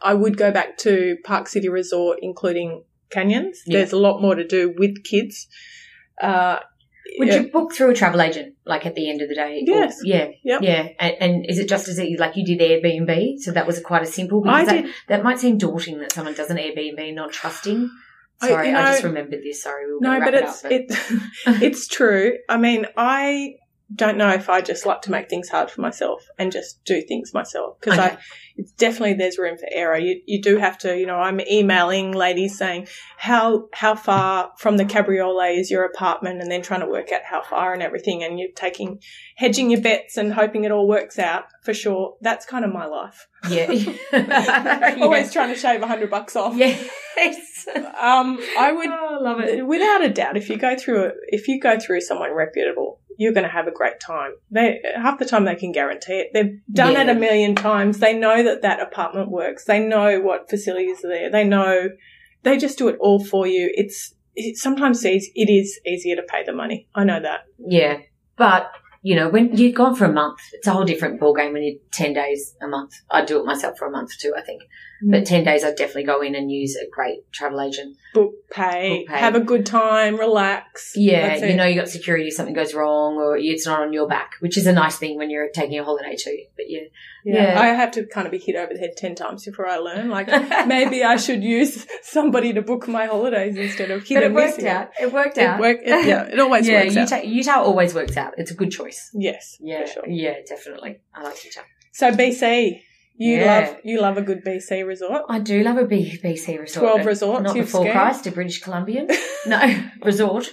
I 0.00 0.14
would 0.14 0.36
go 0.36 0.50
back 0.52 0.78
to 0.78 1.16
Park 1.24 1.48
City 1.48 1.68
Resort, 1.68 2.18
including 2.22 2.84
canyons. 3.10 3.62
Yeah. 3.66 3.78
There's 3.78 3.92
a 3.92 3.98
lot 3.98 4.20
more 4.22 4.34
to 4.34 4.46
do 4.46 4.74
with 4.76 5.04
kids. 5.04 5.46
Uh, 6.20 6.58
Would 7.18 7.28
yeah. 7.28 7.40
you 7.40 7.50
book 7.50 7.72
through 7.74 7.90
a 7.90 7.94
travel 7.94 8.20
agent, 8.20 8.54
like 8.64 8.86
at 8.86 8.94
the 8.94 9.08
end 9.10 9.20
of 9.22 9.28
the 9.28 9.34
day? 9.34 9.64
Or- 9.68 9.74
Yes. 9.74 10.00
yeah. 10.04 10.28
Yep. 10.44 10.62
Yeah. 10.62 10.88
And, 10.98 11.14
and 11.20 11.46
is 11.48 11.58
it 11.58 11.68
just 11.68 11.88
as 11.88 11.98
easy, 12.00 12.16
like 12.16 12.36
you 12.36 12.44
did 12.44 12.60
Airbnb? 12.60 13.38
So 13.40 13.52
that 13.52 13.66
was 13.66 13.80
quite 13.80 14.02
a 14.02 14.06
simple, 14.06 14.42
I 14.48 14.62
because 14.62 14.66
that, 14.74 14.82
did. 14.82 14.94
that 15.08 15.22
might 15.24 15.38
seem 15.38 15.58
daunting 15.58 15.98
that 16.00 16.12
someone 16.12 16.34
does 16.34 16.50
an 16.50 16.56
Airbnb 16.56 17.14
not 17.14 17.32
trusting. 17.32 17.90
I- 18.40 18.48
Sorry, 18.48 18.68
you 18.70 18.76
I, 18.76 18.92
just 18.92 19.04
remembered 19.04 19.42
this. 19.42 19.62
Sorry, 19.62 19.86
we 19.86 19.94
were 19.94 20.00
No, 20.00 20.18
but 20.20 20.32
wrap 20.34 20.42
it's 20.44 20.64
it 20.64 20.90
up. 20.90 20.98
it, 21.46 21.62
it's 21.62 21.86
true. 21.88 22.36
I 22.48 22.56
mean, 22.56 22.86
I 22.96 23.54
don't 23.94 24.16
know 24.16 24.30
if 24.30 24.48
I 24.48 24.60
just 24.60 24.86
like 24.86 25.02
to 25.02 25.10
make 25.10 25.28
things 25.28 25.48
hard 25.48 25.70
for 25.70 25.80
myself 25.80 26.26
and 26.38 26.50
just 26.50 26.82
do 26.84 27.02
things 27.02 27.34
myself 27.34 27.78
because 27.80 27.98
Okay. 27.98 28.16
I 28.16 28.18
it's 28.56 28.70
definitely 28.72 29.14
there's 29.14 29.36
room 29.36 29.58
for 29.58 29.68
error. 29.70 29.98
You 29.98 30.20
you 30.26 30.40
do 30.40 30.58
have 30.58 30.78
to, 30.78 30.96
you 30.96 31.06
know, 31.06 31.16
I'm 31.16 31.40
emailing 31.40 32.12
ladies 32.12 32.56
saying 32.56 32.86
how 33.16 33.68
how 33.72 33.94
far 33.96 34.52
from 34.58 34.76
the 34.76 34.84
cabriolet 34.84 35.58
is 35.58 35.70
your 35.70 35.84
apartment 35.84 36.40
and 36.40 36.50
then 36.50 36.62
trying 36.62 36.80
to 36.80 36.86
work 36.86 37.10
out 37.12 37.22
how 37.24 37.42
far 37.42 37.72
and 37.72 37.82
everything 37.82 38.22
and 38.22 38.38
you're 38.38 38.48
taking 38.54 39.00
hedging 39.36 39.70
your 39.70 39.80
bets 39.80 40.16
and 40.16 40.32
hoping 40.32 40.64
it 40.64 40.70
all 40.70 40.86
works 40.88 41.18
out 41.18 41.44
for 41.64 41.74
sure. 41.74 42.16
That's 42.20 42.46
kind 42.46 42.64
of 42.64 42.72
my 42.72 42.86
life. 42.86 43.26
yeah. 43.50 44.96
Always 45.00 45.32
trying 45.32 45.52
to 45.52 45.58
shave 45.58 45.82
a 45.82 45.86
hundred 45.86 46.10
bucks 46.10 46.36
off. 46.36 46.54
Yes. 46.56 46.90
Um, 47.98 48.38
I 48.58 48.72
would 48.72 48.90
Oh, 48.90 49.18
love 49.22 49.40
it. 49.40 49.66
without 49.66 50.04
a 50.04 50.10
doubt, 50.10 50.36
if 50.36 50.50
you 50.50 50.58
go 50.58 50.76
through 50.76 51.04
a, 51.06 51.10
if 51.28 51.48
you 51.48 51.58
go 51.60 51.78
through 51.78 52.02
someone 52.02 52.32
reputable, 52.34 53.00
you're 53.16 53.32
going 53.32 53.44
to 53.46 53.50
have 53.50 53.66
a 53.66 53.70
great 53.72 54.00
time. 54.00 54.32
They 54.50 54.82
half 54.96 55.18
the 55.18 55.24
time 55.24 55.44
they 55.46 55.54
can 55.54 55.72
guarantee 55.72 56.14
it. 56.18 56.30
They've 56.34 56.60
done 56.70 56.92
Yeah. 56.92 57.02
it 57.04 57.08
a 57.08 57.14
million 57.14 57.54
times. 57.54 58.00
They 58.00 58.12
know 58.18 58.42
that 58.42 58.60
that 58.62 58.80
apartment 58.80 59.30
works. 59.30 59.64
They 59.64 59.78
know 59.78 60.20
what 60.20 60.50
facilities 60.50 61.02
are 61.04 61.08
there. 61.08 61.30
They 61.30 61.44
know 61.44 61.88
they 62.42 62.58
just 62.58 62.76
do 62.76 62.88
it 62.88 62.96
all 63.00 63.24
for 63.24 63.46
you. 63.46 63.70
It's 63.74 64.14
it, 64.34 64.56
sometimes 64.58 65.02
it 65.04 65.22
is 65.34 65.80
easier 65.86 66.16
to 66.16 66.22
pay 66.22 66.42
the 66.44 66.52
money. 66.52 66.88
I 66.94 67.04
know 67.04 67.20
that. 67.22 67.44
Yeah. 67.58 67.98
But, 68.36 68.70
you 69.04 69.14
know, 69.14 69.28
when 69.28 69.54
you've 69.54 69.74
gone 69.74 69.94
for 69.94 70.06
a 70.06 70.12
month, 70.12 70.38
it's 70.54 70.66
a 70.66 70.72
whole 70.72 70.86
different 70.86 71.20
ballgame 71.20 71.52
when 71.52 71.62
you're 71.62 71.76
10 71.92 72.14
days 72.14 72.56
a 72.62 72.66
month. 72.66 72.94
I'd 73.10 73.26
do 73.26 73.38
it 73.38 73.44
myself 73.44 73.76
for 73.76 73.86
a 73.86 73.90
month 73.90 74.16
too, 74.18 74.32
I 74.34 74.40
think. 74.40 74.62
Mm. 75.04 75.10
But 75.10 75.26
10 75.26 75.44
days, 75.44 75.62
I'd 75.62 75.76
definitely 75.76 76.04
go 76.04 76.22
in 76.22 76.34
and 76.34 76.50
use 76.50 76.74
a 76.74 76.88
great 76.90 77.30
travel 77.30 77.60
agent. 77.60 77.98
Book 78.14 78.32
pay, 78.50 79.00
Book 79.00 79.08
pay. 79.08 79.20
have 79.20 79.34
a 79.34 79.40
good 79.40 79.66
time, 79.66 80.16
relax. 80.16 80.94
Yeah, 80.96 81.36
you 81.36 81.54
know 81.54 81.66
you 81.66 81.78
got 81.78 81.90
security 81.90 82.28
if 82.28 82.34
something 82.34 82.54
goes 82.54 82.72
wrong 82.72 83.16
or 83.16 83.36
it's 83.36 83.66
not 83.66 83.82
on 83.82 83.92
your 83.92 84.08
back, 84.08 84.36
which 84.40 84.56
is 84.56 84.66
a 84.66 84.72
nice 84.72 84.96
thing 84.96 85.18
when 85.18 85.28
you're 85.28 85.50
taking 85.50 85.78
a 85.78 85.84
holiday 85.84 86.16
too. 86.16 86.38
But 86.56 86.70
yeah. 86.70 86.84
Yeah. 87.24 87.54
Yeah. 87.54 87.60
I 87.60 87.66
have 87.68 87.90
to 87.92 88.04
kind 88.06 88.26
of 88.26 88.32
be 88.32 88.38
hit 88.38 88.54
over 88.54 88.72
the 88.74 88.78
head 88.78 88.90
10 88.96 89.14
times 89.14 89.44
before 89.44 89.66
I 89.66 89.76
learn. 89.78 90.10
Like, 90.10 90.28
maybe 90.66 91.02
I 91.02 91.16
should 91.16 91.42
use 91.42 91.86
somebody 92.02 92.52
to 92.52 92.62
book 92.62 92.86
my 92.86 93.06
holidays 93.06 93.56
instead 93.56 93.90
of 93.90 94.02
hit 94.06 94.16
but 94.16 94.22
it 94.24 94.32
worked 94.34 94.56
missing 94.58 94.68
out. 94.68 94.90
It 95.00 95.12
worked 95.12 95.38
It 95.38 95.44
out. 95.46 95.58
work, 95.60 95.78
it, 95.82 96.06
yeah, 96.06 96.24
it 96.24 96.38
always 96.44 96.68
yeah, 96.68 96.84
works 96.84 96.96
out. 97.12 97.24
Utah, 97.24 97.26
Utah 97.52 97.62
always 97.62 97.94
works 97.94 98.16
out. 98.16 98.34
It's 98.36 98.50
a 98.50 98.54
good 98.54 98.70
choice. 98.70 99.10
Yes, 99.14 99.56
Yeah, 99.60 99.86
for 99.86 99.92
sure. 99.92 100.08
yeah, 100.08 100.34
definitely. 100.48 101.00
I 101.14 101.22
like 101.22 101.42
Utah. 101.44 101.62
So 101.92 102.10
BC, 102.12 102.80
You 103.16 103.36
Yeah. 103.38 103.46
love 103.60 103.76
you 103.84 104.00
love 104.00 104.16
a 104.18 104.22
good 104.22 104.44
BC 104.44 104.84
resort. 104.86 105.22
I 105.28 105.38
do 105.38 105.62
love 105.62 105.78
a 105.78 105.86
B- 105.86 106.18
BC 106.22 106.58
resort. 106.60 106.94
12 106.94 107.06
resorts 107.06 107.42
Not 107.44 107.54
before 107.54 107.56
you've 107.56 107.70
full 107.70 107.82
skied? 107.82 107.92
price 107.92 108.20
to 108.22 108.30
British 108.32 108.60
Columbian. 108.60 109.06
No, 109.46 109.60
resort. 110.02 110.46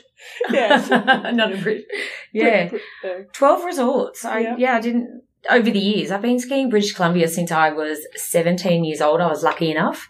Yes. 0.52 0.90
Not 0.90 1.52
a 1.54 1.58
British. 1.58 1.86
Yeah. 2.32 2.70
Uh, 3.04 3.24
12 3.34 3.66
resorts. 3.66 4.24
I, 4.24 4.40
Yeah. 4.40 4.56
yeah. 4.60 4.76
I 4.76 4.80
didn't, 4.82 5.24
over 5.50 5.70
the 5.72 5.80
years, 5.80 6.12
I've 6.12 6.22
been 6.22 6.40
skiing 6.40 6.70
British 6.70 6.94
Columbia 6.94 7.28
since 7.28 7.52
I 7.52 7.72
was 7.72 8.00
17 8.16 8.84
years 8.84 9.02
old. 9.02 9.22
I 9.22 9.28
was 9.28 9.44
lucky 9.44 9.72
enough. 9.72 10.08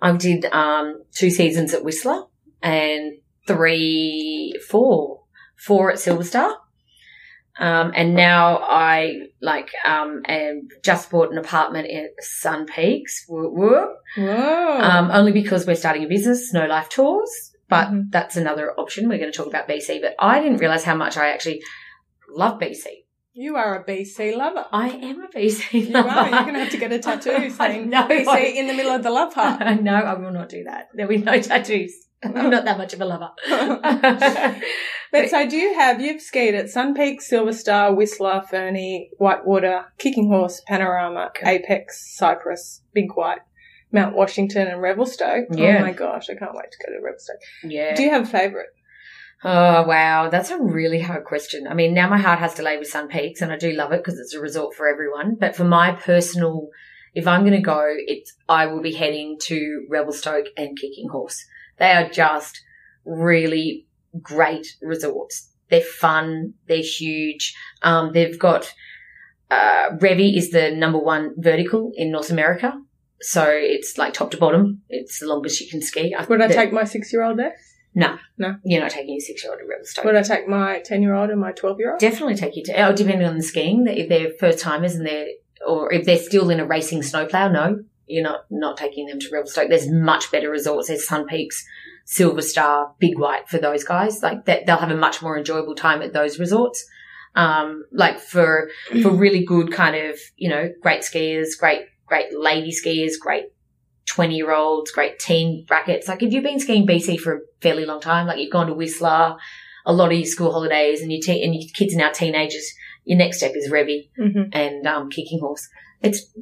I 0.00 0.12
did, 0.12 0.44
um, 0.46 1.02
two 1.12 1.30
seasons 1.30 1.74
at 1.74 1.84
Whistler 1.84 2.24
and 2.62 3.18
three, 3.46 4.54
four, 4.68 5.22
four 5.56 5.90
at 5.90 5.98
Silver 5.98 6.24
Star. 6.24 6.56
Um, 7.60 7.90
and 7.96 8.14
now 8.14 8.58
I 8.58 9.30
like, 9.42 9.70
um, 9.84 10.22
am 10.28 10.68
just 10.84 11.10
bought 11.10 11.32
an 11.32 11.38
apartment 11.38 11.90
at 11.90 12.10
Sun 12.22 12.66
Peaks. 12.66 13.26
Woo 13.28 13.50
woo. 13.52 13.88
Whoa. 14.16 14.78
Um, 14.80 15.10
only 15.10 15.32
because 15.32 15.66
we're 15.66 15.74
starting 15.74 16.04
a 16.04 16.08
business, 16.08 16.50
Snow 16.50 16.66
Life 16.66 16.88
Tours, 16.88 17.30
but 17.68 17.88
Mhm. 17.88 18.10
that's 18.10 18.36
another 18.36 18.72
option. 18.78 19.08
We're 19.08 19.18
going 19.18 19.32
to 19.32 19.36
talk 19.36 19.48
about 19.48 19.66
BC, 19.66 19.98
but 20.00 20.14
I 20.20 20.40
didn't 20.40 20.58
realize 20.58 20.84
how 20.84 20.94
much 20.94 21.16
I 21.16 21.30
actually 21.30 21.60
love 22.30 22.60
BC. 22.60 23.06
You 23.40 23.54
are 23.56 23.80
a 23.80 23.84
BC 23.84 24.36
lover. 24.36 24.66
I 24.72 24.88
am 24.88 25.22
a 25.22 25.28
BC. 25.28 25.88
You 25.90 25.96
are. 25.96 26.28
You're 26.28 26.40
going 26.42 26.54
to 26.54 26.60
have 26.60 26.70
to 26.70 26.76
get 26.76 26.92
a 26.92 26.98
tattoo 27.06 27.50
saying 27.50 27.88
no, 27.88 28.02
BC 28.08 28.26
I- 28.26 28.38
in 28.40 28.66
the 28.66 28.74
middle 28.74 28.92
of 28.92 29.02
the 29.04 29.10
love 29.10 29.32
heart. 29.32 29.60
no, 29.82 29.94
I 29.94 30.14
will 30.14 30.32
not 30.32 30.48
do 30.48 30.64
that. 30.64 30.88
There 30.94 31.06
will 31.06 31.16
be 31.18 31.22
no 31.22 31.40
tattoos. 31.40 31.94
I'm 32.24 32.32
not 32.50 32.64
that 32.64 32.78
much 32.78 32.94
of 32.94 33.00
a 33.00 33.04
lover. 33.04 33.30
But 35.10 35.30
so 35.30 35.48
do 35.48 35.56
you 35.56 35.72
have, 35.74 36.00
you've 36.00 36.20
skied 36.20 36.54
at 36.54 36.68
Sun 36.68 36.94
Peak, 36.94 37.22
Silver 37.22 37.52
Star, 37.52 37.94
Whistler, 37.94 38.42
Fernie, 38.50 39.10
Whitewater, 39.18 39.86
Kicking 39.98 40.28
Horse, 40.28 40.60
Panorama, 40.66 41.30
Apex, 41.46 42.14
Cypress, 42.16 42.82
Big 42.92 43.12
White, 43.14 43.38
Mount 43.92 44.14
Washington 44.14 44.66
and 44.66 44.82
Revelstoke. 44.82 45.46
Yeah. 45.50 45.78
Oh 45.78 45.82
my 45.82 45.92
gosh, 45.92 46.28
I 46.28 46.34
can't 46.34 46.54
wait 46.54 46.70
to 46.72 46.78
go 46.86 46.92
to 46.92 47.02
Revelstoke. 47.02 47.36
yeah. 47.64 47.94
Do 47.94 48.02
you 48.02 48.10
have 48.10 48.24
a 48.24 48.26
favourite? 48.26 48.68
Oh 49.44 49.84
wow, 49.84 50.28
that's 50.28 50.50
a 50.50 50.60
really 50.60 51.00
hard 51.00 51.24
question. 51.24 51.68
I 51.68 51.74
mean, 51.74 51.94
now 51.94 52.08
my 52.08 52.18
heart 52.18 52.40
has 52.40 52.54
to 52.54 52.62
lay 52.62 52.76
with 52.76 52.88
Sun 52.88 53.08
Peaks, 53.08 53.40
and 53.40 53.52
I 53.52 53.56
do 53.56 53.72
love 53.72 53.92
it 53.92 54.02
because 54.02 54.18
it's 54.18 54.34
a 54.34 54.40
resort 54.40 54.74
for 54.74 54.88
everyone. 54.88 55.36
But 55.38 55.54
for 55.54 55.64
my 55.64 55.92
personal, 55.92 56.68
if 57.14 57.26
I'm 57.26 57.42
going 57.42 57.52
to 57.52 57.60
go, 57.60 57.84
it's 57.86 58.34
I 58.48 58.66
will 58.66 58.82
be 58.82 58.94
heading 58.94 59.38
to 59.42 59.86
Revelstoke 59.88 60.46
and 60.56 60.76
Kicking 60.76 61.08
Horse. 61.10 61.44
They 61.78 61.92
are 61.92 62.08
just 62.08 62.60
really 63.04 63.86
great 64.20 64.66
resorts. 64.82 65.52
They're 65.70 65.82
fun. 65.82 66.54
They're 66.66 66.78
huge. 66.78 67.54
Um, 67.82 68.12
they've 68.12 68.38
got 68.38 68.74
uh, 69.52 69.90
Revi 69.98 70.36
is 70.36 70.50
the 70.50 70.72
number 70.72 70.98
one 70.98 71.34
vertical 71.36 71.92
in 71.94 72.10
North 72.10 72.30
America, 72.30 72.72
so 73.20 73.44
it's 73.48 73.96
like 73.98 74.14
top 74.14 74.32
to 74.32 74.36
bottom. 74.36 74.82
It's 74.88 75.20
the 75.20 75.28
longest 75.28 75.60
you 75.60 75.70
can 75.70 75.80
ski. 75.80 76.14
Would 76.28 76.42
I 76.42 76.48
take 76.48 76.72
my 76.72 76.84
six 76.84 77.12
year 77.12 77.22
old 77.22 77.38
there? 77.38 77.54
You're 78.64 78.80
not 78.80 78.90
taking 78.90 79.14
your 79.14 79.20
six 79.20 79.42
year 79.42 79.52
old 79.52 79.60
to 79.60 79.66
Revelstoke. 79.66 80.04
Would 80.04 80.16
I 80.16 80.22
take 80.22 80.48
my 80.48 80.80
10 80.84 81.02
year 81.02 81.14
old 81.14 81.30
and 81.30 81.40
my 81.40 81.52
12 81.52 81.78
year 81.78 81.92
old? 81.92 82.00
Definitely 82.00 82.36
take 82.36 82.56
you 82.56 82.64
to, 82.64 82.86
oh, 82.86 82.92
depending 82.92 83.26
on 83.26 83.36
the 83.36 83.42
skiing, 83.42 83.84
that 83.84 83.98
if 83.98 84.08
they're 84.08 84.30
first 84.38 84.60
timers 84.60 84.94
and 84.94 85.06
they're, 85.06 85.28
or 85.66 85.92
if 85.92 86.06
they're 86.06 86.18
still 86.18 86.50
in 86.50 86.60
a 86.60 86.66
racing 86.66 87.02
snowplow, 87.02 87.48
no, 87.48 87.80
you're 88.06 88.22
not, 88.22 88.44
not 88.50 88.76
taking 88.76 89.06
them 89.06 89.18
to 89.20 89.28
Revelstoke. 89.32 89.68
There's 89.68 89.90
much 89.90 90.30
better 90.30 90.50
resorts. 90.50 90.88
There's 90.88 91.06
Sun 91.06 91.26
Peaks, 91.26 91.64
Silver 92.04 92.42
Star, 92.42 92.94
Big 92.98 93.18
White 93.18 93.48
for 93.48 93.58
those 93.58 93.84
guys. 93.84 94.22
Like 94.22 94.44
that, 94.44 94.66
they'll 94.66 94.76
have 94.76 94.90
a 94.90 94.96
much 94.96 95.20
more 95.20 95.36
enjoyable 95.36 95.74
time 95.74 96.02
at 96.02 96.12
those 96.12 96.38
resorts. 96.38 96.86
Um, 97.34 97.84
like 97.92 98.18
for, 98.18 98.70
for 99.02 99.10
really 99.10 99.44
good 99.44 99.72
kind 99.72 99.94
of, 99.94 100.18
you 100.36 100.48
know, 100.48 100.72
great 100.80 101.02
skiers, 101.02 101.58
great, 101.58 101.82
great 102.06 102.36
lady 102.36 102.72
skiers, 102.72 103.12
great 103.20 103.46
20 104.18 104.34
year 104.34 104.50
olds, 104.52 104.90
great 104.90 105.20
teen 105.20 105.64
brackets. 105.68 106.08
Like 106.08 106.24
if 106.24 106.32
you've 106.32 106.42
been 106.42 106.58
skiing 106.58 106.84
BC 106.84 107.20
for 107.20 107.36
a 107.36 107.40
fairly 107.60 107.84
long 107.86 108.00
time, 108.00 108.26
like 108.26 108.40
you've 108.40 108.50
gone 108.50 108.66
to 108.66 108.74
Whistler, 108.74 109.36
a 109.86 109.92
lot 109.92 110.10
of 110.10 110.18
your 110.18 110.26
school 110.26 110.50
holidays 110.50 111.00
and 111.00 111.12
your 111.12 111.20
te- 111.22 111.44
and 111.44 111.54
your 111.54 111.62
kids 111.72 111.94
are 111.94 111.98
now 111.98 112.10
teenagers, 112.10 112.68
your 113.04 113.16
next 113.16 113.36
step 113.36 113.52
is 113.54 113.70
Revy 113.70 114.10
hmm 114.16 114.50
and 114.52 114.84
um, 114.88 115.08
Kicking 115.08 115.38
Horse. 115.38 115.68
It's 116.02 116.34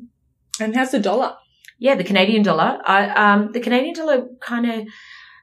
And 0.58 0.74
how's 0.74 0.90
the 0.92 0.98
dollar? 1.00 1.34
yeah, 1.78 1.96
the 1.96 2.04
Canadian 2.04 2.42
dollar. 2.42 2.78
I, 2.86 3.10
um, 3.10 3.52
the 3.52 3.60
Canadian 3.60 3.94
dollar 3.94 4.26
kind 4.40 4.64
of 4.70 4.88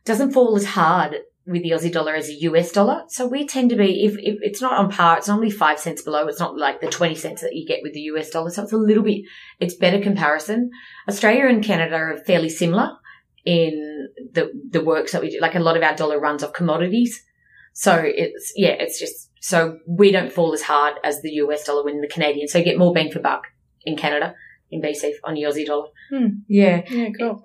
doesn't 0.04 0.32
fall 0.32 0.56
as 0.56 0.65
hard 0.65 1.17
with 1.45 1.62
the 1.63 1.71
Aussie 1.71 1.91
dollar 1.91 2.15
as 2.15 2.29
a 2.29 2.34
US 2.41 2.71
dollar. 2.71 3.03
So 3.10 3.27
we 3.27 3.45
tend 3.45 3.69
to 3.71 3.75
be, 3.75 4.06
if, 4.06 4.13
if 4.17 4.38
it's 4.41 4.62
not 4.62 4.73
on 4.79 4.89
par, 4.89 5.17
it's 5.17 5.27
normally 5.27 5.49
five 5.51 5.77
cents 5.79 6.01
below. 6.01 6.27
It's 6.27 6.39
not 6.39 6.58
like 6.58 6.79
the 6.79 6.88
20 6.88 7.15
cents 7.15 7.41
that 7.41 7.53
you 7.53 7.65
get 7.67 7.79
with 7.84 7.93
the 7.93 8.01
US 8.13 8.29
dollar. 8.29 8.49
So 8.49 8.63
it's 8.63 8.71
a 8.71 8.77
little 8.77 9.03
bit, 9.03 9.23
it's 9.60 9.75
better 9.75 9.99
comparison. 10.01 10.71
Australia 11.10 11.47
and 11.47 11.63
Canada 11.63 11.95
are 11.95 12.17
fairly 12.25 12.49
similar 12.49 12.91
in 13.45 14.08
the, 14.32 14.51
the 14.69 14.84
works 14.84 15.12
that 15.12 15.21
we 15.21 15.29
do. 15.32 15.39
Like 15.41 15.56
a 15.56 15.60
lot 15.60 15.75
of 15.75 15.84
our 15.84 15.95
dollar 15.95 16.19
runs 16.19 16.43
off 16.43 16.53
commodities. 16.53 17.21
So 17.73 18.01
it's, 18.03 18.53
yeah, 18.56 18.69
it's 18.79 18.99
just, 18.99 19.29
so 19.41 19.79
we 19.88 20.12
don't 20.12 20.32
fall 20.32 20.53
as 20.53 20.62
hard 20.62 20.93
as 21.03 21.21
the 21.21 21.32
US 21.32 21.65
dollar 21.65 21.84
when 21.84 21.99
the 22.01 22.08
Canadian. 22.08 22.47
So 22.47 22.60
you 22.60 22.63
get 22.63 22.77
more 22.77 22.93
bang 22.93 23.12
for 23.12 23.19
buck 23.19 23.43
in 23.84 23.97
Canada, 23.97 24.36
in 24.71 24.82
BC 24.82 25.12
on 25.25 25.34
the 25.34 25.41
Aussie 25.41 25.65
dollar. 25.65 25.88
Hmm. 26.10 26.27
Yeah. 26.47 26.84
Yeah, 26.89 27.10
cool. 27.19 27.43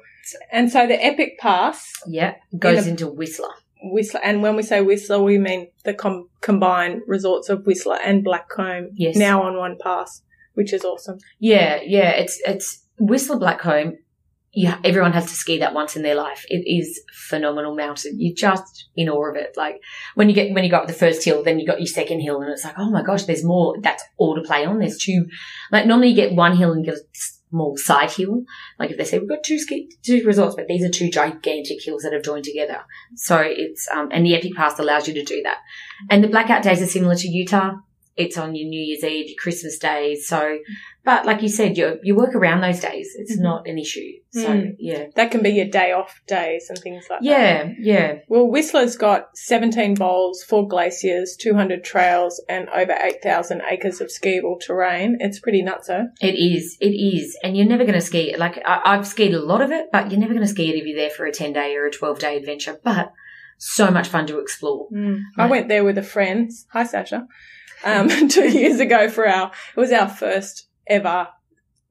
And 0.52 0.70
so 0.70 0.86
the 0.86 1.02
Epic 1.04 1.38
Pass, 1.40 1.90
Yeah. 2.06 2.34
Goes 2.56 2.82
In 2.82 2.84
a- 2.84 2.90
into 2.90 3.08
Whistler. 3.08 3.48
Whistler, 3.82 4.20
and 4.24 4.42
when 4.42 4.56
we 4.56 4.62
say 4.62 4.80
Whistler, 4.80 5.22
we 5.22 5.38
mean 5.38 5.68
the 5.84 5.94
com- 5.94 6.28
combined 6.40 7.02
resorts 7.06 7.48
of 7.48 7.64
Whistler 7.66 7.96
and 8.02 8.24
Blackcomb 8.24 8.88
Yes. 8.94 9.16
now 9.16 9.42
on 9.42 9.56
one 9.56 9.76
pass, 9.82 10.22
which 10.54 10.72
is 10.72 10.84
awesome. 10.84 11.18
Yeah, 11.38 11.80
yeah. 11.84 12.10
It's 12.10 12.40
it's 12.46 12.84
Whistler 12.98 13.38
Blackcomb. 13.38 13.92
Yeah, 14.52 14.78
everyone 14.82 15.12
has 15.12 15.26
to 15.26 15.34
ski 15.34 15.58
that 15.58 15.74
once 15.74 15.94
in 15.94 16.02
their 16.02 16.14
life. 16.16 16.44
It 16.48 16.64
is 16.66 17.00
phenomenal 17.28 17.76
mountain. 17.76 18.14
You're 18.18 18.34
just 18.34 18.88
in 18.96 19.08
awe 19.08 19.30
of 19.30 19.36
it. 19.36 19.52
Like 19.56 19.76
when 20.14 20.28
you 20.28 20.34
get 20.34 20.52
when 20.52 20.64
you 20.64 20.70
go 20.70 20.78
up 20.78 20.86
the 20.88 20.92
first 20.94 21.24
hill, 21.24 21.44
then 21.44 21.60
you 21.60 21.66
got 21.66 21.78
your 21.78 21.86
second 21.86 22.20
hill, 22.20 22.40
and 22.40 22.50
it's 22.50 22.64
like, 22.64 22.74
oh 22.78 22.90
my 22.90 23.02
gosh, 23.02 23.24
there's 23.24 23.44
more. 23.44 23.76
That's 23.82 24.02
all 24.16 24.34
to 24.34 24.42
play 24.42 24.64
on. 24.64 24.78
There's 24.78 24.98
two. 24.98 25.26
Like 25.70 25.86
normally 25.86 26.08
you 26.08 26.16
get 26.16 26.34
one 26.34 26.56
hill 26.56 26.72
and 26.72 26.84
you 26.84 26.90
get 26.92 26.98
a 27.00 27.06
small 27.50 27.76
side 27.76 28.10
hill. 28.10 28.44
Like 28.78 28.90
if 28.90 28.98
they 28.98 29.04
say 29.04 29.18
we've 29.18 29.28
got 29.28 29.42
two 29.42 29.58
ski 29.58 29.90
two 30.02 30.22
resorts, 30.24 30.56
but 30.56 30.66
these 30.68 30.84
are 30.84 30.90
two 30.90 31.10
gigantic 31.10 31.82
hills 31.82 32.02
that 32.02 32.12
have 32.12 32.22
joined 32.22 32.44
together. 32.44 32.82
So 33.14 33.38
it's 33.38 33.88
um 33.88 34.08
and 34.12 34.24
the 34.24 34.34
Epic 34.34 34.54
Pass 34.54 34.78
allows 34.78 35.08
you 35.08 35.14
to 35.14 35.24
do 35.24 35.42
that. 35.42 35.58
And 36.10 36.22
the 36.22 36.28
blackout 36.28 36.62
days 36.62 36.82
are 36.82 36.86
similar 36.86 37.16
to 37.16 37.28
Utah. 37.28 37.76
It's 38.18 38.36
on 38.36 38.54
your 38.56 38.68
New 38.68 38.80
Year's 38.80 39.04
Eve, 39.04 39.28
your 39.28 39.36
Christmas 39.40 39.78
days. 39.78 40.26
So, 40.26 40.58
but 41.04 41.24
like 41.24 41.40
you 41.40 41.48
said, 41.48 41.78
you 41.78 41.98
you 42.02 42.14
work 42.16 42.34
around 42.34 42.60
those 42.60 42.80
days. 42.80 43.14
It's 43.16 43.38
Mhm. 43.38 43.42
not 43.42 43.68
an 43.68 43.78
issue. 43.78 44.12
So 44.30 44.48
Mm. 44.48 44.76
yeah, 44.78 45.04
That 45.14 45.30
can 45.30 45.42
be 45.42 45.50
your 45.50 45.66
day 45.66 45.92
off 45.92 46.20
days 46.26 46.66
and 46.68 46.76
things 46.78 47.06
like 47.08 47.20
that. 47.20 47.24
yeah, 47.24 47.70
yeah. 47.78 48.18
Well, 48.28 48.46
Whistler's 48.46 48.96
got 48.96 49.28
17 49.38 49.94
bowls, 49.94 50.42
four 50.42 50.66
glaciers, 50.68 51.36
200 51.36 51.82
trails, 51.84 52.42
and 52.48 52.68
over 52.70 52.94
8,000 53.00 53.62
acres 53.70 54.00
of 54.02 54.08
skiable 54.08 54.60
terrain. 54.60 55.16
It's 55.20 55.38
pretty 55.38 55.62
nuts, 55.62 55.88
nutso. 55.88 56.08
It 56.20 56.34
is, 56.34 56.76
it 56.80 56.94
is, 57.14 57.38
and 57.42 57.56
you're 57.56 57.66
never 57.66 57.84
going 57.84 57.94
to 57.94 58.00
ski. 58.10 58.34
Like 58.36 58.58
I, 58.66 58.80
I've 58.84 59.06
skied 59.06 59.32
a 59.32 59.40
lot 59.40 59.62
of 59.62 59.70
it, 59.70 59.86
but 59.92 60.10
you're 60.10 60.20
never 60.20 60.34
going 60.34 60.44
to 60.46 60.52
ski 60.52 60.68
it 60.70 60.76
if 60.78 60.84
you're 60.86 60.96
there 60.96 61.10
for 61.10 61.24
a 61.24 61.32
ten 61.32 61.52
day 61.52 61.76
or 61.76 61.86
a 61.86 61.90
twelve 61.90 62.18
day 62.18 62.36
adventure. 62.36 62.76
But 62.82 63.12
so 63.56 63.90
much 63.90 64.08
fun 64.08 64.26
to 64.26 64.38
explore. 64.40 64.88
I 64.94 65.42
Right. 65.42 65.50
went 65.50 65.68
there 65.68 65.84
with 65.84 65.98
a 65.98 66.02
friend. 66.02 66.50
Hi, 66.72 66.84
Sasha. 66.84 67.26
Um, 67.84 68.08
two 68.28 68.48
years 68.48 68.80
ago 68.80 69.08
for 69.08 69.28
our, 69.28 69.52
it 69.76 69.80
was 69.80 69.92
our 69.92 70.08
first 70.08 70.66
ever 70.86 71.28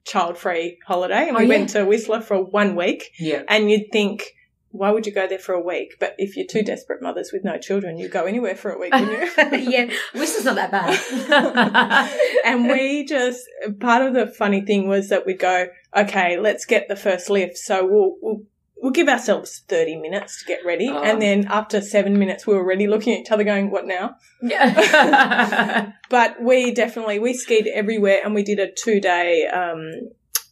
child-free 0.04 0.78
holiday, 0.86 1.28
and 1.28 1.36
Oh, 1.36 1.40
we 1.40 1.46
yeah. 1.46 1.48
went 1.58 1.68
to 1.70 1.84
Whistler 1.84 2.20
for 2.20 2.42
one 2.42 2.76
week. 2.76 3.10
Yeah, 3.18 3.42
And 3.48 3.70
you'd 3.70 3.92
think, 3.92 4.34
why 4.70 4.90
would 4.90 5.06
you 5.06 5.12
go 5.12 5.26
there 5.26 5.38
for 5.38 5.54
a 5.54 5.60
week? 5.60 5.96
But 6.00 6.14
if 6.18 6.36
you're 6.36 6.46
two 6.46 6.62
desperate 6.62 7.00
mothers 7.02 7.30
with 7.32 7.42
no 7.44 7.58
children, 7.58 7.96
you 7.98 8.08
go 8.08 8.24
anywhere 8.24 8.54
for 8.54 8.70
a 8.70 8.78
week, 8.78 8.92
wouldn't 8.92 9.12
you? 9.52 9.58
yeah. 9.70 9.90
Whistler's 10.14 10.44
not 10.44 10.56
that 10.56 10.70
bad. 10.70 12.10
and 12.44 12.68
we 12.68 13.04
just 13.04 13.42
part 13.80 14.02
of 14.02 14.14
the 14.14 14.26
funny 14.26 14.60
thing 14.62 14.88
was 14.88 15.08
that 15.08 15.24
we'd 15.26 15.38
go, 15.38 15.68
okay, 15.96 16.38
let's 16.38 16.64
get 16.64 16.88
the 16.88 16.96
first 16.96 17.30
lift. 17.30 17.56
So 17.56 17.86
we'll 17.86 18.16
we'll, 18.20 18.42
we'll 18.82 18.92
give 18.92 19.08
ourselves 19.08 19.62
thirty 19.68 19.96
minutes 19.96 20.40
to 20.40 20.46
get 20.46 20.64
ready, 20.64 20.88
Oh. 20.88 21.02
and 21.02 21.20
then 21.20 21.46
after 21.48 21.80
seven 21.80 22.18
minutes, 22.18 22.46
we 22.46 22.54
were 22.54 22.60
already 22.60 22.86
looking 22.86 23.14
at 23.14 23.20
each 23.20 23.30
other, 23.30 23.44
going, 23.44 23.70
"What 23.70 23.86
now?" 23.86 24.14
yeah. 24.42 25.92
But 26.10 26.42
we 26.42 26.72
definitely 26.72 27.18
we 27.18 27.34
skied 27.34 27.66
everywhere, 27.66 28.20
and 28.24 28.34
we 28.34 28.42
did 28.42 28.58
a 28.58 28.70
two 28.72 29.00
day. 29.00 29.46
Um, 29.46 29.90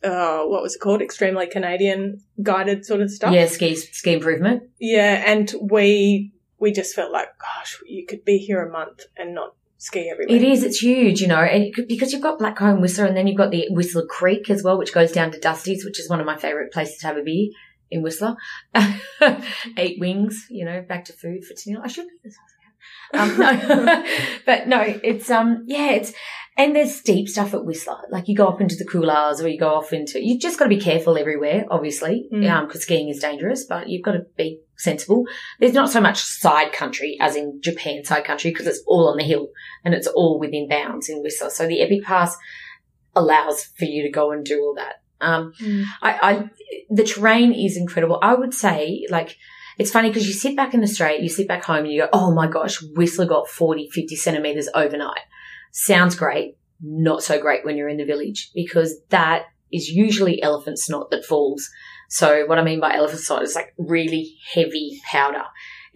uh, 0.05 0.43
what 0.45 0.63
was 0.63 0.77
it 0.77 0.81
called? 0.81 1.01
Extremely 1.03 1.47
Canadian 1.47 2.21
guided 2.43 2.85
sort 2.85 3.01
of 3.01 3.11
stuff. 3.11 3.33
yeah, 3.33 3.47
ski 3.47 3.75
ski 3.75 4.13
improvement. 4.13 4.65
Yeah, 4.79 5.23
and 5.27 5.53
we 5.63 6.33
we 6.59 6.73
just 6.73 6.95
felt 6.95 7.13
like, 7.13 7.29
gosh, 7.39 7.79
you 7.87 8.07
could 8.07 8.25
be 8.25 8.39
here 8.39 8.63
a 8.65 8.71
month 8.71 9.05
and 9.17 9.35
not 9.35 9.55
ski 9.79 10.11
everywhere. 10.11 10.37
It 10.37 10.43
is. 10.43 10.63
It's 10.63 10.79
huge, 10.83 11.21
you 11.21 11.27
know, 11.29 11.41
and 11.41 11.75
because 11.89 12.13
you've 12.13 12.23
got 12.23 12.39
Blackcomb 12.39 12.81
Whistler, 12.81 13.07
and 13.07 13.17
then 13.17 13.27
you've 13.27 13.37
got 13.39 13.51
the 13.51 13.67
Whistler 13.71 14.05
Creek 14.07 14.51
as 14.51 14.63
well, 14.63 14.77
which 14.79 14.93
goes 14.93 15.13
down 15.13 15.31
to 15.33 15.41
Dusty's, 15.41 15.85
which 15.85 15.99
is 15.99 16.09
one 16.11 16.21
of 16.21 16.27
my 16.27 16.37
favourite 16.37 16.71
places 16.73 16.99
to 16.99 17.07
have 17.07 17.17
a 17.17 17.23
beer 17.23 17.49
in 17.91 18.03
Whistler. 18.03 18.37
Eight 19.77 19.99
wings, 20.01 20.47
you 20.51 20.65
know, 20.65 20.83
back 20.83 21.05
to 21.07 21.13
food 21.13 21.45
for 21.45 21.55
Tennille. 21.55 21.81
I 21.83 21.89
should. 21.89 22.07
be 22.23 22.31
Um, 23.15 23.39
no, 23.39 24.05
but 24.47 24.69
no, 24.69 24.81
it's 24.83 25.31
um, 25.31 25.65
yeah, 25.67 25.93
it's 25.93 26.13
and 26.57 26.75
there's 26.75 26.95
steep 26.95 27.29
stuff 27.29 27.53
at 27.55 27.65
Whistler. 27.65 27.99
Like 28.11 28.29
you 28.29 28.37
go 28.37 28.47
up 28.49 28.61
into 28.61 28.77
the 28.77 28.85
couloirs 28.85 29.43
or 29.43 29.49
you 29.49 29.59
go 29.59 29.75
off 29.75 29.93
into. 29.93 30.25
You 30.25 30.39
just 30.39 30.59
got 30.59 30.65
to 30.65 30.69
be 30.69 30.81
careful 30.81 31.19
everywhere, 31.19 31.65
obviously, 31.71 32.29
Mm. 32.33 32.51
um, 32.51 32.67
because 32.67 32.83
skiing 32.83 33.09
is 33.09 33.19
dangerous. 33.21 33.65
But 33.65 33.89
you've 33.89 34.05
got 34.05 34.13
to 34.13 34.27
be 34.37 34.61
sensible. 34.77 35.25
There's 35.61 35.73
not 35.75 35.91
so 35.91 36.01
much 36.01 36.23
side 36.23 36.73
country 36.73 37.17
as 37.21 37.37
in 37.37 37.61
Japan 37.63 38.05
side 38.05 38.25
country 38.25 38.51
because 38.51 38.67
it's 38.67 38.83
all 38.87 39.09
on 39.09 39.17
the 39.17 39.25
hill 39.25 39.49
and 39.85 39.95
it's 39.95 40.07
all 40.07 40.39
within 40.39 40.69
bounds 40.69 41.09
in 41.09 41.23
Whistler. 41.23 41.51
So 41.51 41.67
the 41.67 41.81
Epic 41.81 42.03
Pass 42.05 42.37
allows 43.15 43.65
for 43.65 43.85
you 43.87 44.03
to 44.03 44.11
go 44.11 44.31
and 44.33 44.45
do 44.45 44.61
all 44.61 44.75
that. 44.77 44.97
Um, 45.21 45.53
Mm. 45.61 45.85
I, 46.03 46.19
I, 46.23 46.51
the 46.91 47.05
terrain 47.05 47.53
is 47.53 47.77
incredible. 47.77 48.19
I 48.23 48.35
would 48.35 48.55
say, 48.55 49.07
like, 49.11 49.37
it's 49.79 49.91
funny 49.91 50.09
because 50.09 50.27
you 50.27 50.33
sit 50.33 50.57
back 50.57 50.75
in 50.75 50.83
Australia, 50.83 51.23
you 51.23 51.29
sit 51.29 51.49
back 51.49 51.65
home 51.65 51.85
and 51.85 51.93
you 51.93 52.03
go, 52.03 52.09
oh 52.13 52.33
my 52.33 52.47
gosh, 52.47 52.83
Whistler 52.95 53.27
got 53.27 53.49
40, 53.49 53.91
50 53.91 54.17
centimetres 54.17 54.69
overnight. 54.75 55.21
Sounds 55.73 56.15
great. 56.15 56.57
Not 56.81 57.23
so 57.23 57.41
great 57.41 57.65
when 57.65 57.77
you're 57.77 57.89
in 57.89 57.99
the 57.99 58.05
village 58.05 58.51
because 58.55 58.99
that 59.11 59.47
is 59.73 59.89
usually 59.89 60.43
elephant 60.43 60.79
snot 60.79 61.11
that 61.11 61.25
falls. 61.25 61.69
So 62.09 62.47
what 62.47 62.59
I 62.59 62.63
mean 62.63 62.81
by 62.81 62.95
elephant 62.95 63.21
snot 63.21 63.43
is 63.43 63.55
like 63.55 63.75
really 63.77 64.37
heavy 64.53 65.01
powder. 65.11 65.45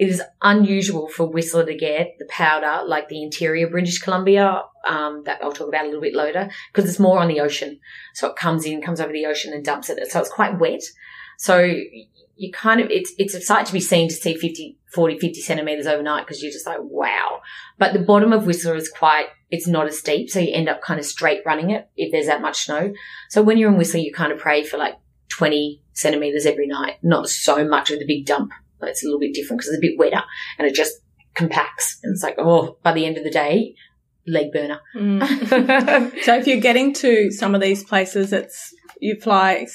It 0.00 0.08
is 0.08 0.22
unusual 0.40 1.08
for 1.08 1.26
Whistler 1.26 1.66
to 1.66 1.74
get 1.76 2.16
the 2.18 2.24
powder 2.24 2.82
like 2.86 3.10
the 3.10 3.22
interior 3.22 3.68
British 3.68 3.98
Columbia, 3.98 4.62
um, 4.88 5.24
that 5.26 5.40
I'll 5.42 5.52
talk 5.52 5.68
about 5.68 5.82
a 5.84 5.88
little 5.88 6.00
bit 6.00 6.14
later, 6.14 6.48
because 6.72 6.88
it's 6.88 6.98
more 6.98 7.18
on 7.18 7.28
the 7.28 7.40
ocean. 7.40 7.78
So 8.14 8.30
it 8.30 8.36
comes 8.36 8.64
in, 8.64 8.80
comes 8.80 8.98
over 8.98 9.12
the 9.12 9.26
ocean 9.26 9.52
and 9.52 9.62
dumps 9.62 9.90
it. 9.90 10.10
So 10.10 10.18
it's 10.18 10.30
quite 10.30 10.58
wet. 10.58 10.80
So 11.36 11.58
you 11.58 12.50
kind 12.50 12.80
of, 12.80 12.90
it's, 12.90 13.12
it's 13.18 13.34
a 13.34 13.42
sight 13.42 13.66
to 13.66 13.74
be 13.74 13.80
seen 13.80 14.08
to 14.08 14.14
see 14.14 14.34
50, 14.34 14.78
40, 14.90 15.18
50 15.18 15.42
centimeters 15.42 15.86
overnight 15.86 16.24
because 16.26 16.42
you're 16.42 16.50
just 16.50 16.66
like, 16.66 16.78
wow. 16.80 17.42
But 17.76 17.92
the 17.92 17.98
bottom 17.98 18.32
of 18.32 18.46
Whistler 18.46 18.76
is 18.76 18.88
quite, 18.88 19.26
it's 19.50 19.66
not 19.66 19.86
as 19.86 19.98
steep. 19.98 20.30
So 20.30 20.40
you 20.40 20.54
end 20.54 20.70
up 20.70 20.80
kind 20.80 20.98
of 20.98 21.04
straight 21.04 21.42
running 21.44 21.68
it 21.68 21.90
if 21.98 22.10
there's 22.10 22.24
that 22.24 22.40
much 22.40 22.64
snow. 22.64 22.94
So 23.28 23.42
when 23.42 23.58
you're 23.58 23.70
in 23.70 23.76
Whistler, 23.76 24.00
you 24.00 24.14
kind 24.14 24.32
of 24.32 24.38
pray 24.38 24.64
for 24.64 24.78
like 24.78 24.94
20 25.28 25.82
centimeters 25.92 26.46
every 26.46 26.68
night, 26.68 26.94
not 27.02 27.28
so 27.28 27.68
much 27.68 27.90
with 27.90 27.98
the 27.98 28.06
big 28.06 28.24
dump. 28.24 28.52
It's 28.88 29.02
a 29.02 29.06
little 29.06 29.20
bit 29.20 29.34
different 29.34 29.60
because 29.60 29.72
it's 29.74 29.78
a 29.78 29.86
bit 29.86 29.98
wetter 29.98 30.22
and 30.58 30.66
it 30.66 30.74
just 30.74 30.96
compacts. 31.34 31.98
And 32.02 32.12
it's 32.14 32.22
like, 32.22 32.36
oh, 32.38 32.78
by 32.82 32.92
the 32.92 33.06
end 33.06 33.18
of 33.18 33.24
the 33.24 33.30
day, 33.30 33.74
leg 34.26 34.52
burner. 34.52 34.80
Mm. 34.96 36.22
so 36.22 36.36
if 36.36 36.46
you're 36.46 36.60
getting 36.60 36.92
to 36.94 37.30
some 37.30 37.54
of 37.54 37.60
these 37.60 37.84
places, 37.84 38.32
it's 38.32 38.74
you 39.00 39.18
fly 39.20 39.66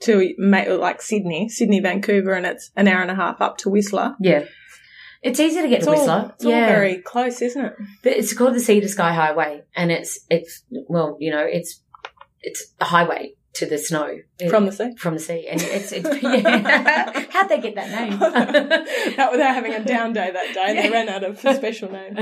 to 0.00 0.34
like 0.38 1.00
Sydney, 1.02 1.48
Sydney, 1.48 1.80
Vancouver, 1.80 2.32
and 2.32 2.46
it's 2.46 2.70
an 2.76 2.88
hour 2.88 3.02
and 3.02 3.10
a 3.10 3.14
half 3.14 3.40
up 3.40 3.58
to 3.58 3.70
Whistler. 3.70 4.14
yeah. 4.20 4.44
It's 5.22 5.40
easy 5.40 5.60
to 5.60 5.68
get 5.68 5.78
It's 5.78 5.86
to 5.86 5.92
all, 5.92 5.96
Whistler. 5.96 6.32
it's 6.36 6.44
all 6.44 6.52
very 6.52 6.98
close, 6.98 7.42
isn't 7.42 7.64
it? 7.64 7.72
But 8.04 8.12
it's 8.12 8.32
called 8.32 8.54
the 8.54 8.60
Sea 8.60 8.80
to 8.80 8.88
Sky 8.88 9.12
Highway, 9.12 9.62
and 9.74 9.90
it's 9.90 10.20
it's 10.30 10.62
well, 10.70 11.16
you 11.18 11.32
know, 11.32 11.44
it's 11.44 11.82
it's 12.42 12.72
a 12.80 12.84
highway 12.84 13.32
to 13.56 13.66
the 13.66 13.78
snow 13.78 14.18
From 14.50 14.66
the 14.66 14.72
sea. 14.72 14.92
from 14.98 15.14
the 15.14 15.20
sea, 15.20 15.48
and 15.48 15.60
it's, 15.62 15.92
it's 15.92 16.08
yeah. 16.22 17.26
How'd 17.30 17.48
they 17.48 17.60
get 17.60 17.74
that 17.74 17.90
name? 17.90 18.18
that 19.16 19.32
without 19.32 19.54
having 19.54 19.74
a 19.74 19.84
down 19.84 20.12
day 20.12 20.30
that 20.30 20.54
day, 20.54 20.82
they 20.82 20.90
ran 20.90 21.08
out 21.08 21.24
of 21.24 21.42
a 21.44 21.54
special 21.54 21.90
name. 21.90 22.14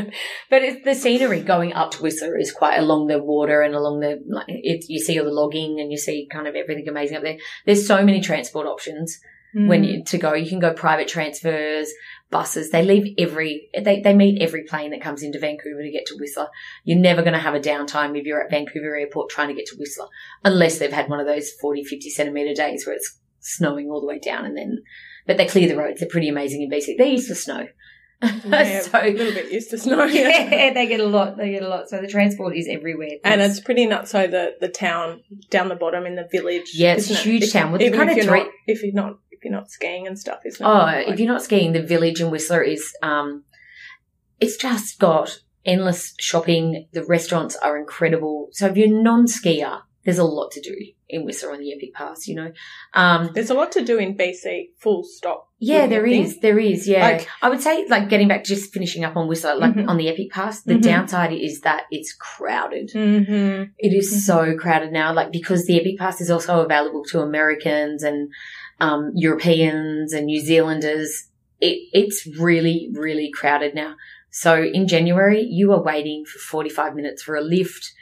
but 0.48 0.62
it's 0.62 0.84
the 0.84 0.94
scenery 0.94 1.40
going 1.40 1.72
up 1.72 1.90
to 1.92 2.02
Whistler 2.02 2.38
is 2.38 2.52
quite 2.52 2.78
along 2.78 3.08
the 3.08 3.22
water 3.22 3.62
and 3.62 3.74
along 3.74 4.00
the 4.00 4.22
like. 4.28 4.46
It, 4.48 4.84
you 4.88 5.00
see 5.00 5.18
all 5.18 5.24
the 5.24 5.32
logging 5.32 5.80
and 5.80 5.90
you 5.90 5.98
see 5.98 6.28
kind 6.30 6.46
of 6.46 6.54
everything 6.54 6.88
amazing 6.88 7.16
up 7.16 7.22
there. 7.22 7.38
There's 7.66 7.86
so 7.86 8.04
many 8.04 8.20
transport 8.20 8.66
options. 8.66 9.18
When 9.54 9.82
Mm. 9.82 9.88
you 9.88 10.04
to 10.04 10.18
go. 10.18 10.34
You 10.34 10.48
can 10.48 10.58
go 10.58 10.72
private 10.72 11.06
transfers, 11.08 11.88
buses. 12.30 12.70
They 12.70 12.82
leave 12.82 13.14
every 13.18 13.68
they 13.78 14.00
they 14.00 14.12
meet 14.14 14.42
every 14.42 14.64
plane 14.64 14.90
that 14.90 15.00
comes 15.00 15.22
into 15.22 15.38
Vancouver 15.38 15.82
to 15.82 15.90
get 15.90 16.06
to 16.06 16.16
Whistler. 16.18 16.48
You're 16.84 16.98
never 16.98 17.22
going 17.22 17.34
to 17.34 17.38
have 17.38 17.54
a 17.54 17.60
downtime 17.60 18.18
if 18.18 18.24
you're 18.26 18.42
at 18.42 18.50
Vancouver 18.50 18.96
Airport 18.96 19.30
trying 19.30 19.48
to 19.48 19.54
get 19.54 19.66
to 19.66 19.76
Whistler, 19.78 20.06
unless 20.44 20.78
they've 20.78 20.92
had 20.92 21.08
one 21.08 21.20
of 21.20 21.26
those 21.26 21.52
40, 21.60 21.84
50 21.84 22.10
centimeter 22.10 22.52
days 22.54 22.86
where 22.86 22.96
it's 22.96 23.18
snowing 23.40 23.88
all 23.90 24.00
the 24.00 24.06
way 24.06 24.18
down 24.18 24.44
and 24.44 24.56
then. 24.56 24.78
But 25.26 25.36
they 25.36 25.46
clear 25.46 25.68
the 25.68 25.76
roads. 25.76 26.00
They're 26.00 26.08
pretty 26.08 26.28
amazing 26.28 26.62
in 26.62 26.70
BC. 26.70 26.96
They're 26.98 27.06
used 27.06 27.28
to 27.28 27.34
snow. 27.34 27.66
yeah, 28.46 28.80
so 28.82 28.98
a 29.00 29.12
little 29.12 29.32
bit 29.34 29.52
used 29.52 29.70
to 29.70 29.78
snow. 29.78 30.04
yeah, 30.06 30.72
they 30.72 30.86
get 30.86 31.00
a 31.00 31.06
lot. 31.06 31.36
They 31.36 31.50
get 31.50 31.62
a 31.62 31.68
lot. 31.68 31.88
So 31.88 32.00
the 32.00 32.08
transport 32.08 32.56
is 32.56 32.68
everywhere. 32.70 33.16
And 33.22 33.40
it's 33.40 33.60
pretty 33.60 33.86
nuts. 33.86 34.10
So 34.10 34.26
the 34.26 34.54
the 34.60 34.68
town 34.68 35.22
down 35.50 35.68
the 35.68 35.74
bottom 35.74 36.06
in 36.06 36.14
the 36.16 36.26
village. 36.30 36.72
Yeah, 36.74 36.94
it's 36.94 37.10
a 37.10 37.14
isn't 37.14 37.26
it? 37.26 37.30
huge 37.40 37.52
town. 37.52 37.72
Well, 37.72 37.80
it's 37.82 37.94
kind 37.96 38.10
if 38.10 38.18
of 38.18 38.24
you're 38.24 38.32
three- 38.32 38.44
not 38.44 38.52
if 38.66 38.82
you're 38.82 38.94
not 38.94 39.18
you're 39.44 39.52
not 39.52 39.70
skiing 39.70 40.06
and 40.06 40.18
stuff, 40.18 40.40
isn't 40.44 40.64
it? 40.64 40.68
Oh, 40.68 40.72
Like- 40.72 41.08
if 41.08 41.18
you're 41.20 41.28
not 41.32 41.42
skiing, 41.42 41.72
the 41.72 41.82
village 41.82 42.20
in 42.20 42.30
Whistler 42.30 42.62
is, 42.62 42.92
um, 43.02 43.44
it's 44.40 44.56
just 44.56 44.98
got 44.98 45.40
endless 45.64 46.14
shopping. 46.18 46.88
The 46.92 47.04
restaurants 47.04 47.56
are 47.56 47.76
incredible. 47.78 48.48
So 48.52 48.66
if 48.66 48.76
you're 48.76 48.88
non-skier, 49.02 49.80
there's 50.04 50.18
a 50.18 50.24
lot 50.24 50.50
to 50.52 50.60
do 50.60 50.74
in 51.08 51.24
Whistler 51.24 51.52
on 51.52 51.60
the 51.60 51.72
Epic 51.72 51.94
Pass, 51.94 52.26
you 52.28 52.34
know. 52.34 52.52
Um, 52.92 53.30
There's 53.34 53.48
a 53.48 53.54
lot 53.54 53.72
to 53.72 53.82
do 53.84 53.96
in 53.98 54.16
BC. 54.16 54.70
Full 54.78 55.02
stop. 55.04 55.48
yeah, 55.58 55.86
there 55.86 56.04
is. 56.04 56.40
There 56.40 56.58
is, 56.58 56.86
Yeah. 56.86 57.02
Like- 57.02 57.26
I 57.40 57.48
would 57.48 57.62
say, 57.62 57.86
like, 57.88 58.10
getting 58.10 58.28
back, 58.28 58.44
just 58.44 58.70
finishing 58.74 59.02
up 59.02 59.16
on 59.16 59.28
Whistler, 59.28 59.54
like 59.54 59.72
Mhm. 59.74 59.88
on 59.88 59.96
the 59.96 60.08
Epic 60.10 60.30
Pass, 60.30 60.62
the 60.62 60.74
Mhm. 60.74 60.82
downside 60.82 61.32
is 61.32 61.60
that 61.62 61.84
it's 61.90 62.12
crowded. 62.12 62.90
Mm-hmm. 62.94 63.62
It 63.78 63.94
is 63.96 64.12
Mhm. 64.12 64.18
so 64.18 64.56
crowded 64.58 64.92
now, 64.92 65.14
like 65.14 65.32
because 65.32 65.64
the 65.64 65.80
Epic 65.80 65.96
Pass 65.98 66.20
is 66.20 66.30
also 66.30 66.60
available 66.60 67.02
to 67.12 67.20
Americans 67.20 68.02
and 68.02 68.28
um, 68.80 69.12
Europeans 69.14 70.12
and 70.12 70.26
New 70.26 70.40
Zealanders. 70.40 71.28
It, 71.60 71.88
it's 71.92 72.26
really, 72.38 72.90
really 72.92 73.30
crowded 73.32 73.74
now. 73.74 73.96
So 74.30 74.62
in 74.62 74.88
January, 74.88 75.42
you 75.42 75.72
are 75.72 75.82
waiting 75.82 76.24
for 76.24 76.38
45 76.38 76.94
minutes 76.94 77.22
for 77.22 77.36
a 77.36 77.40
lift. 77.40 77.92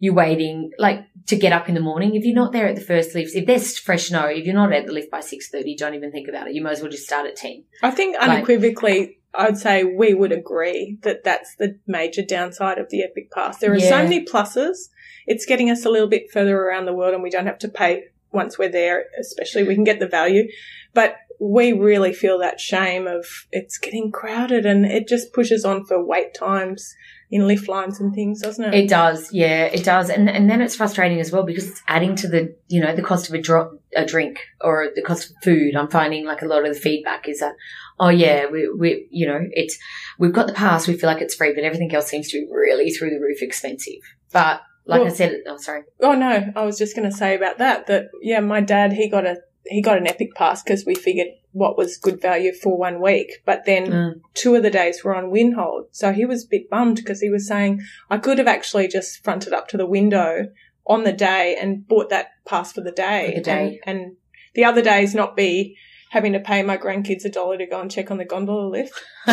You're 0.00 0.14
waiting 0.14 0.72
like 0.78 1.06
to 1.26 1.36
get 1.36 1.52
up 1.52 1.68
in 1.68 1.74
the 1.74 1.80
morning. 1.80 2.16
If 2.16 2.24
you're 2.24 2.34
not 2.34 2.52
there 2.52 2.66
at 2.66 2.74
the 2.74 2.80
first 2.80 3.14
lift, 3.14 3.36
if 3.36 3.46
there's 3.46 3.78
fresh 3.78 4.08
snow, 4.08 4.26
if 4.26 4.44
you're 4.44 4.54
not 4.54 4.72
at 4.72 4.86
the 4.86 4.92
lift 4.92 5.10
by 5.10 5.20
6.30, 5.20 5.76
don't 5.76 5.94
even 5.94 6.10
think 6.10 6.28
about 6.28 6.48
it. 6.48 6.54
You 6.54 6.62
might 6.62 6.72
as 6.72 6.80
well 6.80 6.90
just 6.90 7.04
start 7.04 7.26
at 7.26 7.36
10. 7.36 7.64
I 7.82 7.90
think 7.90 8.16
Like- 8.16 8.30
unequivocally, 8.30 9.18
I'd 9.32 9.58
say 9.58 9.84
we 9.84 10.12
would 10.12 10.32
agree 10.32 10.98
that 11.02 11.22
that's 11.22 11.54
the 11.54 11.78
major 11.86 12.22
downside 12.22 12.78
of 12.78 12.90
the 12.90 13.02
Epic 13.02 13.30
Pass. 13.30 13.58
There 13.58 13.72
are 13.72 13.78
so 13.78 14.02
many 14.02 14.24
pluses. 14.24 14.88
It's 15.26 15.46
getting 15.46 15.70
us 15.70 15.84
a 15.84 15.90
little 15.90 16.08
bit 16.08 16.32
further 16.32 16.58
around 16.58 16.86
the 16.86 16.92
world, 16.92 17.14
and 17.14 17.22
we 17.22 17.30
don't 17.30 17.46
have 17.46 17.58
to 17.58 17.68
pay 17.68 18.04
once 18.32 18.58
we're 18.58 18.70
there. 18.70 19.06
Especially, 19.18 19.64
we 19.64 19.74
can 19.74 19.84
get 19.84 20.00
the 20.00 20.08
value, 20.08 20.48
but 20.94 21.16
we 21.40 21.72
really 21.72 22.12
feel 22.12 22.38
that 22.38 22.60
shame 22.60 23.06
of 23.06 23.24
it's 23.50 23.78
getting 23.78 24.12
crowded, 24.12 24.66
and 24.66 24.84
it 24.84 25.08
just 25.08 25.32
pushes 25.32 25.64
on 25.64 25.84
for 25.84 26.04
wait 26.04 26.34
times 26.34 26.94
in 27.30 27.46
lift 27.46 27.68
lines 27.68 28.00
and 28.00 28.12
things, 28.12 28.42
doesn't 28.42 28.64
it? 28.64 28.74
It 28.74 28.88
does, 28.88 29.32
yeah, 29.32 29.64
it 29.64 29.84
does, 29.84 30.10
and 30.10 30.28
and 30.28 30.50
then 30.50 30.60
it's 30.60 30.76
frustrating 30.76 31.20
as 31.20 31.30
well 31.30 31.44
because 31.44 31.68
it's 31.68 31.82
adding 31.86 32.16
to 32.16 32.28
the 32.28 32.54
you 32.68 32.80
know 32.80 32.94
the 32.94 33.02
cost 33.02 33.28
of 33.28 33.34
a, 33.34 33.40
dro- 33.40 33.78
a 33.94 34.04
drink 34.04 34.40
or 34.60 34.88
the 34.94 35.02
cost 35.02 35.30
of 35.30 35.36
food. 35.42 35.76
I'm 35.76 35.88
finding 35.88 36.26
like 36.26 36.42
a 36.42 36.46
lot 36.46 36.66
of 36.66 36.74
the 36.74 36.80
feedback 36.80 37.28
is 37.28 37.40
that 37.40 37.54
oh 37.98 38.08
yeah, 38.08 38.46
we 38.46 38.68
we 38.76 39.06
you 39.10 39.26
know 39.26 39.40
it's 39.52 39.78
we've 40.18 40.32
got 40.32 40.46
the 40.48 40.52
pass, 40.52 40.88
we 40.88 40.96
feel 40.96 41.08
like 41.08 41.22
it's 41.22 41.36
free, 41.36 41.54
but 41.54 41.64
everything 41.64 41.94
else 41.94 42.08
seems 42.08 42.28
to 42.30 42.40
be 42.40 42.52
really 42.52 42.90
through 42.90 43.10
the 43.10 43.20
roof 43.20 43.42
expensive. 43.42 44.02
But 44.32 44.62
like 44.86 45.00
I 45.00 45.04
Well- 45.04 45.14
said, 45.14 45.42
oh 45.46 45.56
sorry, 45.56 45.82
Oh 46.00 46.14
no, 46.14 46.52
I 46.56 46.64
was 46.64 46.78
just 46.78 46.96
going 46.96 47.08
to 47.10 47.16
say 47.16 47.34
about 47.34 47.58
that. 47.58 47.86
That 47.86 48.08
yeah, 48.22 48.40
my 48.40 48.60
dad 48.60 48.92
he 48.92 49.08
got 49.08 49.26
a 49.26 49.38
he 49.66 49.82
got 49.82 49.98
an 49.98 50.06
Epic 50.06 50.34
Pass 50.34 50.62
because 50.62 50.84
we 50.86 50.94
figured 50.94 51.28
what 51.52 51.76
was 51.76 51.96
good 51.98 52.20
value 52.20 52.52
for 52.52 52.76
one 52.78 53.00
week, 53.00 53.42
but 53.44 53.64
then 53.66 53.86
Mm. 53.86 54.20
two 54.34 54.54
of 54.54 54.62
the 54.62 54.70
days 54.70 55.04
were 55.04 55.14
on 55.14 55.30
Windhold, 55.30 55.86
so 55.90 56.12
he 56.12 56.24
was 56.24 56.44
a 56.44 56.48
bit 56.48 56.70
bummed 56.70 56.96
because 56.96 57.20
he 57.20 57.28
was 57.28 57.46
saying 57.46 57.80
I 58.08 58.18
could 58.18 58.38
have 58.38 58.48
actually 58.48 58.88
just 58.88 59.22
fronted 59.22 59.52
up 59.52 59.68
to 59.68 59.76
the 59.76 59.86
window 59.86 60.48
on 60.86 61.04
the 61.04 61.12
day 61.12 61.56
and 61.60 61.86
bought 61.86 62.08
that 62.10 62.28
pass 62.46 62.72
for 62.72 62.80
the 62.80 62.90
day, 62.90 63.28
For 63.30 63.34
the 63.36 63.44
day. 63.44 63.80
And, 63.84 63.98
and 64.00 64.16
the 64.54 64.64
other 64.64 64.82
days 64.82 65.14
not 65.14 65.36
be 65.36 65.76
having 66.10 66.32
to 66.32 66.40
pay 66.40 66.60
my 66.62 66.76
grandkids 66.76 67.24
a 67.24 67.28
dollar 67.30 67.56
to 67.56 67.66
go 67.66 67.80
and 67.80 67.88
check 67.88 68.10
on 68.10 68.18
the 68.18 68.24
gondola 68.24 68.68
lift. 68.68 68.92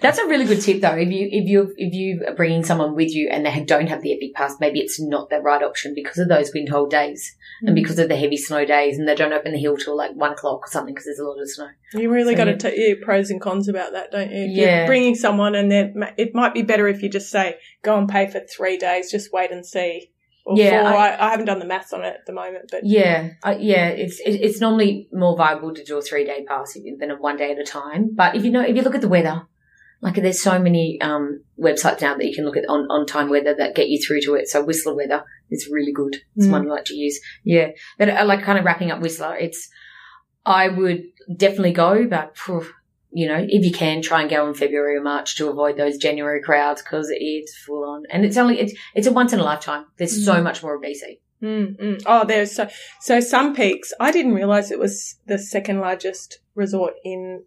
That's 0.00 0.18
a 0.18 0.26
really 0.26 0.44
good 0.44 0.60
tip 0.60 0.80
though. 0.80 0.94
If 0.94 1.10
you 1.10 1.28
if 1.30 1.48
you 1.48 1.74
if 1.76 1.92
you 1.92 2.24
are 2.26 2.34
bringing 2.34 2.64
someone 2.64 2.94
with 2.94 3.12
you 3.12 3.28
and 3.30 3.44
they 3.44 3.64
don't 3.64 3.88
have 3.88 4.00
the 4.02 4.12
Epic 4.14 4.34
Pass, 4.34 4.54
maybe 4.60 4.78
it's 4.80 5.00
not 5.00 5.28
the 5.28 5.40
right 5.40 5.62
option 5.62 5.92
because 5.94 6.18
of 6.18 6.28
those 6.28 6.52
wind 6.54 6.68
hold 6.68 6.90
days 6.90 7.36
and 7.62 7.70
mm. 7.70 7.74
because 7.74 7.98
of 7.98 8.08
the 8.08 8.16
heavy 8.16 8.36
snow 8.36 8.64
days, 8.64 8.96
and 8.98 9.08
they 9.08 9.14
don't 9.16 9.32
open 9.32 9.52
the 9.52 9.58
hill 9.58 9.76
till 9.76 9.96
like 9.96 10.12
one 10.14 10.32
o'clock 10.32 10.60
or 10.62 10.70
something 10.70 10.94
because 10.94 11.06
there's 11.06 11.18
a 11.18 11.24
lot 11.24 11.40
of 11.40 11.50
snow. 11.50 11.68
You 11.94 12.10
really 12.10 12.34
So 12.34 12.38
got 12.38 12.44
to 12.44 12.50
you- 12.52 12.56
take 12.58 12.74
your 12.76 12.96
pros 13.04 13.30
and 13.30 13.40
cons 13.40 13.68
about 13.68 13.92
that, 13.92 14.12
don't 14.12 14.30
you? 14.30 14.44
If 14.44 14.56
Yeah. 14.56 14.78
you're 14.78 14.86
bringing 14.86 15.14
someone 15.16 15.54
and 15.56 15.70
then 15.70 15.94
it 16.16 16.34
might 16.34 16.54
be 16.54 16.62
better 16.62 16.86
if 16.86 17.02
you 17.02 17.08
just 17.08 17.30
say, 17.30 17.58
go 17.82 17.98
and 17.98 18.08
pay 18.08 18.28
for 18.28 18.40
three 18.40 18.76
days, 18.76 19.10
just 19.10 19.32
wait 19.32 19.50
and 19.50 19.66
see. 19.66 20.10
Or 20.46 20.56
Yeah. 20.56 20.82
I- 20.84 21.08
I, 21.16 21.26
I 21.26 21.30
haven't 21.30 21.46
done 21.46 21.58
the 21.58 21.66
maths 21.66 21.92
on 21.92 22.04
it 22.04 22.14
at 22.20 22.24
the 22.26 22.32
moment, 22.32 22.66
but 22.70 22.82
Yeah, 22.84 23.30
uh, 23.42 23.56
yeah. 23.58 23.88
It's 23.88 24.20
it, 24.20 24.34
it's 24.46 24.60
normally 24.60 25.08
more 25.12 25.36
viable 25.36 25.74
to 25.74 25.82
do 25.84 25.98
a 25.98 26.02
three 26.02 26.24
day 26.24 26.44
pass 26.46 26.74
than 27.00 27.10
a 27.10 27.16
one 27.16 27.36
day 27.36 27.50
at 27.50 27.58
a 27.58 27.64
time. 27.64 28.10
But 28.14 28.36
if 28.36 28.44
you 28.44 28.52
know, 28.52 28.62
if 28.62 28.76
you 28.76 28.82
look 28.82 28.94
at 28.94 29.00
the 29.00 29.08
weather, 29.08 29.42
like 30.00 30.14
there's 30.14 30.40
so 30.40 30.58
many 30.60 31.00
um, 31.00 31.42
websites 31.58 32.00
now 32.00 32.14
that 32.16 32.24
you 32.24 32.32
can 32.34 32.44
look 32.44 32.56
at 32.56 32.64
on 32.68 32.86
on 32.90 33.06
time 33.06 33.28
weather 33.28 33.54
that 33.58 33.74
get 33.74 33.88
you 33.88 33.98
through 34.00 34.20
to 34.22 34.34
it. 34.34 34.46
So 34.48 34.62
Whistler 34.64 34.94
weather 34.94 35.24
is 35.50 35.68
really 35.70 35.92
good. 35.92 36.14
It's 36.36 36.46
Mm. 36.46 36.52
one 36.52 36.66
I 36.70 36.74
like 36.74 36.84
to 36.86 36.94
use. 36.94 37.18
Yeah, 37.42 37.70
but 37.98 38.08
uh, 38.10 38.24
like 38.24 38.42
kind 38.44 38.58
of 38.58 38.64
wrapping 38.64 38.92
up 38.92 39.00
Whistler, 39.00 39.36
it's 39.36 39.68
I 40.44 40.68
would 40.68 41.02
definitely 41.36 41.72
go, 41.72 42.06
but 42.06 42.36
phew, 42.38 42.64
you 43.16 43.26
know, 43.26 43.46
if 43.48 43.64
you 43.64 43.72
can, 43.72 44.02
try 44.02 44.20
and 44.20 44.28
go 44.28 44.46
in 44.46 44.52
February 44.52 44.94
or 44.98 45.02
March 45.02 45.36
to 45.36 45.48
avoid 45.48 45.78
those 45.78 45.96
January 45.96 46.42
crowds 46.42 46.82
because 46.82 47.08
it's 47.10 47.56
full 47.56 47.82
on. 47.82 48.02
And 48.10 48.26
it's 48.26 48.36
only, 48.36 48.60
it's, 48.60 48.74
it's 48.94 49.06
a 49.06 49.12
once 49.12 49.32
in 49.32 49.40
a 49.40 49.42
lifetime. 49.42 49.86
There's 49.96 50.20
mm. 50.20 50.24
so 50.26 50.42
much 50.42 50.62
more 50.62 50.76
of 50.76 50.82
BC. 50.82 51.20
Mm, 51.42 51.80
mm. 51.80 52.02
Oh, 52.04 52.26
there's 52.26 52.54
so, 52.54 52.68
so 53.00 53.20
Sun 53.20 53.54
Peaks. 53.54 53.94
I 53.98 54.12
didn't 54.12 54.34
realize 54.34 54.70
it 54.70 54.78
was 54.78 55.16
the 55.24 55.38
second 55.38 55.80
largest 55.80 56.40
resort 56.54 56.92
in, 57.06 57.42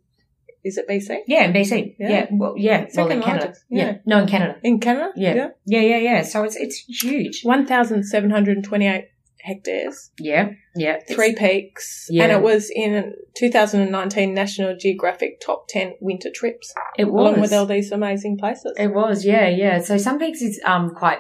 is 0.64 0.80
it 0.80 0.88
BC? 0.90 1.20
Yeah, 1.28 1.44
in 1.44 1.54
BC. 1.54 1.98
Yeah. 2.00 2.10
yeah. 2.10 2.28
Well, 2.32 2.56
yeah. 2.58 2.88
Second 2.88 2.96
well, 2.96 3.12
in 3.12 3.22
Canada. 3.22 3.46
Largest, 3.46 3.66
yeah. 3.70 3.86
yeah. 3.86 3.98
No, 4.08 4.20
in 4.22 4.28
Canada. 4.28 4.60
In 4.64 4.80
Canada? 4.80 5.12
Yeah. 5.16 5.34
Yeah, 5.36 5.50
yeah, 5.66 5.82
yeah. 5.82 5.98
yeah. 5.98 6.22
So 6.24 6.46
it's, 6.46 6.56
it's 6.56 6.78
huge. 7.04 7.44
1,728 7.44 9.06
hectares, 9.50 10.12
Yeah, 10.20 10.50
yeah. 10.76 10.98
Three 11.16 11.34
peaks, 11.36 12.08
Yeah. 12.10 12.24
and 12.24 12.32
it 12.32 12.42
was 12.42 12.72
in 12.74 13.14
2019 13.36 14.34
National 14.34 14.76
Geographic 14.78 15.42
Top 15.42 15.68
10 15.68 15.96
winter 16.00 16.30
trips, 16.34 16.74
It 16.98 17.06
was. 17.06 17.22
along 17.22 17.42
with 17.42 17.54
all 17.54 17.66
these 17.66 17.92
amazing 17.92 18.38
places. 18.38 18.74
It 18.78 18.94
was, 18.94 19.26
yeah, 19.26 19.48
yeah. 19.50 19.80
So 19.82 19.98
Sun 19.98 20.20
Peaks 20.20 20.42
is 20.42 20.60
um 20.66 20.92
quite. 20.96 21.20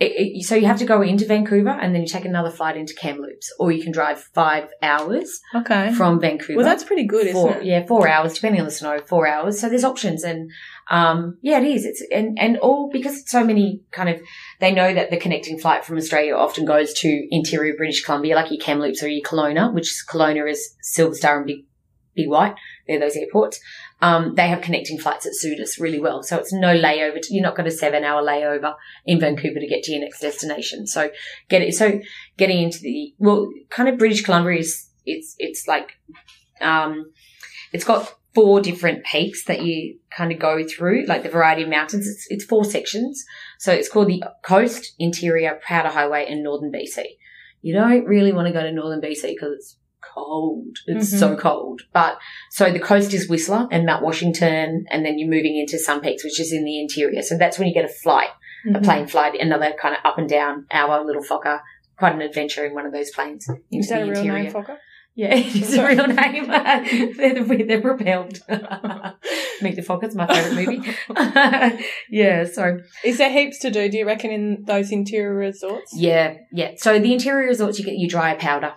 It, 0.00 0.12
it, 0.16 0.44
so 0.44 0.56
you 0.56 0.66
have 0.66 0.80
to 0.80 0.84
go 0.84 1.02
into 1.02 1.24
Vancouver 1.24 1.70
and 1.70 1.94
then 1.94 2.02
you 2.02 2.08
take 2.08 2.24
another 2.24 2.50
flight 2.50 2.76
into 2.76 2.94
Kamloops, 2.94 3.48
or 3.60 3.70
you 3.70 3.80
can 3.80 3.92
drive 3.92 4.18
five 4.34 4.68
hours 4.82 5.40
okay. 5.54 5.92
from 5.92 6.20
Vancouver. 6.20 6.56
Well, 6.56 6.66
that's 6.66 6.82
pretty 6.82 7.06
good, 7.06 7.28
isn't 7.28 7.50
it? 7.58 7.64
yeah, 7.64 7.86
four 7.86 8.08
hours 8.08 8.34
depending 8.34 8.60
on 8.60 8.66
the 8.66 8.72
snow. 8.72 8.98
Four 9.06 9.28
hours. 9.28 9.60
So 9.60 9.68
there's 9.68 9.84
options, 9.84 10.24
and 10.24 10.50
um, 10.90 11.38
yeah, 11.42 11.60
it 11.60 11.66
is. 11.76 11.84
It's 11.84 12.02
and 12.12 12.36
and 12.40 12.58
all 12.58 12.90
because 12.92 13.14
it's 13.20 13.30
so 13.30 13.44
many 13.44 13.82
kind 13.92 14.08
of. 14.08 14.20
They 14.64 14.72
know 14.72 14.94
that 14.94 15.10
the 15.10 15.18
connecting 15.18 15.58
flight 15.58 15.84
from 15.84 15.98
Australia 15.98 16.34
often 16.34 16.64
goes 16.64 16.94
to 16.94 17.28
interior 17.30 17.76
British 17.76 18.02
Columbia, 18.02 18.34
like 18.34 18.50
your 18.50 18.58
Kamloops 18.58 19.02
or 19.02 19.08
your 19.08 19.22
Kelowna, 19.22 19.70
which 19.74 19.90
is 19.90 20.02
Kelowna 20.08 20.50
is 20.50 20.74
Silver 20.80 21.14
Star 21.14 21.36
and 21.36 21.46
Big 21.46 21.66
Big 22.16 22.30
White. 22.30 22.54
They're 22.88 22.98
those 22.98 23.14
airports. 23.14 23.60
Um, 24.00 24.36
they 24.36 24.48
have 24.48 24.62
connecting 24.62 24.98
flights 24.98 25.24
that 25.24 25.34
suit 25.34 25.60
us 25.60 25.78
really 25.78 26.00
well. 26.00 26.22
So 26.22 26.38
it's 26.38 26.50
no 26.50 26.74
layover. 26.74 27.18
You're 27.28 27.42
not 27.42 27.56
got 27.56 27.66
a 27.66 27.70
seven 27.70 28.04
hour 28.04 28.22
layover 28.22 28.74
in 29.04 29.20
Vancouver 29.20 29.60
to 29.60 29.66
get 29.66 29.82
to 29.82 29.92
your 29.92 30.00
next 30.00 30.20
destination. 30.20 30.86
So 30.86 31.10
get 31.50 31.60
it. 31.60 31.74
So 31.74 32.00
getting 32.38 32.62
into 32.62 32.78
the, 32.78 33.12
well, 33.18 33.50
kind 33.68 33.90
of 33.90 33.98
British 33.98 34.22
Columbia 34.22 34.60
is, 34.60 34.88
it's, 35.04 35.36
it's 35.38 35.68
like, 35.68 35.90
um, 36.62 37.12
it's 37.74 37.84
got 37.84 38.14
four 38.34 38.62
different 38.62 39.04
peaks 39.04 39.44
that 39.44 39.62
you 39.62 39.98
kind 40.10 40.32
of 40.32 40.38
go 40.38 40.66
through, 40.66 41.04
like 41.04 41.22
the 41.22 41.28
variety 41.28 41.64
of 41.64 41.68
mountains. 41.68 42.06
It's, 42.06 42.26
it's 42.30 42.44
four 42.46 42.64
sections. 42.64 43.22
So 43.64 43.72
it's 43.72 43.88
called 43.88 44.08
the 44.08 44.22
coast, 44.42 44.92
interior, 44.98 45.58
powder 45.62 45.88
highway 45.88 46.26
and 46.28 46.42
northern 46.42 46.70
BC. 46.70 47.16
You 47.62 47.72
don't 47.72 48.04
really 48.04 48.30
want 48.30 48.46
to 48.46 48.52
go 48.52 48.62
to 48.62 48.70
northern 48.70 49.00
BC 49.00 49.28
because 49.34 49.52
it's 49.54 49.78
cold. 50.14 50.76
It's 50.86 51.14
Mhm. 51.14 51.18
so 51.18 51.34
cold. 51.34 51.80
But 51.94 52.18
so 52.50 52.70
the 52.70 52.78
coast 52.78 53.14
is 53.14 53.26
Whistler 53.26 53.66
and 53.72 53.86
Mount 53.86 54.02
Washington, 54.04 54.84
and 54.90 55.02
then 55.02 55.18
you're 55.18 55.30
moving 55.30 55.56
into 55.56 55.78
Sun 55.78 56.02
Peaks, 56.02 56.22
which 56.22 56.38
is 56.38 56.52
in 56.52 56.66
the 56.66 56.78
interior. 56.78 57.22
So 57.22 57.38
that's 57.38 57.58
when 57.58 57.66
you 57.66 57.72
get 57.72 57.86
a 57.86 57.94
flight, 58.04 58.28
a 58.66 58.68
Mhm. 58.80 58.84
plane 58.84 59.06
flight, 59.06 59.40
another 59.40 59.72
kind 59.80 59.94
of 59.94 60.02
up 60.04 60.18
and 60.18 60.28
down 60.28 60.66
hour 60.70 61.02
little 61.02 61.22
fokker. 61.22 61.60
Quite 61.98 62.12
an 62.16 62.20
adventure 62.20 62.66
in 62.66 62.74
one 62.74 62.84
of 62.84 62.92
those 62.92 63.10
planes. 63.12 63.48
into 63.48 63.62
Is 63.72 63.88
that 63.88 64.00
the 64.00 64.02
a 64.02 64.10
real 64.10 64.18
interior. 64.18 64.42
name, 64.42 64.52
Fokker? 64.52 64.76
Yeah, 65.16 65.28
it's 65.34 65.72
a 65.74 65.86
real 65.86 66.06
name. 66.08 66.46
they're, 67.16 67.34
the- 67.42 67.64
they're 67.68 67.80
propelled. 67.80 68.40
Meet 69.62 69.76
the 69.76 69.82
Fockers, 69.82 70.14
my 70.14 70.26
favourite 70.26 70.66
movie. 70.66 70.94
yeah, 72.10 72.44
so 72.44 72.78
Is 73.04 73.18
there 73.18 73.30
heaps 73.30 73.58
to 73.60 73.70
do, 73.70 73.88
do 73.88 73.98
you 73.98 74.06
reckon, 74.06 74.30
in 74.30 74.64
those 74.66 74.90
interior 74.92 75.34
resorts? 75.34 75.92
yeah, 75.96 76.38
yeah. 76.52 76.72
So 76.76 76.98
the 76.98 77.12
interior 77.12 77.46
resorts, 77.48 77.78
you 77.78 77.84
get 77.84 77.94
your 77.98 78.08
dry 78.08 78.34
powder. 78.34 78.74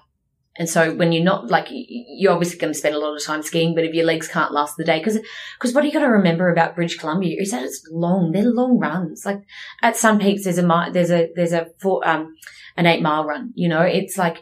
And 0.59 0.67
so 0.67 0.91
when 0.95 1.11
you're 1.11 1.23
not 1.23 1.51
like 1.51 1.67
you're 1.69 2.33
obviously 2.33 2.57
going 2.57 2.73
to 2.73 2.77
spend 2.79 2.95
a 2.95 2.99
lot 2.99 3.15
of 3.15 3.23
time 3.23 3.43
skiing, 3.43 3.75
but 3.75 3.83
if 3.83 3.93
your 3.93 4.05
legs 4.07 4.27
can't 4.27 4.51
last 4.51 4.75
the 4.75 4.83
day, 4.83 4.97
because 4.97 5.19
because 5.59 5.75
what 5.75 5.83
you 5.85 5.91
got 5.91 5.99
to 5.99 6.07
remember 6.07 6.51
about 6.51 6.73
British 6.75 6.97
Columbia 6.97 7.35
is 7.39 7.51
that 7.51 7.61
it's 7.61 7.87
long. 7.91 8.31
They're 8.31 8.41
long 8.51 8.79
runs. 8.79 9.23
Like 9.23 9.41
at 9.83 9.95
Sun 9.95 10.17
Peaks, 10.17 10.45
there's 10.45 10.57
a 10.57 10.89
there's 10.91 11.11
a 11.11 11.29
there's 11.35 11.53
a 11.53 11.67
four, 11.79 12.07
um 12.07 12.33
an 12.75 12.87
eight 12.87 13.03
mile 13.03 13.23
run. 13.23 13.51
You 13.53 13.69
know, 13.69 13.81
it's 13.81 14.17
like 14.17 14.41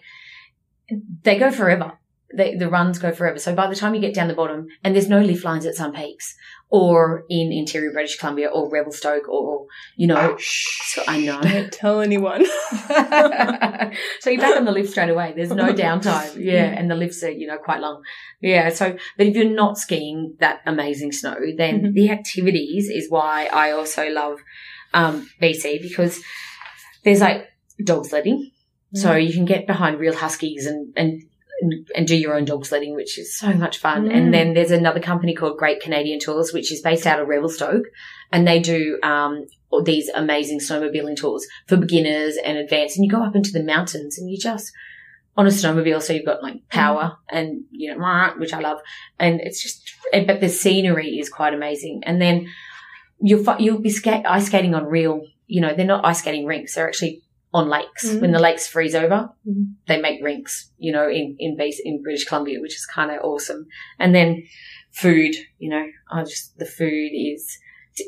they 1.23 1.38
go 1.38 1.51
forever. 1.51 1.93
They, 2.36 2.55
the 2.55 2.69
runs 2.69 2.99
go 2.99 3.13
forever. 3.13 3.39
So 3.39 3.55
by 3.55 3.67
the 3.67 3.75
time 3.75 3.95
you 3.95 4.01
get 4.01 4.13
down 4.13 4.27
the 4.27 4.33
bottom, 4.33 4.67
and 4.83 4.93
there's 4.93 5.07
no 5.07 5.21
lift 5.21 5.45
lines 5.45 5.65
at 5.65 5.75
Sun 5.75 5.93
Peaks 5.93 6.36
or 6.69 7.23
in 7.29 7.53
interior 7.53 7.91
British 7.93 8.17
Columbia 8.17 8.47
or 8.47 8.69
Revelstoke 8.69 9.29
or 9.29 9.67
you 9.95 10.07
know, 10.07 10.36
so 10.39 11.03
I 11.07 11.21
know. 11.21 11.39
Don't 11.43 11.71
tell 11.71 12.01
anyone. 12.01 12.43
so 14.19 14.29
you're 14.29 14.41
back 14.41 14.57
on 14.57 14.65
the 14.65 14.71
lift 14.73 14.89
straight 14.91 15.09
away. 15.09 15.33
There's 15.36 15.51
no 15.51 15.71
downtime. 15.73 16.36
Yeah. 16.38 16.65
And 16.65 16.89
the 16.89 16.95
lifts 16.95 17.23
are, 17.23 17.31
you 17.31 17.47
know, 17.47 17.57
quite 17.57 17.79
long. 17.79 18.03
Yeah. 18.41 18.69
So, 18.69 18.97
but 19.17 19.27
if 19.27 19.36
you're 19.36 19.45
not 19.49 19.77
skiing 19.77 20.36
that 20.39 20.61
amazing 20.65 21.11
snow, 21.13 21.36
then 21.57 21.81
Mhm. 21.81 21.93
the 21.93 22.09
activities 22.09 22.89
is 22.89 23.09
why 23.09 23.47
I 23.53 23.71
also 23.71 24.09
love, 24.09 24.39
um, 24.93 25.29
BC 25.41 25.81
because 25.81 26.21
there's 27.03 27.21
like 27.21 27.47
dog 27.83 28.05
sledding. 28.05 28.51
So 28.95 29.09
Mm. 29.09 29.27
you 29.27 29.33
can 29.33 29.45
get 29.45 29.67
behind 29.67 29.99
real 29.99 30.15
huskies 30.15 30.65
and, 30.65 30.93
and, 30.95 31.23
and, 31.95 32.07
do 32.07 32.15
your 32.15 32.35
own 32.35 32.45
dog 32.45 32.65
sledding, 32.65 32.95
which 32.95 33.17
is 33.17 33.37
so 33.37 33.53
much 33.53 33.77
fun. 33.77 34.07
Mm. 34.07 34.15
And 34.15 34.33
then 34.33 34.53
there's 34.53 34.71
another 34.71 34.99
company 34.99 35.33
called 35.33 35.57
Great 35.57 35.81
Canadian 35.81 36.19
Tours, 36.19 36.53
which 36.53 36.71
is 36.71 36.81
based 36.81 37.05
out 37.05 37.19
of 37.19 37.27
Revelstoke 37.27 37.85
and 38.31 38.47
they 38.47 38.59
do, 38.59 38.99
um, 39.03 39.47
these 39.83 40.09
amazing 40.09 40.59
snowmobiling 40.59 41.17
tours 41.17 41.45
for 41.67 41.75
beginners 41.75 42.37
and 42.37 42.57
advanced. 42.57 42.95
And 42.97 43.05
you 43.05 43.11
go 43.11 43.23
up 43.23 43.35
into 43.35 43.51
the 43.51 43.63
mountains 43.63 44.17
and 44.17 44.29
you 44.29 44.37
just, 44.37 44.71
on 45.37 45.47
a 45.47 45.49
snowmobile, 45.49 46.01
so 46.01 46.13
you've 46.13 46.25
got 46.25 46.41
like 46.41 46.67
power 46.69 47.17
and, 47.29 47.63
you 47.71 47.93
know, 47.93 48.33
which 48.37 48.53
I 48.53 48.59
love. 48.59 48.79
And 49.19 49.41
it's 49.41 49.61
just, 49.61 49.91
but 50.13 50.39
the 50.39 50.47
scenery 50.47 51.19
is 51.19 51.29
quite 51.29 51.53
amazing. 51.53 52.03
And 52.05 52.21
then 52.21 52.47
you'll, 53.19 53.43
you'll 53.59 53.81
be 53.81 53.89
skate, 53.89 54.25
ice 54.25 54.45
skating 54.45 54.75
on 54.75 54.85
real, 54.85 55.21
you 55.47 55.59
know, 55.59 55.73
they're 55.75 55.85
not 55.85 56.05
ice 56.05 56.19
skating 56.19 56.45
rinks. 56.45 56.75
They're 56.75 56.87
actually 56.87 57.21
on 57.57 57.69
lakes. 57.69 58.03
Mhm. 58.09 58.21
When 58.21 58.31
the 58.31 58.39
lakes 58.47 58.67
freeze 58.67 58.95
over, 59.03 59.19
Mhm. 59.47 59.63
they 59.87 59.99
make 60.01 60.23
rinks, 60.23 60.71
you 60.77 60.91
know, 60.91 61.07
in, 61.09 61.35
in 61.39 61.55
base, 61.57 61.79
in 61.83 62.01
British 62.03 62.25
Columbia, 62.25 62.59
which 62.61 62.75
is 62.75 62.85
kind 62.85 63.09
of 63.11 63.17
awesome. 63.23 63.61
And 63.99 64.13
then 64.13 64.43
food, 64.91 65.33
you 65.57 65.69
know, 65.69 65.85
I 66.11 66.23
just, 66.23 66.57
the 66.57 66.65
food 66.65 67.11
is, 67.13 67.57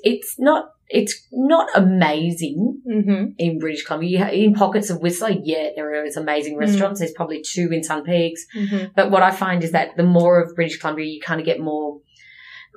it's 0.04 0.36
not, 0.38 0.64
it's 0.90 1.16
not 1.32 1.68
amazing 1.76 2.82
Mm-hmm. 2.88 3.24
in 3.38 3.60
British 3.60 3.84
Columbia. 3.86 4.10
You 4.10 4.18
ha- 4.24 4.32
in 4.32 4.54
pockets 4.54 4.90
of 4.90 5.02
Whistler, 5.02 5.34
yeah, 5.44 5.70
there 5.76 6.06
is 6.06 6.18
amazing 6.18 6.56
restaurants. 6.58 7.00
There's 7.00 7.14
probably 7.20 7.42
two 7.42 7.70
in 7.72 7.84
Sun 7.84 8.04
Peaks. 8.04 8.46
Mm-hmm. 8.56 8.86
But 8.96 9.12
what 9.12 9.24
I 9.24 9.32
find 9.32 9.64
is 9.64 9.72
that 9.72 9.90
the 9.98 10.04
more 10.18 10.42
of 10.42 10.56
British 10.56 10.78
Columbia, 10.80 11.06
you 11.06 11.20
kind 11.22 11.40
of 11.42 11.46
get 11.46 11.60
more, 11.60 12.00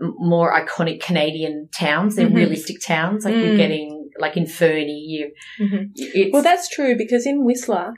m- 0.03 0.15
more 0.19 0.49
iconic 0.61 1.01
Canadian 1.01 1.69
towns. 1.75 2.17
They're 2.17 2.29
Mhm. 2.29 2.35
realistic 2.43 2.79
towns. 2.81 3.25
Like 3.25 3.35
you're 3.35 3.55
Mm. 3.55 3.63
getting, 3.65 4.00
like 4.21 4.37
in 4.37 4.47
Fernie, 4.47 5.05
you, 5.09 5.33
Mhm. 5.61 6.31
Well, 6.33 6.43
that's 6.43 6.69
true 6.69 6.97
because 6.97 7.27
in 7.27 7.45
Whistler, 7.45 7.95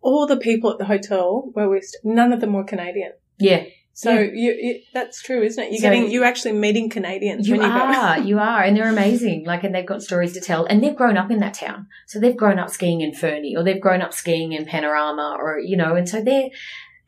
all 0.00 0.26
the 0.26 0.36
people 0.36 0.70
at 0.70 0.78
the 0.78 0.84
hotel 0.86 1.50
where 1.52 1.68
we 1.68 1.80
st- 1.80 2.04
none 2.04 2.32
of 2.32 2.40
them 2.40 2.52
were 2.52 2.64
Canadian. 2.64 3.12
yeah, 3.38 3.64
So 3.98 4.10
Yeah. 4.12 4.20
you, 4.34 4.52
you, 4.60 4.80
that's 4.92 5.22
true, 5.22 5.42
isn't 5.42 5.62
it? 5.64 5.70
You're 5.72 5.78
So- 5.80 5.88
getting, 5.90 6.10
you're 6.10 6.24
actually 6.24 6.52
meeting 6.52 6.90
Canadians 6.90 7.48
You 7.48 7.56
when 7.56 7.64
you 7.64 7.72
are, 7.76 8.16
go. 8.16 8.22
you 8.22 8.38
are, 8.38 8.62
and 8.62 8.76
they're 8.76 8.90
amazing. 8.90 9.44
Like, 9.46 9.64
and 9.64 9.74
they've 9.74 9.86
got 9.86 10.02
stories 10.02 10.34
to 10.34 10.40
tell, 10.40 10.66
and 10.66 10.82
they've 10.84 10.94
grown 10.94 11.16
up 11.16 11.30
in 11.30 11.38
that 11.40 11.54
town. 11.54 11.86
So 12.06 12.20
they've 12.20 12.36
grown 12.36 12.58
up 12.58 12.68
skiing 12.68 13.00
in 13.00 13.14
Fernie, 13.14 13.54
or 13.56 13.62
they've 13.64 13.80
grown 13.80 14.02
up 14.02 14.12
skiing 14.12 14.52
in 14.52 14.66
Panorama, 14.66 15.36
or 15.40 15.58
you 15.60 15.78
know, 15.78 15.94
and 15.96 16.06
so 16.06 16.20
they're 16.20 16.50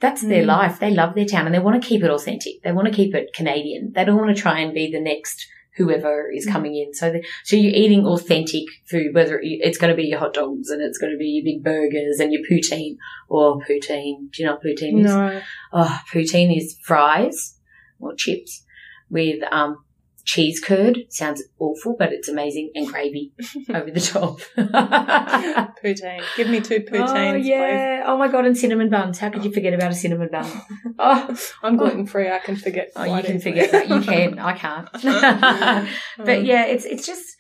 that's 0.01 0.23
their 0.23 0.45
Mm. 0.45 0.47
life. 0.47 0.79
They 0.81 0.91
love 0.93 1.15
their 1.15 1.27
town, 1.27 1.45
and 1.45 1.55
they 1.55 1.59
want 1.59 1.83
to 1.83 1.87
keep 1.87 2.03
it 2.03 2.09
authentic. 2.11 2.63
They 2.63 2.73
want 2.73 2.89
to 2.89 2.95
keep 2.95 3.15
it 3.15 3.35
Canadian. 3.35 3.93
They 3.95 4.05
don't 4.07 4.17
want 4.17 4.35
to 4.35 4.41
try 4.41 4.61
and 4.61 4.73
be 4.73 4.91
the 4.91 5.01
next 5.01 5.47
whoever 5.79 6.31
is 6.31 6.47
Mm. 6.47 6.53
coming 6.53 6.77
in. 6.77 6.93
So, 6.93 7.11
the, 7.13 7.25
so 7.45 7.57
you're 7.57 7.73
eating 7.73 8.05
authentic 8.05 8.65
food, 8.91 9.15
whether 9.15 9.41
it's 9.43 9.79
going 9.79 9.91
to 9.91 9.97
be 9.97 10.09
your 10.09 10.19
hot 10.19 10.35
dogs 10.35 10.69
and 10.69 10.83
it's 10.83 10.99
going 10.99 11.13
to 11.13 11.19
be 11.19 11.27
your 11.27 11.45
big 11.45 11.65
burgers 11.65 12.21
and 12.21 12.33
your 12.33 12.43
poutine 12.43 12.97
or 13.29 13.59
poutine. 13.61 14.31
Do 14.33 14.43
you 14.43 14.47
know 14.47 14.53
what 14.55 14.63
poutine 14.65 15.01
is? 15.05 15.07
No. 15.15 15.41
Oh, 15.73 16.01
poutine 16.13 16.55
is 16.55 16.77
fries 16.83 17.57
or 18.01 18.15
chips 18.15 18.65
with 19.09 19.43
um, 19.51 19.79
cheese 20.29 20.61
curd. 20.61 20.99
Sounds 21.09 21.43
awful, 21.59 21.97
but 21.99 22.13
it's 22.13 22.29
amazing, 22.29 22.71
and 22.75 22.87
gravy 22.87 23.33
over 23.75 23.91
the 23.91 23.99
top. 23.99 24.41
Poutine. 25.83 26.23
Give 26.37 26.51
me 26.51 26.61
two 26.61 26.85
oh, 26.87 26.93
poutines, 26.93 27.33
oh 27.33 27.37
yeah! 27.37 28.05
Oh 28.07 28.19
my 28.19 28.29
god! 28.29 28.45
And 28.45 28.57
cinnamon 28.57 28.91
buns. 28.91 29.19
How 29.19 29.31
could 29.31 29.43
you 29.43 29.51
forget 29.51 29.73
about 29.73 29.91
a 29.91 29.95
cinnamon 29.95 30.29
bun? 30.31 30.47
Oh. 31.01 31.37
I'm 31.63 31.75
oh. 31.75 31.79
gluten 31.79 32.07
free. 32.07 32.29
I 32.29 32.41
can 32.41 32.57
forget. 32.57 32.91
oh 32.97 33.05
you 33.05 33.23
can 33.23 33.37
easily. 33.37 33.53
forget 33.53 33.71
that. 33.71 33.89
You 33.89 34.01
can. 34.01 34.39
I 34.39 34.53
can't. 34.53 34.89
but 36.19 36.45
yeah, 36.45 36.67
it's 36.67 36.85
it's 36.85 37.07
just. 37.07 37.37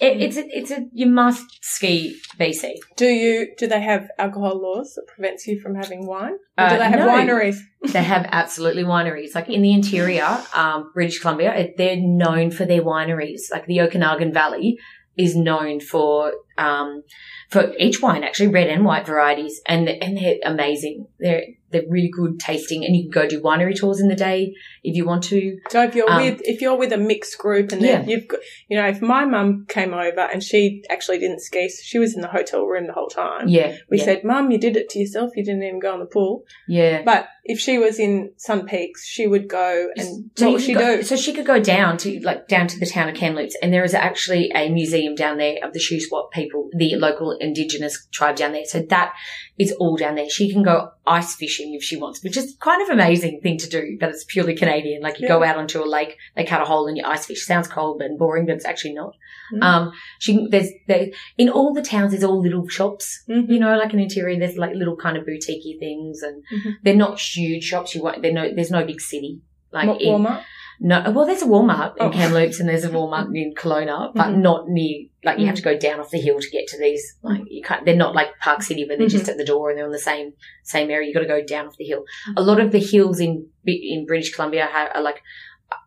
It, 0.00 0.20
it's 0.20 0.36
a, 0.36 0.44
it's 0.48 0.70
a 0.70 0.86
you 0.92 1.06
must 1.06 1.44
ski 1.62 2.18
BC. 2.38 2.74
Do 2.96 3.06
you? 3.06 3.54
Do 3.56 3.66
they 3.66 3.80
have 3.80 4.08
alcohol 4.18 4.60
laws 4.60 4.92
that 4.94 5.06
prevents 5.06 5.46
you 5.46 5.58
from 5.60 5.74
having 5.74 6.06
wine? 6.06 6.34
Or 6.58 6.64
Uh, 6.64 6.68
do 6.70 6.78
they 6.78 6.84
have 6.84 7.00
no. 7.00 7.08
wineries? 7.08 7.56
They 7.92 8.02
have 8.02 8.26
absolutely 8.32 8.82
wineries. 8.82 9.34
Like 9.34 9.48
in 9.48 9.62
the 9.62 9.72
interior, 9.72 10.38
um, 10.54 10.90
British 10.92 11.20
Columbia, 11.20 11.54
it- 11.54 11.76
they're 11.76 11.96
known 12.00 12.50
for 12.50 12.64
their 12.66 12.82
wineries. 12.82 13.42
Like 13.50 13.66
the 13.66 13.80
Okanagan 13.80 14.32
Valley 14.32 14.76
is 15.16 15.34
known 15.36 15.80
for, 15.80 16.32
um, 16.58 17.02
for 17.48 17.72
each 17.78 18.02
wine, 18.02 18.22
actually 18.22 18.48
red 18.48 18.68
and 18.68 18.84
white 18.84 19.06
varieties. 19.06 19.60
And, 19.66 19.88
and 19.88 20.18
they're 20.18 20.36
amazing. 20.44 21.06
They're, 21.18 21.44
they're 21.80 21.90
really 21.90 22.08
good 22.10 22.38
tasting, 22.40 22.84
and 22.84 22.96
you 22.96 23.02
can 23.04 23.10
go 23.10 23.28
do 23.28 23.40
winery 23.40 23.74
tours 23.78 24.00
in 24.00 24.08
the 24.08 24.14
day 24.14 24.54
if 24.82 24.96
you 24.96 25.04
want 25.06 25.22
to. 25.24 25.58
So 25.70 25.82
if 25.82 25.94
you're 25.94 26.10
Um, 26.10 26.22
with 26.22 26.40
if 26.44 26.60
you're 26.60 26.76
with 26.76 26.92
a 26.92 26.96
mixed 26.98 27.38
group 27.38 27.72
and 27.72 27.82
then 27.82 28.02
Yeah. 28.02 28.06
you've 28.16 28.28
got 28.28 28.40
you 28.68 28.76
know 28.76 28.86
if 28.88 29.02
my 29.02 29.24
mum 29.24 29.66
came 29.68 29.92
over 29.94 30.20
and 30.32 30.42
she 30.42 30.82
actually 30.90 31.18
didn't 31.18 31.40
ski, 31.40 31.68
so 31.68 31.80
she 31.84 31.98
was 31.98 32.14
in 32.14 32.20
the 32.22 32.28
hotel 32.28 32.64
room 32.64 32.86
the 32.86 32.92
whole 32.92 33.08
time. 33.08 33.48
Yeah, 33.48 33.76
We 33.90 33.98
yeah, 33.98 34.04
said, 34.04 34.24
"Mum, 34.24 34.50
you 34.50 34.58
did 34.58 34.76
it 34.76 34.88
to 34.90 34.98
yourself. 34.98 35.30
You 35.36 35.44
didn't 35.44 35.62
even 35.62 35.80
go 35.80 35.92
on 35.92 36.00
the 36.00 36.06
pool." 36.06 36.44
yeah. 36.68 37.02
But 37.04 37.28
if 37.48 37.58
she 37.58 37.78
was 37.78 37.98
in 37.98 38.32
Sun 38.36 38.66
Peaks, 38.66 39.04
she 39.06 39.26
would 39.26 39.48
go 39.48 39.88
and 39.96 40.30
So 40.36 40.46
what 40.46 40.52
would 40.54 40.62
she 40.62 40.74
go, 40.74 40.96
do? 40.96 41.02
So 41.02 41.16
she 41.16 41.32
could 41.32 41.46
go 41.46 41.60
down 41.60 41.96
to 41.98 42.20
like 42.20 42.48
down 42.48 42.66
to 42.68 42.78
the 42.78 42.86
town 42.86 43.08
of 43.08 43.14
Kamloops, 43.14 43.56
and 43.62 43.72
there 43.72 43.84
is 43.84 43.94
actually 43.94 44.50
a 44.54 44.68
museum 44.68 45.14
down 45.14 45.38
there 45.38 45.56
of 45.62 45.72
the 45.72 45.78
Shuswap 45.80 46.30
people, 46.32 46.68
the 46.76 46.96
local 46.96 47.32
indigenous 47.32 48.06
tribe 48.12 48.36
down 48.36 48.52
there. 48.52 48.64
So 48.64 48.80
that 48.90 49.12
is 49.58 49.72
all 49.72 49.96
down 49.96 50.14
there. 50.16 50.28
She 50.28 50.52
can 50.52 50.62
go 50.62 50.90
ice 51.06 51.34
fishing 51.36 51.74
if 51.74 51.82
she 51.82 51.96
wants, 51.96 52.22
which 52.22 52.36
is 52.36 52.56
kind 52.60 52.82
of 52.82 52.88
amazing 52.88 53.40
thing 53.42 53.58
to 53.58 53.68
do. 53.68 53.96
But 53.98 54.10
it's 54.10 54.24
purely 54.24 54.54
Canadian. 54.56 55.02
Like 55.02 55.20
you 55.20 55.28
go 55.28 55.42
out 55.42 55.56
onto 55.56 55.82
a 55.82 55.86
lake, 55.86 56.16
they 56.34 56.44
cut 56.44 56.60
a 56.62 56.64
hole 56.64 56.86
and 56.88 56.96
you 56.96 57.04
ice 57.04 57.26
fish. 57.26 57.44
Sounds 57.46 57.68
cold 57.68 58.02
and 58.02 58.18
boring, 58.18 58.46
but 58.46 58.56
it's 58.56 58.64
actually 58.64 58.94
not. 58.94 59.14
Mm. 59.54 59.62
Um, 59.62 59.92
she 60.18 60.46
there's 60.50 60.70
there 60.88 61.06
in 61.38 61.48
all 61.48 61.72
the 61.72 61.82
towns. 61.82 62.10
There's 62.10 62.24
all 62.24 62.40
little 62.42 62.66
shops 62.68 63.22
Mhm. 63.28 63.48
you 63.48 63.58
know, 63.58 63.76
like 63.76 63.92
an 63.92 64.00
interior, 64.00 64.38
there's 64.38 64.56
like 64.56 64.74
little 64.74 64.96
kind 64.96 65.16
of 65.16 65.24
boutiquey 65.24 65.78
things 65.78 66.22
and 66.22 66.42
Mhm. 66.52 66.74
they're 66.82 66.96
not 66.96 67.18
huge 67.36 67.64
shops. 67.64 67.94
You 67.94 68.02
won't, 68.02 68.22
no, 68.22 68.52
there's 68.54 68.70
no 68.70 68.84
big 68.84 69.00
city. 69.00 69.40
Like 69.72 70.00
in, 70.00 70.22
Walmart. 70.22 70.42
no, 70.80 71.10
well, 71.10 71.26
there's 71.26 71.42
a 71.42 71.46
Walmart 71.46 71.96
in 71.98 72.06
Oh. 72.06 72.10
Kamloops 72.10 72.60
and 72.60 72.68
there's 72.68 72.84
a 72.84 72.88
Walmart 72.88 73.26
in 73.34 73.52
Kelowna, 73.54 74.12
but 74.14 74.28
Mhm. 74.28 74.38
not 74.38 74.68
near, 74.68 75.06
like 75.24 75.38
you 75.38 75.44
Mm. 75.44 75.48
have 75.48 75.56
to 75.56 75.62
go 75.62 75.76
down 75.76 76.00
off 76.00 76.10
the 76.10 76.18
hill 76.20 76.38
to 76.40 76.50
get 76.50 76.66
to 76.68 76.78
these. 76.78 77.02
Like 77.22 77.42
you 77.48 77.62
can't, 77.62 77.84
they're 77.84 77.96
not 77.96 78.14
like 78.14 78.28
Park 78.40 78.62
City 78.62 78.86
where 78.86 78.96
they're 78.96 79.06
Mhm. 79.08 79.10
just 79.10 79.28
at 79.28 79.36
the 79.36 79.44
door 79.44 79.68
and 79.68 79.76
they're 79.78 79.84
on 79.86 79.92
the 79.92 79.98
same, 79.98 80.32
same 80.64 80.90
area. 80.90 81.08
You 81.08 81.14
got 81.14 81.20
to 81.20 81.26
go 81.26 81.42
down 81.44 81.66
off 81.66 81.76
the 81.76 81.84
hill. 81.84 82.04
A 82.36 82.42
lot 82.42 82.60
of 82.60 82.72
the 82.72 82.78
hills 82.78 83.20
in, 83.20 83.48
in 83.66 84.06
British 84.06 84.32
Columbia 84.34 84.66
are, 84.72 84.88
are 84.96 85.02
like, 85.02 85.20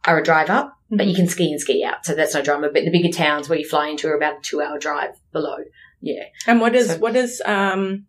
are 0.06 0.20
a 0.20 0.24
drive 0.24 0.50
up, 0.50 0.74
but 0.92 1.08
you 1.08 1.16
can 1.16 1.28
ski 1.28 1.50
and 1.52 1.60
ski 1.62 1.84
out. 1.84 2.06
So 2.06 2.14
that's 2.14 2.36
no 2.36 2.42
drama. 2.42 2.70
But 2.72 2.84
the 2.84 2.92
bigger 2.92 3.12
towns 3.16 3.48
where 3.50 3.58
you 3.58 3.66
fly 3.68 3.88
into 3.88 4.08
are 4.10 4.16
about 4.18 4.34
a 4.34 4.42
two 4.44 4.62
hour 4.62 4.78
drive 4.78 5.12
below. 5.32 5.56
Yeah. 6.02 6.24
And 6.48 6.60
what 6.62 6.74
does 6.74 6.88
So- 6.92 6.98
what 6.98 7.14
does 7.14 7.42
um 7.46 8.06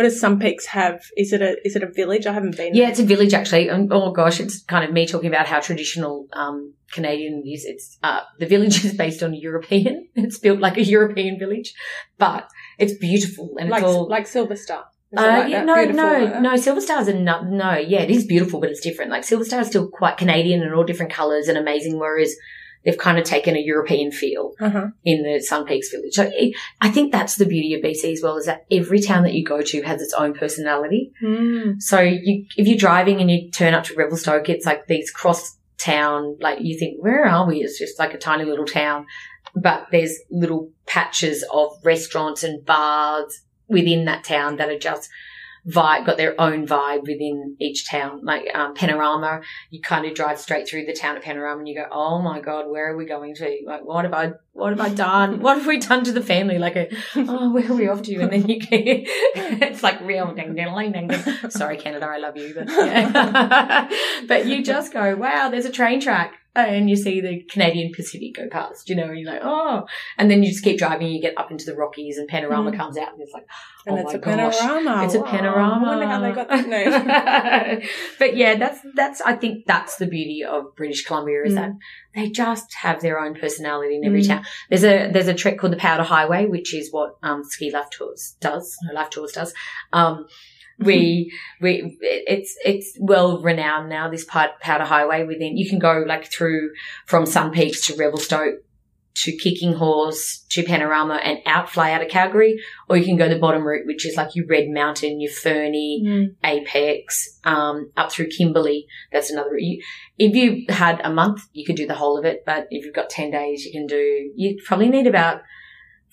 what 0.00 0.04
does 0.04 0.18
Sun 0.18 0.38
Peaks 0.38 0.64
have? 0.64 1.04
Is 1.14 1.30
it 1.34 1.42
a 1.42 1.56
is 1.62 1.76
it 1.76 1.82
a 1.82 1.86
village? 1.86 2.24
I 2.24 2.32
haven't 2.32 2.56
been. 2.56 2.74
Yeah, 2.74 2.88
it's 2.88 3.00
a 3.00 3.04
village 3.04 3.34
actually. 3.34 3.68
And 3.68 3.92
oh 3.92 4.12
gosh, 4.12 4.40
it's 4.40 4.62
kind 4.62 4.82
of 4.82 4.92
me 4.92 5.06
talking 5.06 5.28
about 5.28 5.46
how 5.46 5.60
traditional 5.60 6.26
um, 6.32 6.72
Canadian 6.90 7.42
is. 7.46 7.66
It's 7.66 7.98
uh, 8.02 8.20
the 8.38 8.46
village 8.46 8.82
is 8.86 8.94
based 8.94 9.22
on 9.22 9.34
European. 9.34 10.08
It's 10.14 10.38
built 10.38 10.58
like 10.58 10.78
a 10.78 10.82
European 10.82 11.38
village, 11.38 11.74
but 12.16 12.48
it's 12.78 12.94
beautiful 12.94 13.56
and 13.60 13.68
like 13.68 13.82
it's 13.82 13.92
all. 13.92 14.08
like 14.08 14.26
Silver 14.26 14.56
Star. 14.56 14.86
Uh, 15.14 15.20
like 15.20 15.50
yeah, 15.50 15.64
no, 15.64 15.74
Beautiful 15.74 16.02
no, 16.02 16.24
like 16.24 16.40
no. 16.40 16.56
Silver 16.56 16.80
Star's 16.80 17.08
a 17.08 17.12
no, 17.12 17.42
no. 17.42 17.76
Yeah, 17.76 18.00
it 18.00 18.10
is 18.10 18.24
beautiful, 18.24 18.58
but 18.58 18.70
it's 18.70 18.80
different. 18.80 19.10
Like 19.10 19.24
Silver 19.24 19.44
Star 19.44 19.60
is 19.60 19.66
still 19.66 19.86
quite 19.86 20.16
Canadian 20.16 20.62
and 20.62 20.72
all 20.72 20.84
different 20.84 21.12
colours 21.12 21.46
and 21.46 21.58
amazing, 21.58 21.98
whereas 21.98 22.34
they've 22.84 22.96
kind 22.98 23.18
of 23.18 23.24
taken 23.24 23.56
a 23.56 23.60
European 23.60 24.10
feel 24.10 24.52
Uh-huh. 24.60 24.88
in 25.04 25.22
the 25.22 25.40
Sun 25.40 25.66
Peaks 25.66 25.90
village. 25.90 26.14
So 26.14 26.30
it, 26.32 26.54
I 26.80 26.90
think 26.90 27.12
that's 27.12 27.36
the 27.36 27.44
beauty 27.46 27.74
of 27.74 27.82
BC 27.82 28.12
as 28.12 28.22
well, 28.22 28.36
is 28.36 28.46
that 28.46 28.64
every 28.70 29.00
town 29.00 29.22
that 29.24 29.34
you 29.34 29.44
go 29.44 29.60
to 29.60 29.82
has 29.82 30.00
its 30.00 30.14
own 30.14 30.34
personality. 30.34 31.12
Mm. 31.22 31.80
So 31.82 32.00
you, 32.00 32.46
if 32.56 32.66
you're 32.66 32.78
driving 32.78 33.20
and 33.20 33.30
you 33.30 33.50
turn 33.50 33.74
up 33.74 33.84
to 33.84 33.94
Revelstoke, 33.94 34.48
it's 34.48 34.66
like 34.66 34.86
these 34.86 35.10
cross 35.10 35.58
town, 35.78 36.36
like 36.40 36.58
you 36.60 36.78
think, 36.78 37.02
where 37.02 37.26
are 37.26 37.46
we? 37.46 37.58
It's 37.58 37.78
just 37.78 37.98
like 37.98 38.14
a 38.14 38.18
tiny 38.18 38.44
little 38.44 38.66
town, 38.66 39.06
but 39.54 39.86
there's 39.90 40.18
little 40.30 40.70
patches 40.86 41.44
of 41.52 41.72
restaurants 41.84 42.42
and 42.44 42.64
bars 42.64 43.40
within 43.68 44.04
that 44.06 44.24
town 44.24 44.56
that 44.56 44.68
are 44.68 44.78
just 44.78 45.08
vibe, 45.68 46.06
got 46.06 46.16
their 46.16 46.40
own 46.40 46.66
vibe 46.66 47.02
within 47.02 47.56
each 47.60 47.88
town. 47.88 48.20
Like, 48.22 48.54
um, 48.54 48.74
Panorama, 48.74 49.40
you 49.70 49.80
kind 49.80 50.06
of 50.06 50.14
drive 50.14 50.38
straight 50.38 50.68
through 50.68 50.86
the 50.86 50.92
town 50.92 51.16
of 51.16 51.22
Panorama 51.22 51.58
and 51.58 51.68
you 51.68 51.74
go, 51.74 51.86
oh 51.90 52.20
my 52.20 52.40
God, 52.40 52.68
where 52.68 52.92
are 52.92 52.96
we 52.96 53.06
going 53.06 53.34
to? 53.34 53.58
Like, 53.66 53.84
what 53.84 54.04
have 54.04 54.14
I, 54.14 54.32
what 54.52 54.70
have 54.70 54.80
I 54.80 54.88
done? 54.88 55.40
What 55.40 55.58
have 55.58 55.66
we 55.66 55.78
done 55.78 56.04
to 56.04 56.12
the 56.12 56.22
family? 56.22 56.58
Like 56.58 56.76
a, 56.76 56.88
oh, 57.16 57.52
where 57.52 57.70
are 57.70 57.74
we 57.74 57.88
off 57.88 58.02
to? 58.02 58.16
And 58.20 58.32
then 58.32 58.48
you 58.48 58.60
get, 58.60 58.70
it's 58.72 59.82
like 59.82 60.00
real 60.00 60.32
ding, 60.34 60.54
ding, 60.54 60.92
ding, 60.92 61.08
ding. 61.08 61.50
Sorry, 61.50 61.76
Canada, 61.76 62.06
I 62.06 62.18
love 62.18 62.36
you, 62.36 62.54
but 62.54 62.68
yeah. 62.68 63.88
but 64.28 64.46
you 64.46 64.62
just 64.62 64.92
go, 64.92 65.16
wow, 65.16 65.48
there's 65.50 65.66
a 65.66 65.72
train 65.72 66.00
track. 66.00 66.34
And 66.52 66.90
you 66.90 66.96
see 66.96 67.20
the 67.20 67.42
Canadian 67.44 67.92
Pacific 67.94 68.34
go 68.34 68.48
past, 68.48 68.88
you 68.88 68.96
know, 68.96 69.04
and 69.04 69.18
you're 69.20 69.30
like, 69.32 69.42
oh, 69.44 69.86
and 70.18 70.28
then 70.28 70.42
you 70.42 70.50
just 70.50 70.64
keep 70.64 70.78
driving, 70.78 71.06
and 71.06 71.14
you 71.14 71.22
get 71.22 71.38
up 71.38 71.50
into 71.52 71.64
the 71.64 71.76
Rockies, 71.76 72.18
and 72.18 72.26
Panorama 72.26 72.72
Mm. 72.72 72.76
comes 72.76 72.98
out, 72.98 73.12
and 73.12 73.22
it's 73.22 73.32
like, 73.32 73.46
And 73.86 73.96
oh 73.96 74.00
it's 74.02 74.12
my 74.12 74.18
a 74.18 74.18
gosh. 74.18 74.58
panorama. 74.58 75.04
It's 75.04 75.14
a 75.14 75.22
panorama. 75.22 75.86
I 75.86 75.88
wonder 75.88 76.06
how 76.06 76.20
they 76.20 76.32
got 76.32 76.48
that 76.48 76.68
name. 76.68 77.88
but 78.18 78.36
yeah, 78.36 78.56
that's 78.56 78.80
that's. 78.94 79.20
I 79.20 79.34
think 79.36 79.64
that's 79.66 79.96
the 79.96 80.06
beauty 80.06 80.42
of 80.44 80.74
British 80.76 81.04
Columbia 81.04 81.44
is 81.44 81.52
Mm. 81.52 81.56
that 81.56 81.70
they 82.14 82.28
just 82.30 82.74
have 82.74 83.00
their 83.00 83.20
own 83.20 83.34
personality 83.34 83.96
in 83.96 84.04
every 84.04 84.22
Mm. 84.22 84.28
town. 84.28 84.44
There's 84.68 84.84
a 84.84 85.10
there's 85.10 85.28
a 85.28 85.34
trek 85.34 85.56
called 85.58 85.72
the 85.72 85.76
Powder 85.78 86.02
Highway, 86.02 86.46
which 86.46 86.74
is 86.74 86.92
what 86.92 87.16
um, 87.22 87.42
Ski 87.44 87.70
Life 87.70 87.90
Tours 87.90 88.36
does. 88.40 88.76
No, 88.82 88.92
Life 88.92 89.10
Tours 89.10 89.32
does. 89.32 89.54
Um, 89.92 90.26
we 90.80 91.32
we 91.60 91.96
it's 92.00 92.56
it's 92.64 92.96
well 93.00 93.40
renowned 93.40 93.88
now. 93.88 94.10
This 94.10 94.24
part 94.24 94.60
Powder 94.60 94.84
Highway 94.84 95.24
within 95.24 95.56
you 95.56 95.68
can 95.68 95.78
go 95.78 96.04
like 96.06 96.30
through 96.30 96.70
from 97.06 97.26
Sun 97.26 97.52
Peaks 97.52 97.86
to 97.86 97.96
Revelstoke 97.96 98.62
to 99.12 99.36
Kicking 99.36 99.74
Horse 99.74 100.46
to 100.50 100.62
Panorama 100.62 101.14
and 101.14 101.38
out 101.44 101.68
fly 101.68 101.92
out 101.92 102.02
of 102.02 102.08
Calgary, 102.08 102.60
or 102.88 102.96
you 102.96 103.04
can 103.04 103.16
go 103.16 103.28
the 103.28 103.38
bottom 103.38 103.66
route, 103.66 103.86
which 103.86 104.06
is 104.06 104.16
like 104.16 104.34
your 104.34 104.46
Red 104.46 104.68
Mountain, 104.68 105.20
your 105.20 105.32
Fernie, 105.32 106.02
Mm. 106.06 106.34
Apex, 106.44 107.38
um, 107.44 107.90
up 107.96 108.12
through 108.12 108.28
Kimberley. 108.28 108.86
That's 109.12 109.30
another. 109.30 109.58
You, 109.58 109.82
if 110.16 110.34
you 110.34 110.64
had 110.68 111.00
a 111.02 111.12
month, 111.12 111.42
you 111.52 111.64
could 111.66 111.76
do 111.76 111.86
the 111.86 111.94
whole 111.94 112.18
of 112.18 112.24
it. 112.24 112.44
But 112.46 112.68
if 112.70 112.84
you've 112.84 112.94
got 112.94 113.10
10 113.10 113.30
days, 113.32 113.64
you 113.64 113.72
can 113.72 113.86
do, 113.86 114.30
you 114.36 114.58
probably 114.64 114.88
need 114.88 115.08
about 115.08 115.42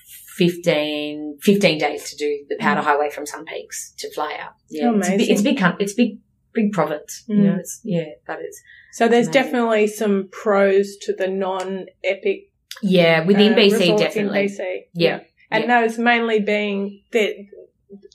15, 0.07 1.39
15 1.41 1.77
days 1.77 2.09
to 2.11 2.15
do 2.15 2.45
the 2.49 2.55
Powder 2.59 2.81
Highway 2.81 3.09
from 3.09 3.25
Sun 3.25 3.45
Peaks 3.45 3.93
to 3.97 4.11
fly 4.13 4.37
out. 4.39 4.53
Yeah. 4.69 4.91
It's, 4.97 5.07
a 5.07 5.11
big, 5.11 5.15
Amazing. 5.19 5.33
it's 5.33 5.41
big, 5.41 5.57
coun- 5.57 5.77
it's 5.79 5.93
big, 5.93 6.19
big 6.53 6.71
province. 6.71 7.23
You 7.27 7.35
Mm. 7.37 7.43
know, 7.43 7.55
it's, 7.59 7.81
yeah, 7.83 8.05
that 8.27 8.39
is. 8.41 8.61
So 8.93 9.07
there's 9.07 9.27
Amazing. 9.27 9.43
definitely 9.43 9.87
some 9.87 10.29
pros 10.31 10.95
to 11.01 11.13
the 11.13 11.27
non-epic 11.27 12.49
yeah, 12.83 13.25
within 13.25 13.53
uh, 13.53 13.55
BC, 13.55 13.97
definitely. 13.97 14.41
In 14.41 14.47
BC. 14.49 14.79
Yeah. 14.93 15.19
And 15.49 15.69
those 15.69 15.97
mainly 15.97 16.39
being 16.41 17.01
that 17.11 17.33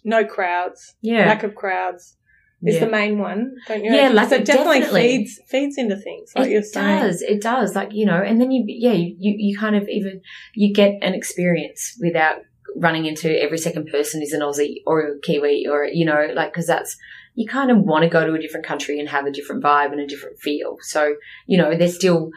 no 0.05 0.24
crowds, 0.24 0.95
Yeah. 1.01 1.26
lack 1.26 1.43
of 1.43 1.55
crowds 1.55 2.16
is 2.64 2.74
yeah. 2.76 2.84
the 2.84 2.90
main 2.90 3.18
one, 3.18 3.56
don't 3.66 3.84
you? 3.84 3.92
Yeah, 3.92 4.08
So 4.08 4.14
lack- 4.14 4.32
it 4.32 4.44
definitely, 4.44 4.80
definitely. 4.80 5.00
feeds 5.18 5.40
feeds 5.48 5.78
into 5.78 5.96
things, 5.96 6.32
like 6.36 6.46
it 6.46 6.52
you're 6.52 6.62
saying. 6.62 7.00
does. 7.02 7.22
It 7.22 7.40
does. 7.42 7.74
Like 7.74 7.92
you 7.92 8.06
know, 8.06 8.22
and 8.22 8.40
then 8.40 8.50
you, 8.50 8.64
yeah, 8.66 8.92
you, 8.92 9.14
you 9.18 9.58
kind 9.58 9.76
of 9.76 9.88
even 9.88 10.20
you 10.54 10.72
get 10.72 10.98
an 11.02 11.14
experience 11.14 11.98
without 12.00 12.36
running 12.76 13.04
into 13.06 13.28
every 13.42 13.58
second 13.58 13.88
person 13.88 14.22
is 14.22 14.32
an 14.32 14.40
Aussie 14.40 14.76
or 14.86 15.00
a 15.00 15.18
Kiwi 15.20 15.66
or 15.68 15.84
you 15.84 16.04
know, 16.06 16.28
like 16.34 16.52
because 16.52 16.66
that's 16.66 16.96
you 17.34 17.46
kind 17.48 17.70
of 17.70 17.78
want 17.78 18.02
to 18.04 18.08
go 18.08 18.26
to 18.26 18.34
a 18.34 18.38
different 18.40 18.66
country 18.66 18.98
and 19.00 19.08
have 19.08 19.26
a 19.26 19.30
different 19.30 19.62
vibe 19.62 19.92
and 19.92 20.00
a 20.00 20.06
different 20.06 20.38
feel. 20.38 20.76
So 20.82 21.16
you 21.46 21.58
know, 21.58 21.76
they're 21.76 21.88
still 21.88 22.30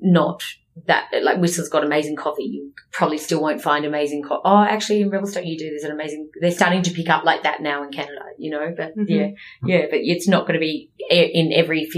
not 0.00 0.42
that 0.86 1.08
like 1.22 1.38
Whistler's 1.38 1.68
got 1.68 1.84
amazing 1.84 2.16
coffee. 2.16 2.44
You 2.44 2.72
probably 2.92 3.18
still 3.18 3.42
won't 3.42 3.60
find 3.60 3.84
amazing 3.84 4.22
coffee. 4.22 4.42
Oh, 4.44 4.62
actually, 4.64 5.02
in 5.02 5.10
Revelstoke 5.10 5.44
you 5.44 5.58
do. 5.58 5.68
There's 5.70 5.84
an 5.84 5.90
amazing. 5.92 6.30
They're 6.40 6.50
starting 6.50 6.82
to 6.82 6.90
pick 6.90 7.08
up 7.10 7.24
like 7.24 7.42
that 7.42 7.60
now 7.60 7.82
in 7.84 7.90
Canada. 7.92 8.20
You 8.38 8.50
know, 8.50 8.74
but 8.76 8.96
Mhm. 8.96 9.04
yeah, 9.08 9.28
yeah, 9.66 9.86
but 9.90 10.00
it's 10.02 10.26
not 10.28 10.46
going 10.46 10.54
to 10.54 10.60
be 10.60 10.90
in 11.10 11.52
every 11.52 11.88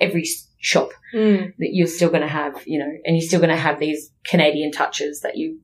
every 0.00 0.24
shop 0.58 0.90
Mm. 1.14 1.52
that 1.58 1.68
you're 1.72 1.86
still 1.86 2.08
going 2.08 2.22
to 2.22 2.26
have, 2.28 2.62
you 2.66 2.78
know, 2.78 2.90
and 3.04 3.16
you're 3.16 3.26
still 3.26 3.38
going 3.40 3.50
to 3.50 3.56
have 3.56 3.78
these 3.78 4.10
Canadian 4.26 4.72
touches 4.72 5.20
that 5.20 5.36
you 5.36 5.60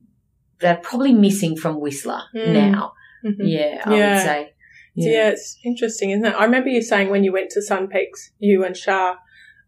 that 0.61 0.77
are 0.77 0.81
probably 0.81 1.11
missing 1.13 1.57
from 1.57 1.79
Whistler 1.81 2.21
Mm. 2.35 2.53
now. 2.53 2.93
Mhm. 3.25 3.35
Yeah, 3.39 3.81
I 3.85 3.97
Yeah. 3.97 4.13
would 4.15 4.23
say. 4.23 4.53
Yeah. 4.93 5.29
it's 5.29 5.57
interesting, 5.65 6.11
isn't 6.11 6.25
it? 6.25 6.35
I 6.37 6.43
remember 6.43 6.69
you 6.69 6.81
saying 6.81 7.09
when 7.09 7.23
you 7.23 7.31
went 7.31 7.49
to 7.51 7.61
Sun 7.61 7.87
Peaks, 7.87 8.31
you 8.39 8.63
and 8.65 8.75
Shah, 8.77 9.15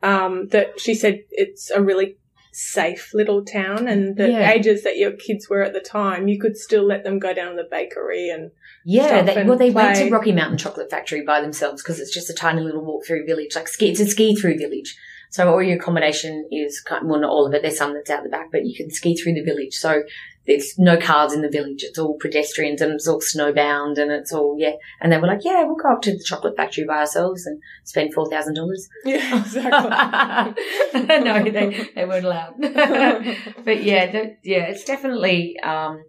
um, 0.04 0.48
that 0.50 0.80
she 0.80 0.94
said 0.94 1.22
it's 1.32 1.72
a 1.72 1.82
really 1.82 2.18
safe 2.56 3.12
little 3.14 3.44
town 3.44 3.88
and 3.88 4.16
the 4.16 4.30
Yeah. 4.30 4.52
ages 4.52 4.84
that 4.84 4.98
your 4.98 5.12
kids 5.12 5.50
were 5.50 5.64
at 5.64 5.74
the 5.74 5.80
time, 5.80 6.28
you 6.28 6.40
could 6.40 6.56
still 6.58 6.86
let 6.86 7.04
them 7.04 7.20
go 7.20 7.34
down 7.34 7.56
to 7.56 7.64
the 7.64 7.68
bakery 7.70 8.30
and 8.30 8.52
Yeah, 8.86 9.22
they, 9.24 9.36
and 9.36 9.50
well, 9.50 9.58
they 9.58 9.72
went 9.72 9.96
to 9.98 10.10
Rocky 10.10 10.32
Mountain 10.32 10.58
Chocolate 10.58 10.90
Factory 10.90 11.22
by 11.22 11.42
themselves 11.42 11.82
because 11.82 12.00
it's 12.00 12.14
just 12.14 12.30
a 12.30 12.34
tiny 12.34 12.62
little 12.62 12.84
walk 12.84 13.06
through 13.06 13.26
village, 13.26 13.56
like 13.56 13.68
ski. 13.68 13.90
It's 13.90 14.00
a 14.00 14.06
ski 14.06 14.36
through 14.36 14.58
village. 14.58 14.98
So 15.30 15.52
all 15.52 15.64
your 15.64 15.78
accommodation 15.78 16.48
is 16.52 16.80
kind 16.82 17.10
well, 17.10 17.20
not 17.20 17.32
all 17.32 17.48
of 17.48 17.54
it. 17.56 17.64
There's 17.64 17.78
some 17.78 17.94
that's 17.96 18.12
out 18.12 18.24
the 18.24 18.30
back, 18.30 18.52
but 18.52 18.66
you 18.66 18.76
can 18.76 18.92
ski 18.92 19.16
through 19.16 19.34
the 19.34 19.44
village. 19.44 19.74
So 19.74 20.04
there's 20.46 20.78
no 20.78 20.98
cars 20.98 21.34
in 21.34 21.42
the 21.42 21.50
village. 21.50 21.84
It's 21.84 21.98
all 21.98 22.18
pedestrians 22.20 22.82
and 22.82 22.92
it's 22.94 23.08
all 23.08 23.22
snowbound 23.22 23.98
and 23.98 24.12
it's 24.12 24.34
all 24.34 24.56
yeah. 24.60 24.74
And 25.02 25.12
they 25.12 25.18
were 25.18 25.28
like, 25.28 25.44
yeah, 25.46 25.64
we'll 25.64 25.76
go 25.76 25.94
up 25.94 26.02
to 26.04 26.12
the 26.12 26.24
chocolate 26.24 26.58
factory 26.58 26.84
by 26.86 27.00
ourselves 27.00 27.46
and 27.46 27.62
spend 27.84 28.14
four 28.14 28.30
thousand 28.30 28.56
dollars. 28.56 28.88
Yeah, 29.06 29.40
exactly. 29.40 31.02
no, 31.24 31.44
they, 31.44 31.90
they 31.96 32.06
weren't 32.06 32.26
allowed. 32.26 32.56
but 33.64 33.84
yeah, 33.84 34.12
the, 34.12 34.38
yeah, 34.44 34.66
it's 34.66 34.84
definitely, 34.84 35.60
um, 35.62 36.04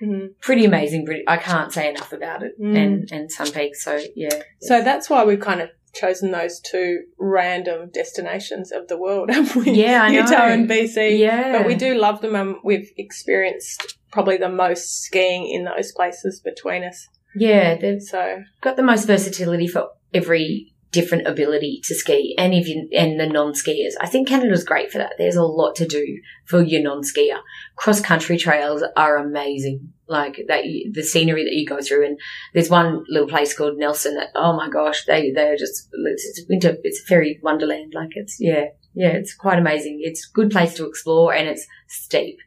Mhm. 0.00 0.38
pretty 0.40 0.64
amazing. 0.64 1.04
Pretty, 1.04 1.24
I 1.26 1.38
can't 1.38 1.72
say 1.72 1.90
enough 1.90 2.12
about 2.12 2.44
it. 2.44 2.52
Mm. 2.60 2.76
And 2.76 3.08
and 3.12 3.32
Sun 3.32 3.50
Peak. 3.50 3.74
So 3.74 4.00
yeah. 4.14 4.42
So 4.60 4.80
that's 4.80 5.10
why 5.10 5.24
we've 5.24 5.40
kind 5.40 5.60
of 5.60 5.70
chosen 5.94 6.30
those 6.30 6.60
two 6.60 7.02
random 7.18 7.90
destinations 7.92 8.72
of 8.72 8.88
the 8.88 8.98
world, 8.98 9.30
haven't 9.32 9.64
we? 9.64 9.72
Yeah, 9.72 10.02
I 10.02 10.10
know. 10.10 10.20
Utah 10.20 10.46
and 10.46 10.68
BC. 10.68 11.18
yeah, 11.18 11.58
But 11.58 11.66
we 11.66 11.74
do 11.74 11.94
love 11.94 12.20
them 12.20 12.34
and 12.34 12.56
we've 12.64 12.90
experienced 12.96 13.98
probably 14.12 14.36
the 14.36 14.48
most 14.48 15.02
skiing 15.02 15.48
in 15.48 15.64
those 15.64 15.92
places 15.92 16.40
between 16.40 16.84
us. 16.84 17.08
Yeah, 17.36 17.76
they've 17.76 18.00
So 18.02 18.42
got 18.60 18.76
the 18.76 18.82
most 18.82 19.06
versatility 19.06 19.66
for 19.68 19.88
every 20.14 20.74
different 20.90 21.26
ability 21.28 21.80
to 21.84 21.94
ski, 21.94 22.34
and 22.38 22.54
if 22.54 22.66
you 22.66 22.88
and 22.96 23.20
the 23.20 23.26
non 23.26 23.52
skiers. 23.52 23.92
I 24.00 24.06
think 24.08 24.26
Canada's 24.28 24.64
great 24.64 24.90
for 24.90 24.96
that. 24.98 25.12
There's 25.18 25.36
a 25.36 25.42
lot 25.44 25.76
to 25.76 25.86
do 25.86 26.18
for 26.46 26.62
your 26.62 26.82
non 26.82 27.02
skier. 27.02 27.40
Cross 27.76 28.00
country 28.00 28.38
trails 28.38 28.82
are 28.96 29.18
amazing. 29.18 29.92
Like 30.08 30.44
that, 30.48 30.64
you- 30.66 30.90
the 30.92 31.02
scenery 31.02 31.44
that 31.44 31.54
you 31.54 31.66
go 31.66 31.80
through, 31.80 32.06
and 32.06 32.18
there's 32.54 32.70
one 32.70 33.04
little 33.08 33.28
place 33.28 33.56
called 33.56 33.78
Nelson 33.78 34.14
that, 34.14 34.30
oh 34.34 34.56
my 34.56 34.68
gosh, 34.70 35.04
they 35.04 35.30
they're 35.32 35.56
just 35.56 35.88
it's, 35.92 36.24
it's 36.24 36.48
winter, 36.48 36.76
it's 36.82 37.00
a 37.00 37.04
fairy 37.04 37.38
wonderland. 37.42 37.92
Like 37.94 38.10
it's 38.12 38.36
yeah, 38.40 38.66
yeah, 38.94 39.08
it's 39.10 39.34
quite 39.34 39.58
amazing. 39.58 40.00
It's 40.02 40.28
a 40.28 40.32
good 40.32 40.50
place 40.50 40.74
to 40.74 40.86
explore, 40.86 41.34
and 41.34 41.48
it's 41.48 41.66
steep. 41.88 42.38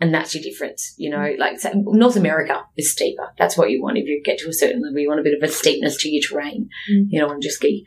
And 0.00 0.12
that's 0.12 0.34
your 0.34 0.42
difference, 0.42 0.92
you 0.98 1.08
know, 1.08 1.34
like 1.38 1.60
so 1.60 1.70
North 1.74 2.16
America 2.16 2.64
is 2.76 2.90
steeper. 2.90 3.32
That's 3.38 3.56
what 3.56 3.70
you 3.70 3.80
want. 3.80 3.96
If 3.96 4.06
you 4.06 4.20
get 4.24 4.38
to 4.38 4.48
a 4.48 4.52
certain 4.52 4.82
level, 4.82 4.98
you 4.98 5.08
want 5.08 5.20
a 5.20 5.22
bit 5.22 5.40
of 5.40 5.48
a 5.48 5.50
steepness 5.52 5.96
to 6.02 6.08
your 6.10 6.20
terrain. 6.20 6.68
Mm. 6.90 7.06
You 7.10 7.20
don't 7.20 7.28
want 7.28 7.42
to 7.42 7.48
just 7.48 7.58
ski 7.58 7.86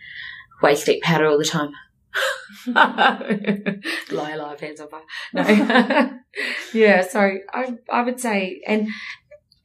way 0.63 0.73
steep 0.75 1.03
powder 1.03 1.27
all 1.27 1.37
the 1.37 1.43
time. 1.43 1.71
lie, 2.67 4.35
lie, 4.35 4.55
hands 4.59 4.81
on 4.81 4.89
fire. 4.89 5.01
No. 5.33 6.19
yeah, 6.73 7.01
so 7.01 7.19
I, 7.53 7.73
I 7.91 8.01
would 8.03 8.19
say, 8.19 8.61
and 8.67 8.87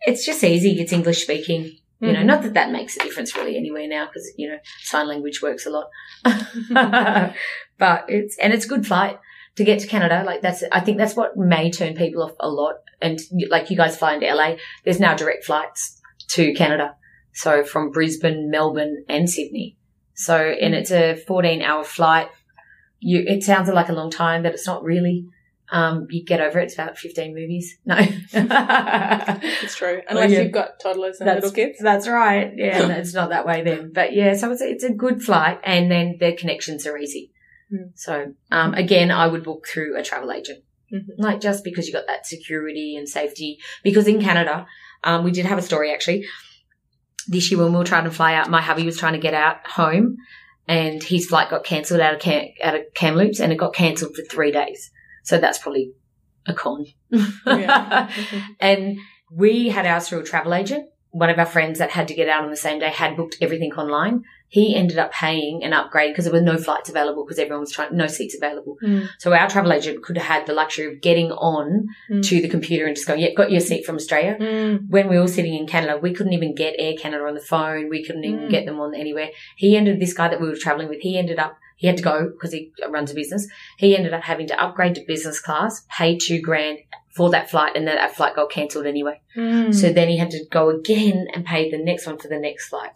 it's 0.03 0.25
just 0.27 0.43
easy. 0.45 0.81
It's 0.81 0.93
English 0.93 1.23
speaking. 1.23 1.79
You 2.01 2.13
know, 2.13 2.19
Mhm. 2.21 2.27
not 2.27 2.43
that 2.43 2.55
that 2.55 2.73
makes 2.73 2.97
a 2.97 3.01
difference 3.01 3.37
really 3.37 3.57
anywhere 3.57 3.87
now 3.87 4.07
because, 4.07 4.29
you 4.37 4.49
know, 4.49 4.59
sign 4.83 5.07
language 5.07 5.41
works 5.41 5.67
a 5.67 5.71
lot. 5.71 5.87
but 7.79 8.05
it's, 8.09 8.37
and 8.39 8.53
it's 8.53 8.65
a 8.65 8.69
good 8.69 8.87
flight 8.87 9.19
to 9.57 9.65
get 9.65 9.79
to 9.81 9.87
Canada. 9.87 10.25
Like 10.27 10.41
that's, 10.43 10.65
I 10.73 10.81
think 10.81 10.99
that's 10.99 11.15
what 11.15 11.37
may 11.37 11.71
turn 11.71 11.95
people 11.95 12.23
off 12.25 12.33
a 12.41 12.49
lot. 12.49 12.77
And 13.01 13.21
like 13.49 13.71
you 13.71 13.77
guys 13.77 13.97
fly 13.97 14.15
into 14.15 14.27
LA, 14.35 14.57
there's 14.85 14.99
now 15.01 15.15
direct 15.15 15.45
flights 15.45 16.01
to 16.31 16.53
Canada. 16.55 16.97
So 17.35 17.63
from 17.65 17.91
Brisbane, 17.91 18.51
Melbourne 18.51 19.05
and 19.09 19.31
Sydney. 19.31 19.77
So, 20.25 20.37
and 20.37 20.75
it's 20.75 20.91
a 20.91 21.17
14 21.17 21.63
hour 21.63 21.85
flight. 21.85 22.29
You, 23.01 23.25
it 23.27 23.43
sounds 23.43 23.69
like 23.69 23.89
a 23.89 23.93
long 23.93 24.11
time, 24.11 24.43
but 24.43 24.53
it's 24.53 24.67
not 24.67 24.85
really. 24.85 25.27
Um, 25.71 26.07
you 26.11 26.23
get 26.23 26.41
over 26.41 26.61
it. 26.61 26.65
It's 26.65 26.75
about 26.75 26.99
15 26.99 27.35
movies. 27.35 27.79
No. 27.87 27.97
it's 27.99 29.75
true. 29.77 30.03
Unless 30.09 30.31
yeah. 30.31 30.41
you've 30.41 30.53
got 30.53 30.79
toddlers 30.81 31.19
and 31.19 31.29
That's, 31.29 31.43
little 31.43 31.55
kids. 31.55 31.79
that's 31.81 32.07
right. 32.07 32.53
Yeah, 32.55 32.79
no, 32.89 32.95
it's 32.95 33.15
not 33.15 33.31
that 33.31 33.47
way 33.47 33.63
then. 33.63 33.93
But 33.93 34.13
yeah, 34.13 34.35
so 34.35 34.51
it's 34.53 34.61
a, 34.61 34.69
it's 34.71 34.85
a 34.85 34.93
good 34.93 35.23
flight 35.23 35.61
and 35.65 35.91
then 35.91 36.17
the 36.21 36.35
connections 36.35 36.87
are 36.87 36.99
easy. 36.99 37.33
Mm. 37.73 37.93
So, 37.95 38.35
um, 38.51 38.75
again, 38.75 39.11
I 39.11 39.27
would 39.27 39.45
book 39.45 39.67
through 39.67 39.99
a 39.99 40.03
travel 40.03 40.31
agent. 40.31 40.63
Mhm. 40.93 41.15
Like 41.17 41.41
just 41.41 41.65
because 41.65 41.87
you 41.87 41.93
got 41.93 42.07
that 42.07 42.27
security 42.27 42.95
and 42.97 43.09
safety. 43.09 43.59
Because 43.83 44.07
in 44.07 44.21
Canada, 44.21 44.67
um, 45.05 45.25
we 45.25 45.31
did 45.31 45.47
have 45.47 45.59
a 45.59 45.63
story 45.63 45.91
actually. 45.93 46.27
This 47.27 47.51
year 47.51 47.63
when 47.63 47.73
we 47.73 47.79
were 47.79 47.85
trying 47.85 48.05
to 48.05 48.11
fly 48.11 48.35
out, 48.35 48.51
my 48.51 48.61
hubby 48.61 48.85
was 48.85 48.99
trying 48.99 49.15
to 49.15 49.19
get 49.19 49.35
out 49.35 49.67
home 49.67 50.17
and 50.69 51.03
his 51.03 51.27
flight 51.27 51.51
got 51.51 51.65
cancelled 51.65 52.01
out 52.01 52.15
of 52.15 52.21
Cam, 52.21 52.49
out 52.63 52.75
of 52.75 52.83
Kamloops 52.95 53.41
and 53.41 53.53
it 53.53 53.57
got 53.57 53.75
cancelled 53.75 54.15
for 54.15 54.23
three 54.23 54.53
days. 54.53 54.91
So 55.25 55.39
that's 55.39 55.59
probably 55.59 55.93
a 56.47 56.55
con. 56.55 56.87
Yeah. 57.11 58.11
and 58.61 58.99
we 59.31 59.69
had 59.69 59.87
ours 59.87 60.09
through 60.09 60.21
a 60.21 60.25
travel 60.25 60.55
agent. 60.55 60.89
One 61.11 61.31
of 61.31 61.39
our 61.39 61.47
friends 61.47 61.79
that 61.79 61.91
had 61.91 62.09
to 62.09 62.15
get 62.15 62.29
out 62.29 62.45
on 62.45 62.51
the 62.51 62.57
same 62.57 62.79
day 62.79 62.91
had 62.91 63.17
booked 63.17 63.37
everything 63.41 63.73
online. 63.73 64.25
He 64.53 64.77
ended 64.77 64.99
up 64.99 65.13
paying 65.13 65.65
an 65.65 65.73
upgrade 65.73 66.13
because 66.13 66.27
there 66.27 66.33
were 66.35 66.43
no 66.53 66.59
flights 66.59 66.91
available 66.91 67.25
because 67.25 67.39
everyone 67.39 67.61
was 67.61 67.73
trying, 67.73 67.97
no 67.97 68.07
seats 68.07 68.37
available. 68.37 68.77
Mm. 68.85 69.09
So 69.19 69.33
our 69.33 69.49
travel 69.49 69.73
agent 69.73 70.03
could 70.03 70.19
have 70.19 70.27
had 70.27 70.47
the 70.47 70.53
luxury 70.53 70.93
of 70.93 71.01
getting 71.01 71.33
on 71.33 71.89
Mm. 72.11 72.23
to 72.29 72.43
the 72.43 72.51
computer 72.51 72.85
and 72.85 72.95
just 72.95 73.09
going, 73.09 73.21
yeah, 73.21 73.33
got 73.35 73.51
your 73.51 73.63
seat 73.63 73.87
from 73.87 73.97
Australia. 73.97 74.37
Mm. 74.39 74.91
When 74.91 75.09
we 75.09 75.19
were 75.19 75.27
sitting 75.27 75.55
in 75.55 75.67
Canada, 75.67 75.99
we 75.99 76.13
couldn't 76.13 76.35
even 76.35 76.55
get 76.55 76.75
Air 76.79 76.93
Canada 76.99 77.25
on 77.25 77.35
the 77.35 77.41
phone. 77.41 77.89
We 77.89 78.05
couldn't 78.05 78.25
even 78.25 78.41
Mm. 78.41 78.51
get 78.51 78.67
them 78.67 78.79
on 78.79 78.95
anywhere. 78.95 79.31
He 79.57 79.75
ended, 79.75 79.99
this 80.01 80.13
guy 80.13 80.29
that 80.29 80.41
we 80.41 80.49
were 80.49 80.57
traveling 80.57 80.89
with, 80.91 81.01
he 81.01 81.17
ended 81.17 81.39
up, 81.39 81.57
he 81.77 81.87
had 81.87 81.97
to 81.97 82.03
go 82.03 82.29
because 82.29 82.53
he 82.53 82.73
runs 82.91 83.11
a 83.11 83.15
business. 83.15 83.49
He 83.79 83.97
ended 83.97 84.13
up 84.13 84.23
having 84.25 84.49
to 84.49 84.63
upgrade 84.63 84.97
to 84.97 85.05
business 85.07 85.41
class, 85.41 85.87
pay 85.89 86.19
two 86.19 86.43
grand 86.43 86.79
for 87.17 87.31
that 87.31 87.51
flight, 87.51 87.73
and 87.75 87.87
then 87.89 87.97
that 87.97 88.15
flight 88.15 88.35
got 88.37 88.51
cancelled 88.51 88.87
anyway. 88.87 89.21
Mm. 89.37 89.75
So 89.75 89.93
then 89.93 90.09
he 90.09 90.19
had 90.19 90.31
to 90.33 90.45
go 90.51 90.69
again 90.69 91.27
and 91.35 91.45
pay 91.45 91.71
the 91.71 91.79
next 91.79 92.07
one 92.07 92.19
for 92.19 92.29
the 92.29 92.39
next 92.39 92.69
flight. 92.69 92.93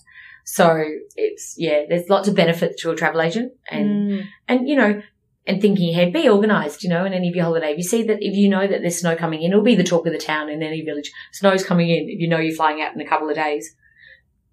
So 0.48 0.80
it's, 1.16 1.56
yeah, 1.58 1.82
there's 1.88 2.08
lots 2.08 2.28
of 2.28 2.36
benefits 2.36 2.80
to 2.82 2.90
a 2.92 2.96
travel 2.96 3.20
agent 3.20 3.52
and, 3.68 3.88
Mm. 4.10 4.24
and, 4.46 4.68
you 4.68 4.76
know, 4.76 5.02
and 5.44 5.60
thinking 5.60 5.90
ahead, 5.90 6.12
be 6.12 6.28
organised, 6.28 6.84
you 6.84 6.88
know, 6.88 7.04
in 7.04 7.12
any 7.12 7.28
of 7.28 7.34
your 7.34 7.44
holiday. 7.44 7.72
If 7.72 7.78
you 7.78 7.82
see 7.82 8.04
that, 8.04 8.18
if 8.20 8.34
you 8.36 8.48
know 8.48 8.64
that 8.66 8.80
there's 8.80 9.00
snow 9.00 9.16
coming 9.16 9.42
in, 9.42 9.50
it'll 9.50 9.64
be 9.64 9.74
the 9.74 9.82
talk 9.84 10.06
of 10.06 10.12
the 10.12 10.18
town 10.18 10.48
in 10.48 10.62
any 10.62 10.82
village. 10.82 11.10
Snow's 11.32 11.64
coming 11.64 11.88
in. 11.90 12.08
If 12.08 12.20
you 12.20 12.28
know 12.28 12.38
you're 12.38 12.54
flying 12.54 12.80
out 12.80 12.94
in 12.94 13.00
a 13.00 13.06
couple 13.08 13.28
of 13.28 13.34
days, 13.34 13.74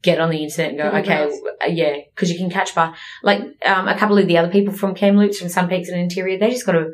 get 0.02 0.20
on 0.20 0.32
the 0.32 0.44
internet 0.44 0.72
and 0.72 0.78
go, 0.80 0.98
okay, 1.00 1.26
organised. 1.26 1.44
uh, 1.64 1.68
yeah, 1.68 1.96
because 2.14 2.32
you 2.32 2.38
can 2.38 2.50
catch 2.50 2.74
by, 2.76 2.94
like, 3.22 3.42
um, 3.66 3.88
a 3.88 3.98
couple 3.98 4.18
of 4.18 4.28
the 4.28 4.38
other 4.38 4.52
people 4.52 4.74
from 4.74 4.96
Kamloops, 4.96 5.40
from 5.40 5.50
Sun 5.50 5.70
Peaks 5.70 5.90
and 5.90 6.00
Interior, 6.00 6.38
they 6.40 6.50
just 6.50 6.66
got 6.66 6.76
a, 6.76 6.92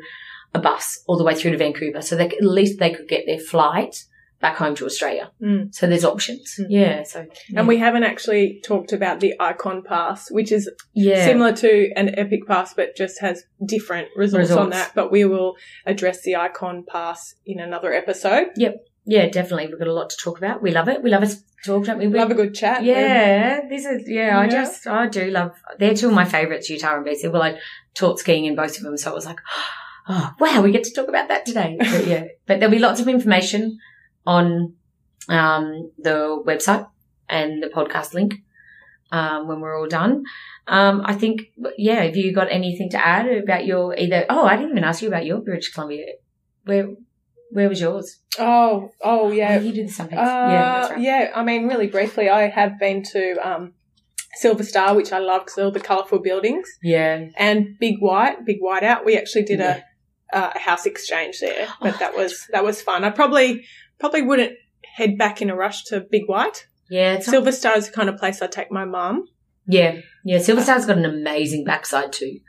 a 0.54 0.58
bus 0.60 1.02
all 1.06 1.16
the 1.18 1.24
way 1.24 1.34
through 1.34 1.52
to 1.52 1.56
Vancouver. 1.58 2.02
So 2.02 2.16
they, 2.16 2.26
at 2.26 2.42
least 2.42 2.78
they 2.78 2.92
could 2.92 3.08
get 3.08 3.24
their 3.26 3.40
flight 3.40 4.04
back 4.40 4.56
home 4.56 4.74
to 4.74 4.86
Australia. 4.86 5.30
Mm. 5.42 5.74
So 5.74 5.86
there's 5.86 6.04
options. 6.04 6.56
Mm. 6.58 6.66
Yeah. 6.70 7.02
So, 7.02 7.26
And 7.54 7.68
we 7.68 7.76
haven't 7.78 8.04
actually 8.04 8.60
talked 8.64 8.92
about 8.92 9.20
the 9.20 9.34
Icon 9.38 9.82
Pass, 9.82 10.30
which 10.30 10.50
is 10.50 10.70
yeah. 10.94 11.24
similar 11.26 11.52
to 11.52 11.90
an 11.94 12.18
Epic 12.18 12.46
Pass, 12.46 12.72
but 12.74 12.96
just 12.96 13.20
has 13.20 13.44
different 13.64 14.08
results 14.16 14.50
on 14.50 14.70
that. 14.70 14.92
But 14.94 15.12
we 15.12 15.24
will 15.26 15.56
address 15.84 16.22
the 16.22 16.36
Icon 16.36 16.84
Pass 16.88 17.34
in 17.44 17.60
another 17.60 17.92
episode. 17.92 18.48
Yep. 18.56 18.86
Yeah, 19.04 19.28
definitely. 19.28 19.66
We've 19.66 19.78
got 19.78 19.88
a 19.88 19.92
lot 19.92 20.10
to 20.10 20.16
talk 20.16 20.38
about. 20.38 20.62
We 20.62 20.70
love 20.70 20.88
it. 20.88 21.02
We 21.02 21.10
love 21.10 21.22
it. 21.22 21.34
Talk, 21.64 21.84
don't 21.84 21.98
we? 21.98 22.06
We 22.06 22.14
We- 22.14 22.18
love 22.18 22.30
a 22.30 22.34
good 22.34 22.54
chat. 22.54 22.82
Yeah, 22.84 23.60
this 23.68 23.84
is 23.84 24.08
yeah. 24.08 24.38
I 24.38 24.44
Yeah. 24.44 24.50
just 24.50 24.86
I 24.86 25.06
do 25.08 25.30
love. 25.30 25.52
They're 25.78 25.94
two 25.94 26.08
of 26.08 26.14
my 26.14 26.24
favourites, 26.24 26.70
Utah 26.70 26.96
and 26.96 27.04
BC. 27.04 27.30
Well, 27.30 27.42
I 27.42 27.58
taught 27.94 28.18
skiing 28.18 28.46
in 28.46 28.56
both 28.56 28.78
of 28.78 28.82
them, 28.82 28.96
so 28.96 29.10
it 29.10 29.14
was 29.14 29.26
like, 29.26 29.38
oh 30.08 30.30
wow, 30.40 30.62
we 30.62 30.72
get 30.72 30.84
to 30.84 30.94
talk 30.94 31.08
about 31.08 31.28
that 31.28 31.44
today. 31.44 31.76
But 31.78 32.06
yeah, 32.06 32.24
but 32.46 32.60
there'll 32.60 32.72
be 32.72 32.78
lots 32.78 33.00
of 33.00 33.08
information 33.08 33.78
on 34.26 34.74
um, 35.28 35.90
the 35.98 36.42
website 36.46 36.88
and 37.28 37.62
the 37.62 37.68
podcast 37.68 38.14
link 38.14 38.34
um, 39.12 39.46
when 39.48 39.60
we're 39.60 39.78
all 39.78 39.88
done. 39.88 40.24
Um, 40.66 41.02
I 41.04 41.14
think 41.14 41.42
yeah. 41.76 42.02
Have 42.04 42.16
you 42.16 42.32
got 42.32 42.50
anything 42.50 42.90
to 42.90 43.04
add 43.06 43.26
about 43.28 43.66
your 43.66 43.96
either? 43.96 44.24
Oh, 44.28 44.44
I 44.44 44.56
didn't 44.56 44.70
even 44.72 44.84
ask 44.84 45.02
you 45.02 45.08
about 45.08 45.26
your 45.26 45.38
British 45.40 45.72
Columbia. 45.72 46.06
Where 46.64 46.90
where 47.50 47.68
was 47.68 47.80
yours? 47.80 48.20
Oh, 48.38 48.90
oh 49.02 49.20
Oh, 49.26 49.30
yeah. 49.32 49.58
you 49.58 49.72
did 49.72 49.86
Peaks. 49.88 49.98
Uh, 50.00 50.04
yeah, 50.12 50.88
right. 50.88 51.00
yeah, 51.00 51.32
I 51.34 51.42
mean, 51.42 51.66
really 51.66 51.88
briefly, 51.88 52.28
I 52.28 52.48
have 52.48 52.78
been 52.78 53.02
to 53.12 53.34
um, 53.44 53.72
Silver 54.34 54.62
Star, 54.62 54.94
which 54.94 55.12
I 55.12 55.18
love 55.18 55.46
because 55.46 55.58
all 55.58 55.72
the 55.72 55.80
colourful 55.80 56.20
buildings, 56.20 56.68
Yeah. 56.80 57.26
and 57.36 57.76
Big 57.80 57.96
White, 57.98 58.44
Big 58.46 58.58
White 58.60 58.84
Out. 58.84 59.04
We 59.04 59.16
actually 59.18 59.42
did 59.42 59.58
Yeah. 59.58 59.82
a, 60.32 60.36
uh, 60.38 60.52
a 60.54 60.58
house 60.60 60.86
exchange 60.86 61.40
there, 61.40 61.66
but 61.82 61.94
Oh, 61.94 61.98
that 61.98 62.16
was 62.16 62.46
that 62.52 62.62
was 62.62 62.80
fun. 62.80 63.02
I 63.02 63.10
probably 63.10 63.64
probably 64.00 64.22
wouldn't 64.22 64.54
head 64.96 65.16
back 65.16 65.40
in 65.40 65.50
a 65.50 65.54
rush 65.56 65.84
to 65.84 66.00
Big 66.00 66.22
White. 66.26 66.66
Yeah, 66.88 67.14
not 67.14 67.22
Silver 67.24 67.52
Star 67.52 67.76
is 67.76 67.86
the 67.86 67.92
kind 67.92 68.08
of 68.08 68.16
place 68.18 68.42
I 68.42 68.48
take 68.48 68.72
my 68.72 68.84
mum. 68.84 69.26
Yeah, 69.66 70.00
yeah. 70.24 70.38
Silver 70.38 70.62
Star's 70.62 70.86
got 70.86 70.98
an 70.98 71.04
amazing 71.04 71.64
backside 71.64 72.12
too. 72.12 72.40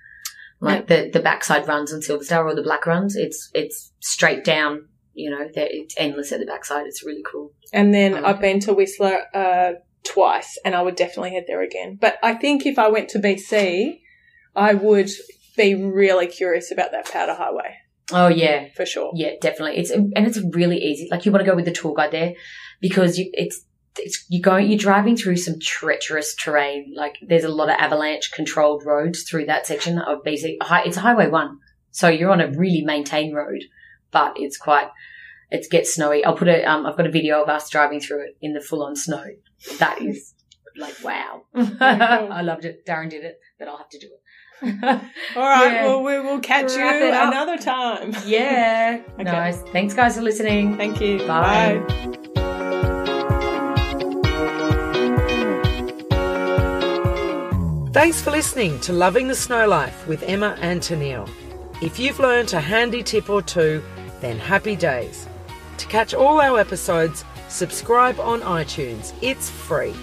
Like 0.60 0.88
the 0.88 1.10
the 1.12 1.20
backside 1.20 1.68
runs 1.68 1.94
on 1.94 2.02
Silver 2.02 2.24
Star 2.24 2.48
or 2.48 2.56
the 2.56 2.64
black 2.64 2.86
runs, 2.88 3.16
it's 3.16 3.50
it's 3.54 3.92
straight 4.00 4.44
down. 4.44 4.88
You 5.14 5.30
know, 5.30 5.48
it's 5.54 5.96
endless 5.98 6.32
at 6.32 6.40
the 6.40 6.46
backside. 6.46 6.88
It's 6.88 7.04
really 7.06 7.24
cool. 7.30 7.52
And 7.74 7.94
then 7.94 8.14
Oh, 8.16 8.24
I've 8.26 8.38
okay. 8.38 8.54
been 8.54 8.60
to 8.62 8.74
Whistler 8.74 9.24
uh, 9.34 9.74
twice, 10.04 10.58
and 10.64 10.74
I 10.74 10.82
would 10.82 10.96
definitely 10.96 11.32
head 11.32 11.44
there 11.48 11.62
again. 11.62 11.98
But 12.00 12.18
I 12.24 12.34
think 12.34 12.66
if 12.66 12.80
I 12.80 12.88
went 12.90 13.10
to 13.10 13.20
BC, 13.20 14.00
I 14.56 14.74
would 14.74 15.10
be 15.58 15.76
really 15.76 16.28
curious 16.28 16.72
about 16.72 16.92
that 16.92 17.12
Powder 17.12 17.34
Highway 17.36 17.76
Oh 18.14 18.28
yeah, 18.28 18.68
for 18.76 18.86
sure. 18.86 19.12
yeah, 19.14 19.32
definitely. 19.42 19.78
It's 19.80 19.92
and 19.92 20.14
it's 20.16 20.40
really 20.54 20.78
easy. 20.78 21.08
Like 21.12 21.26
you 21.26 21.32
want 21.32 21.44
to 21.44 21.50
go 21.50 21.56
with 21.56 21.66
the 21.66 21.72
tour 21.72 21.94
guide 21.96 22.12
there 22.12 22.34
because 22.80 23.18
you 23.18 23.30
it's. 23.34 23.66
It's, 23.98 24.26
you 24.30 24.42
go, 24.42 24.56
you're 24.56 24.78
driving 24.78 25.18
through 25.18 25.36
some 25.36 25.60
treacherous 25.60 26.34
terrain. 26.34 26.94
Like 26.96 27.18
there's 27.22 27.44
a 27.44 27.50
lot 27.50 27.68
of 27.68 27.76
avalanche 27.78 28.32
controlled 28.32 28.86
roads 28.86 29.24
through 29.24 29.48
that 29.48 29.68
section 29.68 30.00
of 30.00 30.24
BC. 30.24 30.56
It's 30.62 30.96
highway 30.96 31.28
one. 31.28 31.60
So 31.92 32.08
you're 32.08 32.32
on 32.32 32.42
a 32.42 32.50
really 32.52 32.84
maintained 32.84 33.36
road, 33.36 33.64
but 34.12 34.34
it's 34.38 34.58
quite, 34.58 34.88
it 35.50 35.70
gets 35.70 35.94
snowy. 35.94 36.24
I'll 36.24 36.38
put 36.38 36.48
a, 36.48 36.64
um, 36.64 36.86
I've 36.86 36.98
got 36.98 37.06
a 37.06 37.12
video 37.12 37.44
of 37.44 37.50
us 37.50 37.70
driving 37.70 38.00
through 38.00 38.28
it 38.28 38.38
in 38.42 38.54
the 38.54 38.62
full 38.62 38.84
on 38.84 38.96
snow. 38.96 39.26
That 39.80 40.02
is 40.02 40.34
like, 40.78 40.96
wow. 41.04 41.44
I 41.54 42.42
loved 42.42 42.66
it. 42.66 42.86
Darren 42.86 43.10
did 43.10 43.26
it, 43.26 43.40
but 43.60 43.68
I'll 43.68 43.78
have 43.78 43.90
to 43.90 44.00
do 44.00 44.08
it. 44.08 44.21
All 44.64 44.70
right. 45.36 45.72
Yeah. 45.74 45.86
Well, 45.88 46.04
we 46.04 46.20
will 46.20 46.40
catch 46.40 46.76
Wrap 46.76 47.00
you 47.00 47.08
another 47.08 47.58
time. 47.58 48.16
Yeah. 48.28 49.02
okay. 49.14 49.24
Nice. 49.24 49.60
Thanks, 49.72 49.96
guys, 49.96 50.18
for 50.18 50.22
listening. 50.22 50.78
Thank 50.78 51.02
you. 51.02 51.18
Bye. 51.26 51.80
Bye. 51.80 52.08
Thanks 57.92 58.22
for 58.22 58.30
listening 58.30 58.80
to 58.82 58.94
Loving 58.94 59.28
the 59.28 59.36
Snow 59.36 59.68
Life 59.68 60.08
with 60.08 60.22
Emma 60.24 60.56
and 60.62 60.80
Tennille. 60.80 61.28
If 61.82 61.98
you've 61.98 62.20
learned 62.20 62.54
a 62.54 62.62
handy 62.62 63.02
tip 63.02 63.32
or 63.32 63.42
two, 63.42 63.84
then 64.20 64.38
happy 64.38 64.76
days. 64.76 65.28
To 65.80 65.88
catch 65.88 66.14
all 66.14 66.40
our 66.40 66.60
episodes, 66.60 67.26
subscribe 67.50 68.20
on 68.20 68.42
iTunes. 68.42 69.12
It's 69.24 69.50
free. 69.50 69.96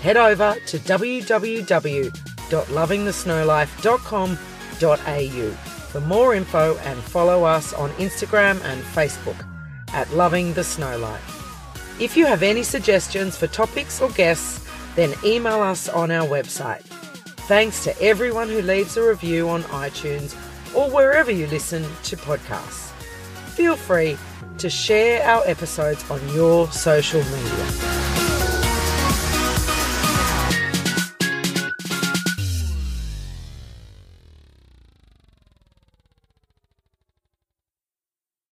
Head 0.00 0.16
over 0.16 0.56
to 0.68 0.78
www 0.78 2.39
www.lovingthesnowlife.com.au 2.50 5.50
for 5.90 6.00
more 6.02 6.34
info 6.34 6.76
and 6.78 7.02
follow 7.02 7.44
us 7.44 7.72
on 7.72 7.90
Instagram 7.92 8.62
and 8.64 8.82
Facebook 8.82 9.46
at 9.92 10.10
Loving 10.12 10.52
the 10.54 10.62
Snow 10.62 10.96
Life. 10.98 12.00
If 12.00 12.16
you 12.16 12.26
have 12.26 12.42
any 12.42 12.62
suggestions 12.62 13.36
for 13.36 13.46
topics 13.48 14.00
or 14.00 14.08
guests, 14.10 14.64
then 14.94 15.14
email 15.24 15.60
us 15.60 15.88
on 15.88 16.10
our 16.10 16.26
website. 16.26 16.82
Thanks 17.46 17.84
to 17.84 18.00
everyone 18.00 18.48
who 18.48 18.62
leaves 18.62 18.96
a 18.96 19.06
review 19.06 19.48
on 19.48 19.62
iTunes 19.64 20.34
or 20.74 20.88
wherever 20.90 21.32
you 21.32 21.46
listen 21.48 21.82
to 22.04 22.16
podcasts. 22.16 22.92
Feel 23.54 23.76
free 23.76 24.16
to 24.58 24.70
share 24.70 25.22
our 25.24 25.42
episodes 25.46 26.08
on 26.10 26.26
your 26.28 26.70
social 26.70 27.22
media. 27.24 28.19